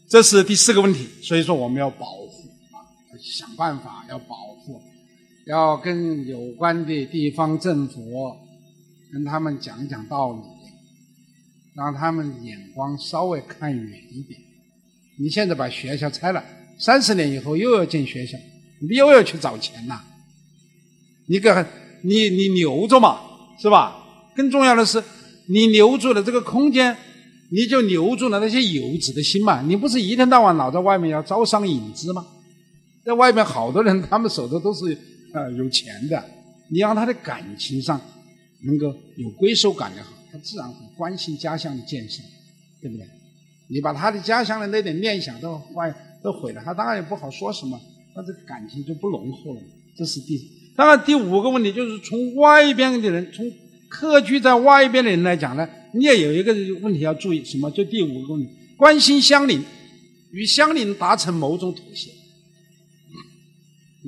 [0.09, 2.85] 这是第四个问题，所以说我们要保护啊，
[3.19, 4.82] 想办法要保护。
[5.47, 8.36] 要跟有关的地方政府
[9.11, 10.43] 跟他们讲讲道理，
[11.74, 14.39] 让他们眼光稍微看远一点。
[15.20, 16.42] 你现在把学校拆了，
[16.78, 18.38] 三十年以后又要建学校，
[18.80, 20.01] 你又要去找钱呐？
[21.26, 21.66] 你个
[22.02, 23.20] 你你留着嘛，
[23.60, 23.97] 是吧？
[24.34, 25.02] 更重要的是，
[25.47, 26.97] 你留住了这个空间，
[27.51, 29.60] 你就留住了那些游子的心嘛。
[29.62, 32.26] 你不是一天到晚老在外面要招商引资吗？
[33.05, 34.97] 在外面好多人，他们手头都是。
[35.32, 36.20] 啊，有钱的，
[36.70, 38.01] 你让他的感情上
[38.64, 42.20] 能够有归属感也好，他自然会关心家乡的建设，
[42.82, 43.06] 对不对？
[43.70, 47.80] 你把他的家乡的那点念想都坏都毁了，他当然也不好说什么，
[48.16, 49.60] 那这个感情就不浓厚了。
[49.97, 50.40] 这是第，
[50.76, 53.51] 当然第五个问题就是从外边的人，从
[53.88, 57.70] 客居在外边的人来讲呢，你也有一个问题要注意，什么？
[57.70, 59.62] 就第五个问题，关心乡邻，
[60.32, 62.10] 与乡邻达成某种妥协。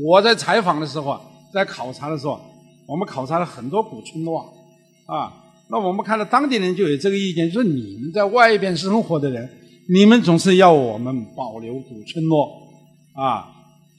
[0.04, 1.20] 我在采访的时候啊，
[1.52, 2.40] 在考察的时候，
[2.86, 4.52] 我们考察了很多古村落
[5.06, 5.38] 啊。
[5.72, 9.48] 那我们看到当地人就有这个意见，就是你们在外边生活的人，
[9.88, 12.46] 你们总是要我们保留古村落
[13.14, 13.48] 啊，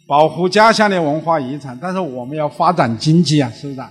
[0.05, 3.81] 保护家乡的文化遗产，但是我们要发展经济啊，是不是？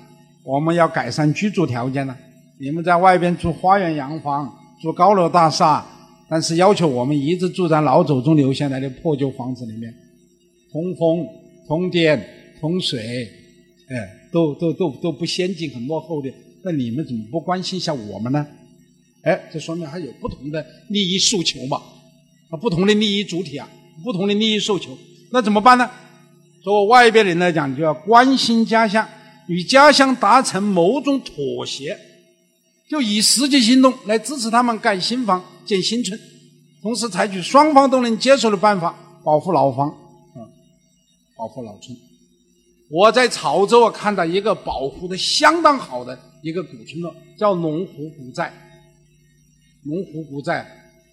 [0.44, 2.16] 我们要改善居住条件呢。
[2.60, 4.48] 你们在外边住花园洋房，
[4.80, 5.84] 住高楼大厦，
[6.28, 9.92] 但是要求我们一直住在老祖宗留下来的破旧房子里面，
[10.72, 11.26] 通风。
[11.68, 12.20] 通电、
[12.60, 12.98] 通水，
[13.88, 13.96] 哎，
[14.32, 16.28] 都都都都不先进，很落后的。
[16.64, 18.46] 那你们怎么不关心一下我们呢？
[19.22, 21.80] 哎，这说明还有不同的利益诉求嘛，
[22.50, 23.68] 啊，不同的利益主体啊，
[24.02, 24.96] 不同的利益诉求，
[25.30, 25.90] 那怎么办呢？
[26.62, 29.06] 作为外边人来讲，就要关心家乡，
[29.48, 31.98] 与家乡达成某种妥协，
[32.88, 36.18] 就以实际行动来支持他们盖新房、建新村，
[36.82, 38.94] 同时采取双方都能接受的办法
[39.24, 39.88] 保护老房。
[39.88, 40.46] 啊
[41.34, 41.96] 保护老村，
[42.88, 48.52] 我在潮州啊看到一个保护的相当好的一个古村落，叫龙湖古寨。
[49.84, 50.64] 龙湖古寨，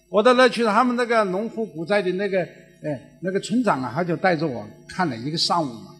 [0.08, 2.40] 我到那去，他们那个龙湖古寨的那个，
[2.82, 5.94] 哎，那个村长啊，他就带着我看了一个上午嘛。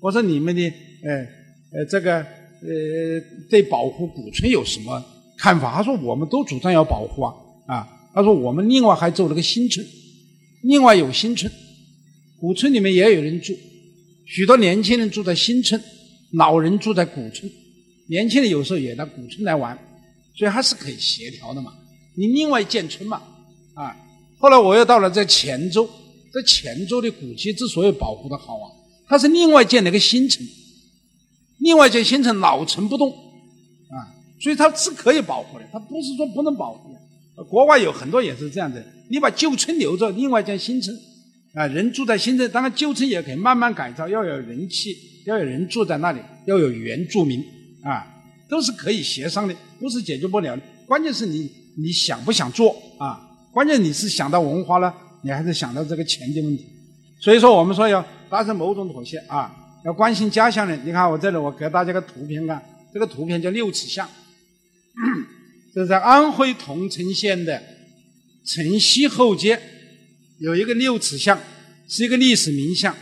[0.00, 0.62] 我说你们的，
[1.02, 1.26] 呃，
[1.72, 3.20] 呃，这个，呃，
[3.50, 5.04] 对保护古村有什么
[5.36, 5.74] 看法？
[5.74, 7.34] 他说我们都主张要保护啊，
[7.66, 9.86] 啊，他说我们另外还做了个新村，
[10.62, 11.52] 另外有新村，
[12.40, 13.52] 古村里面也有人住，
[14.24, 15.78] 许多年轻人住在新村，
[16.32, 17.50] 老人住在古村，
[18.08, 19.78] 年轻人有时候也到古村来玩，
[20.34, 21.72] 所以还是可以协调的嘛。
[22.16, 23.22] 你另外建村嘛，
[23.74, 23.94] 啊，
[24.38, 25.88] 后来我又到了在黔州，
[26.32, 28.66] 在黔州的古迹之所以保护的好啊，
[29.06, 30.44] 它是另外建了一个新城，
[31.58, 33.96] 另外建新城老城不动，啊，
[34.40, 37.44] 所以它是可以保护的，它不是说不能保护的。
[37.44, 40.92] 国外有很多也是这样的，你把旧村留着，另外建新城，
[41.54, 47.44] 啊，人住在新城，当然旧村也可以慢慢改造，要有人气，要有人住在那里，要有原住民，
[47.82, 48.06] 啊，
[48.48, 51.50] 都是可以协商的，不是解决不了的，关键是你。
[51.80, 53.20] 你想不想做啊？
[53.52, 54.92] 关键你是想到文化了，
[55.22, 56.66] 你还是想到这个钱的问题。
[57.20, 60.80] 所以说，我们说要达成某种妥协啊，要关心家乡人。
[60.84, 62.60] 你看我这里，我给大家个图片看，
[62.92, 64.08] 这个图片叫六尺巷，
[65.72, 67.62] 这是在安徽桐城县的
[68.44, 69.56] 城西后街，
[70.40, 71.38] 有一个六尺巷，
[71.86, 72.92] 是一个历史名巷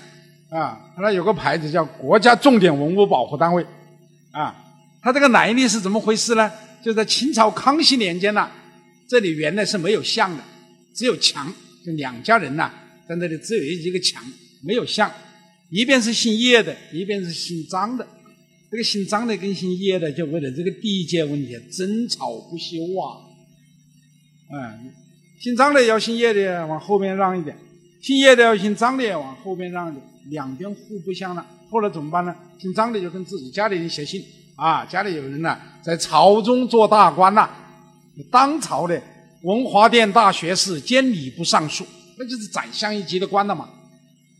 [0.50, 0.92] 啊。
[0.94, 3.64] 它那有个牌子叫国家重点文物保护单位
[4.32, 4.54] 啊。
[5.06, 6.50] 它这个来历是怎么回事呢？
[6.82, 8.50] 就在清朝康熙年间呢。
[9.06, 10.42] 这里原来是没有像的，
[10.92, 11.46] 只有墙，
[11.84, 12.68] 就两家人呐，
[13.08, 14.20] 在那里只有一个墙，
[14.64, 15.08] 没有像。
[15.70, 18.04] 一边是姓叶的，一边是姓张的。
[18.68, 23.22] 这个姓张的跟姓叶的就为了这个地界问题争吵不休啊。
[24.50, 24.90] 嗯，
[25.38, 27.56] 姓张的要姓叶的往后边让一点，
[28.02, 31.46] 姓叶的要姓张的往后边让一点，两边互不相让。
[31.70, 32.34] 后来怎么办呢？
[32.58, 34.20] 姓张的就跟自己家里人写信
[34.56, 37.48] 啊，家里有人呐，在朝中做大官呐。
[38.30, 39.00] 当朝的
[39.42, 41.86] 文华殿大学士兼礼部尚书，
[42.18, 43.68] 那就是宰相一级的官了嘛。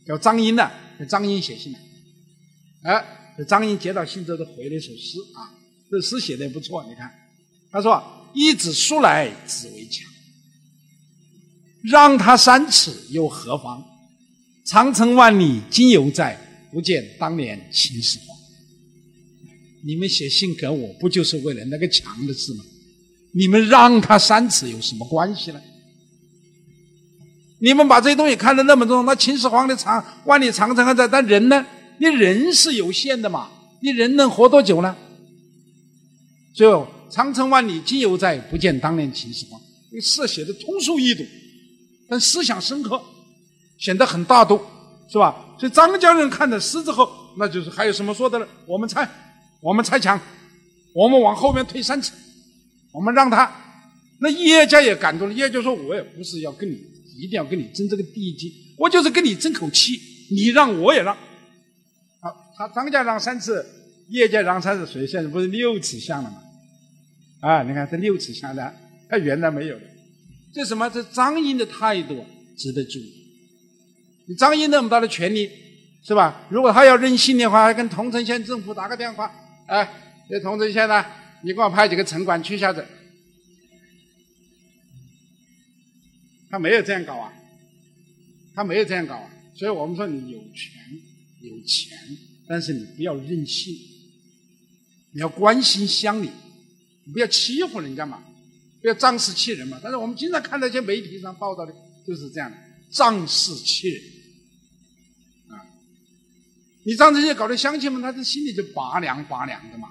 [0.05, 1.79] 叫张英呢，给张英写信了。
[2.83, 3.05] 哎，
[3.37, 5.53] 这张英接到信之后，就回了一首诗啊，
[5.91, 6.83] 这诗写的也不错。
[6.89, 7.11] 你看，
[7.71, 8.01] 他说
[8.33, 10.03] ：“一子书来只为墙，
[11.83, 13.83] 让他三尺又何妨？
[14.65, 16.35] 长城万里今犹在，
[16.71, 18.26] 不见当年秦始皇。”
[19.83, 22.63] 你们写信给我，不就是为了那个墙的事吗？
[23.33, 25.61] 你们让他三尺有什么关系呢？
[27.59, 31.65] 你们把这些东西看得那么重，那秦始皇的长万里长城还在，但人呢？
[31.99, 33.49] 你人是有限的嘛？
[33.81, 34.95] 你人能活多久呢？
[36.53, 39.59] 最后，长城万里今犹在，不见当年秦始皇。
[39.91, 41.25] 这诗写的通俗易懂，
[42.07, 43.01] 但思想深刻，
[43.79, 44.59] 显得很大度，
[45.11, 45.55] 是吧？
[45.59, 48.47] 所以张家人看了诗之后，那就是还有什么说的呢？
[48.67, 49.09] 我们猜，
[49.61, 50.19] 我们拆墙，
[50.93, 52.11] 我们往后面退三尺。
[52.93, 53.51] 我们让他，
[54.19, 55.33] 那叶家也感动了。
[55.33, 56.75] 叶家说：“我也不是要跟你，
[57.17, 59.99] 一定要跟你争这个地基，我就是跟你争口气。
[60.31, 61.15] 你让我也让。”
[62.21, 63.65] 好，他张家让三次，
[64.09, 66.37] 叶家让三次，所以现在不是六尺巷了吗？
[67.41, 68.73] 啊，你看这六尺巷的，
[69.07, 69.85] 他原来没有的。
[70.53, 70.89] 这什么？
[70.89, 72.25] 这张英的态度
[72.57, 73.13] 值得注意。
[74.27, 75.51] 你张英那么大的权力，
[76.03, 76.47] 是吧？
[76.49, 79.31] 如果他要任性的话，还跟桐城县政府打个电话，
[79.67, 79.89] 哎，
[80.29, 81.05] 这桐城县呢？
[81.43, 82.83] 你给我派几个城管去一下子，
[86.49, 87.31] 他没有这样搞啊，
[88.55, 90.71] 他没有这样搞啊，所以我们说你有权
[91.41, 91.95] 有钱，
[92.47, 93.73] 但是你不要任性，
[95.11, 96.29] 你要关心乡里，
[97.05, 98.23] 你不要欺负人家嘛，
[98.81, 99.79] 不要仗势欺人嘛。
[99.83, 101.73] 但是我们经常看到一些媒体上报道的
[102.05, 102.57] 就是这样的，
[102.89, 104.01] 仗势欺人，
[106.87, 109.89] 你让这些搞得乡亲们，他的心里就拔凉拔凉的嘛。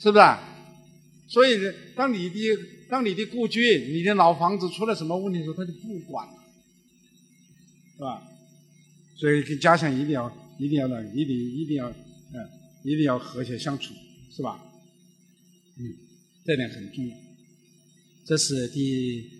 [0.00, 0.24] 是不是？
[1.28, 1.56] 所以，
[1.94, 2.36] 当你的
[2.90, 3.60] 当你的故居、
[3.92, 6.34] 你的老房子出了什么问题的时候，他就不管了，
[7.94, 8.22] 是吧？
[9.16, 10.28] 所以跟家乡一定要、
[10.58, 12.48] 一定要那、一定、一定要，嗯，
[12.82, 13.94] 一定要和谐相处，
[14.34, 14.60] 是吧？
[15.78, 15.94] 嗯，
[16.44, 17.16] 这点很重要。
[18.24, 19.30] 这是第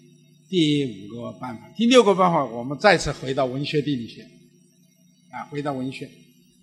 [0.49, 1.69] 第五个办法。
[1.77, 4.29] 第六个办法，我们再次回到文学地理学，
[5.39, 6.11] 啊，回到文学，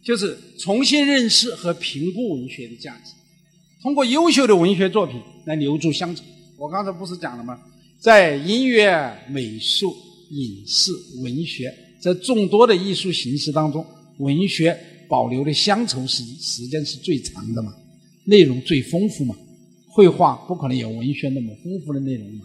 [0.03, 3.13] 就是重新认识和评估文学的价值。
[3.81, 6.21] 通过优秀的文学作品来留住乡愁。
[6.57, 7.57] 我刚才不是讲了吗？
[8.01, 9.95] 在音乐、美术、
[10.31, 10.91] 影视、
[11.21, 13.85] 文学这众多的艺术形式当中，
[14.17, 14.77] 文学
[15.07, 17.73] 保留的乡愁时时间是最长的嘛，
[18.25, 19.33] 内容最丰富嘛。
[19.87, 22.41] 绘画不可能有文学那么丰富的内容嘛，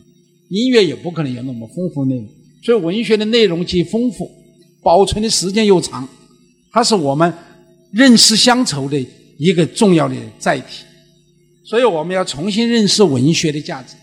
[0.51, 2.29] 音乐也不可能有那么丰富的内容。
[2.63, 4.31] 所以文学的内容既丰富，
[4.83, 6.09] 保存的时间又长，
[6.71, 7.33] 它是我们
[7.93, 9.07] 认识乡愁的
[9.39, 10.85] 一个重要的载体。
[11.65, 13.95] 所以我们要重新认识文学的价值。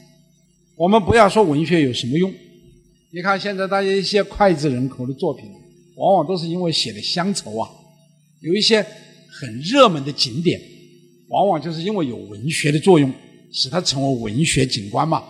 [0.76, 2.34] 我们不要说文学有什么用。
[3.12, 5.46] 你看现在大家一些脍炙人口的作品，
[5.96, 7.70] 往往都是因为写的乡愁啊。
[8.42, 8.86] 有一些
[9.30, 10.62] 很热门的景点，
[11.30, 13.12] 往往就是因为有文学的作用，
[13.52, 15.24] 使它成为文学景观嘛。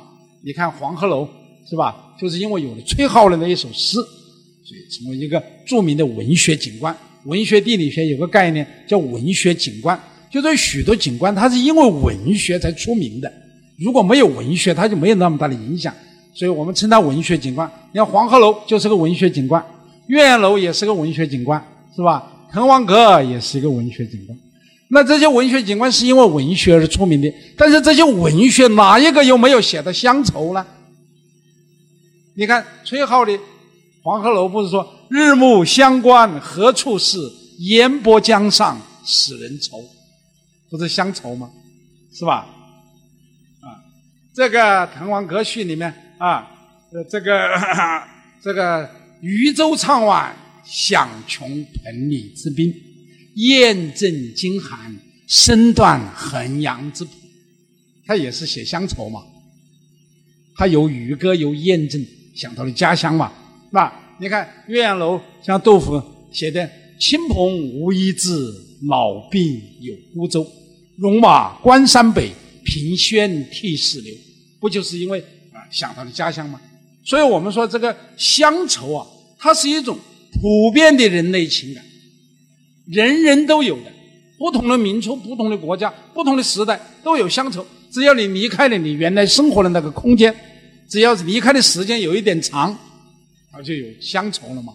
[0.43, 1.27] 你看黄鹤楼
[1.69, 2.15] 是吧？
[2.19, 6.95] 就是因为有了崔颢的那一首诗，所以成为一个著名的文学景观。
[7.25, 9.99] 文学地理学有个概念叫文学景观，
[10.29, 13.31] 就是许多景观它是因为文学才出名的。
[13.77, 15.93] 如果没有文学，它就没有那么大的影响。
[16.33, 17.69] 所以我们称它文学景观。
[17.91, 19.63] 你看黄鹤楼就是个文学景观，
[20.07, 21.59] 岳阳楼也是个文学景观，
[21.95, 22.31] 是吧？
[22.51, 24.37] 滕王阁也是一个文学景观。
[24.89, 27.27] 那这些文学景观是因为文学而出名的，
[27.57, 30.65] 但是这些文学哪一个又没有写的乡愁呢？
[32.35, 33.33] 你看崔颢的
[34.03, 37.17] 《黄鹤楼》不是说“日暮乡关何处是，
[37.59, 39.83] 烟波江上使人愁”，
[40.69, 41.49] 不是乡愁吗？
[42.13, 42.47] 是吧？
[43.61, 43.79] 啊，
[44.33, 46.49] 这个《滕王阁序》里面啊，
[47.09, 47.49] 这个
[48.43, 48.89] 这个
[49.21, 50.35] 渔舟唱晚，
[50.65, 52.73] 响穷彭蠡之滨，
[53.35, 54.95] 雁阵惊寒，
[55.27, 57.11] 声断衡阳之浦。
[58.05, 59.21] 他也是写乡愁嘛，
[60.55, 62.05] 他有渔歌，有雁阵。
[62.35, 63.31] 想到了家乡嘛，
[63.69, 63.93] 是吧？
[64.19, 66.67] 你看岳阳楼，像杜甫写的
[66.99, 67.35] “亲朋
[67.73, 68.51] 无一字，
[68.87, 70.45] 老病有孤舟。
[70.97, 72.31] 戎马关山北，
[72.65, 74.13] 凭轩涕泗流。”
[74.59, 75.19] 不就是因为
[75.53, 76.59] 啊想到了家乡吗？
[77.03, 79.05] 所以我们说这个乡愁啊，
[79.37, 79.97] 它是一种
[80.41, 81.83] 普遍的人类情感，
[82.87, 83.91] 人人都有的。
[84.39, 87.65] 不同的民族、不同的国家、不同的时代都有乡愁。
[87.91, 90.35] 只要你离开了你原来生活的那个空间。
[90.89, 92.77] 只要是离开的时间有一点长，
[93.51, 94.73] 它就有乡愁了嘛。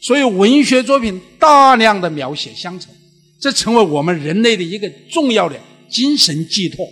[0.00, 2.90] 所以文学作品大量的描写乡愁，
[3.38, 5.58] 这成为我们人类的一个重要的
[5.88, 6.86] 精神寄托。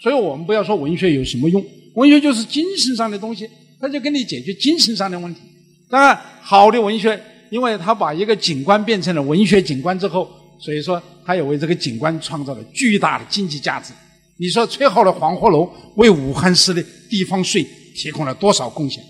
[0.00, 1.64] 所以我们不要说文学有什么用，
[1.94, 3.48] 文学就是精神上的东西，
[3.78, 5.40] 它就给你解决精神上的问题。
[5.90, 10.28] 当然，好的文学，因为它把一个景观变成了文学景观之后，
[10.58, 13.92] 所以说它也为这个景观创造了巨大的经济价值。
[14.38, 17.64] 你说崔颢的黄鹤楼为武汉市的地方税
[17.94, 19.04] 提供了多少贡献？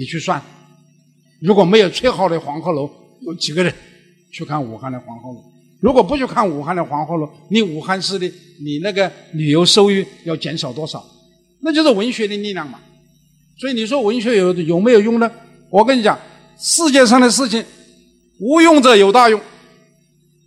[0.00, 0.42] 你去算。
[1.42, 2.90] 如果没有崔颢的黄鹤楼，
[3.20, 3.70] 有几个人
[4.32, 5.44] 去看武汉的黄鹤楼？
[5.82, 8.26] 如果不去看武汉的黄鹤楼，你武汉市的
[8.64, 11.04] 你那个旅游收入要减少多少？
[11.60, 12.80] 那就是文学的力量嘛。
[13.58, 15.30] 所以你说文学有有没有用呢？
[15.68, 16.18] 我跟你讲，
[16.58, 17.62] 世界上的事情，
[18.38, 19.38] 无用者有大用，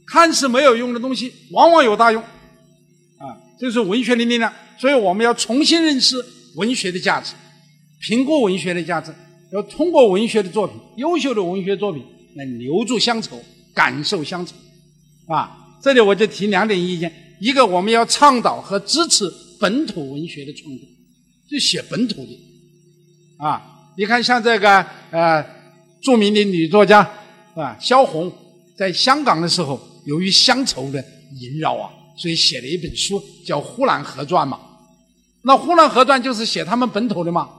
[0.07, 2.19] 看似没有用的东西，往往有大用。
[2.23, 6.17] 啊这是文学的力量，所以我们要重新认识
[6.55, 7.33] 文学的价值，
[8.01, 9.13] 评估文学的价值，
[9.53, 12.03] 要通过文学的作品，优秀的文学作品
[12.35, 13.39] 来留住乡愁，
[13.73, 14.55] 感受乡愁。
[15.27, 20.87] 啊，这里我就提两点意见：一个，我们要倡导和支持本土文学的创作，
[21.49, 22.31] 就写本土的。
[23.37, 23.61] 啊，
[23.95, 25.45] 你看像这个呃
[26.01, 27.07] 著名的女作家
[27.53, 28.31] 啊萧红，
[28.75, 30.99] 在香港的时候，由于乡愁的
[31.39, 31.89] 萦绕啊。
[32.15, 34.59] 所以写了一本书叫《呼兰河传》嘛，
[35.41, 37.49] 那《呼兰河传》就是写他们本土的嘛，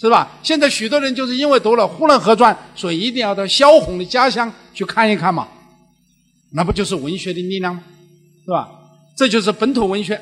[0.00, 0.38] 是吧？
[0.44, 5.48] 现在许多人就是因为读了《呼兰河传》，所以一定要到萧红的家乡去看一看嘛，
[6.52, 7.82] 那不就是文学的力量吗？
[8.44, 8.68] 是吧？
[9.16, 10.20] 这就是本土文学。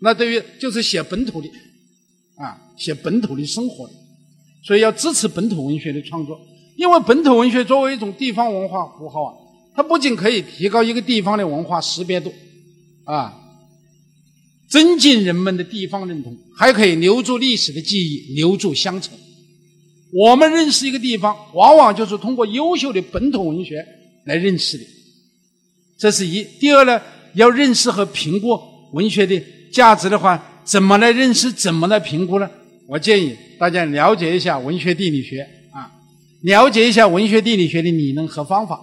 [0.00, 1.48] 那对于就是写本土的，
[2.36, 3.92] 啊，写本土的生活的，
[4.64, 6.38] 所以要支持本土文学的创作，
[6.76, 9.34] 因为本土文学作为一种地方文化符号啊，
[9.74, 12.32] 它不仅可以提高一个地方的文化识别度。
[13.04, 13.34] 啊，
[14.68, 19.12] 增进人们的地方认同，还可以留住历史的记忆，留住乡愁。
[20.12, 23.84] 我们认识一个地方，往往就是通过优秀的本土文学
[24.24, 24.84] 来认识的。
[25.98, 26.44] 这是一。
[26.58, 27.00] 第二呢，
[27.34, 28.58] 要认识和评估
[28.92, 29.40] 文学的
[29.72, 31.50] 价值的话，怎么来认识？
[31.52, 32.48] 怎么来评估呢？
[32.88, 35.40] 我建议大家了解一下文学地理学
[35.72, 35.90] 啊，
[36.42, 38.80] 了解一下文学地理学的理论和方法。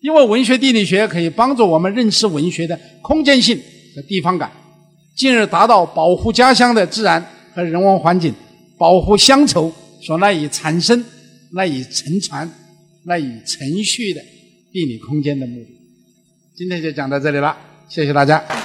[0.00, 3.58] 因为文学地理学可以帮助我们认识文学的空间性
[3.94, 4.50] 和地方感，
[5.14, 7.24] 进而达到保护家乡的自然
[7.54, 8.34] 和人文环境、
[8.76, 9.72] 保护乡愁
[10.02, 11.04] 所赖以产生、
[11.52, 12.50] 赖以承传、
[13.04, 14.20] 赖以存续的
[14.72, 15.68] 地理空间的目的。
[16.56, 17.56] 今天就讲到这里了，
[17.88, 18.63] 谢谢大家。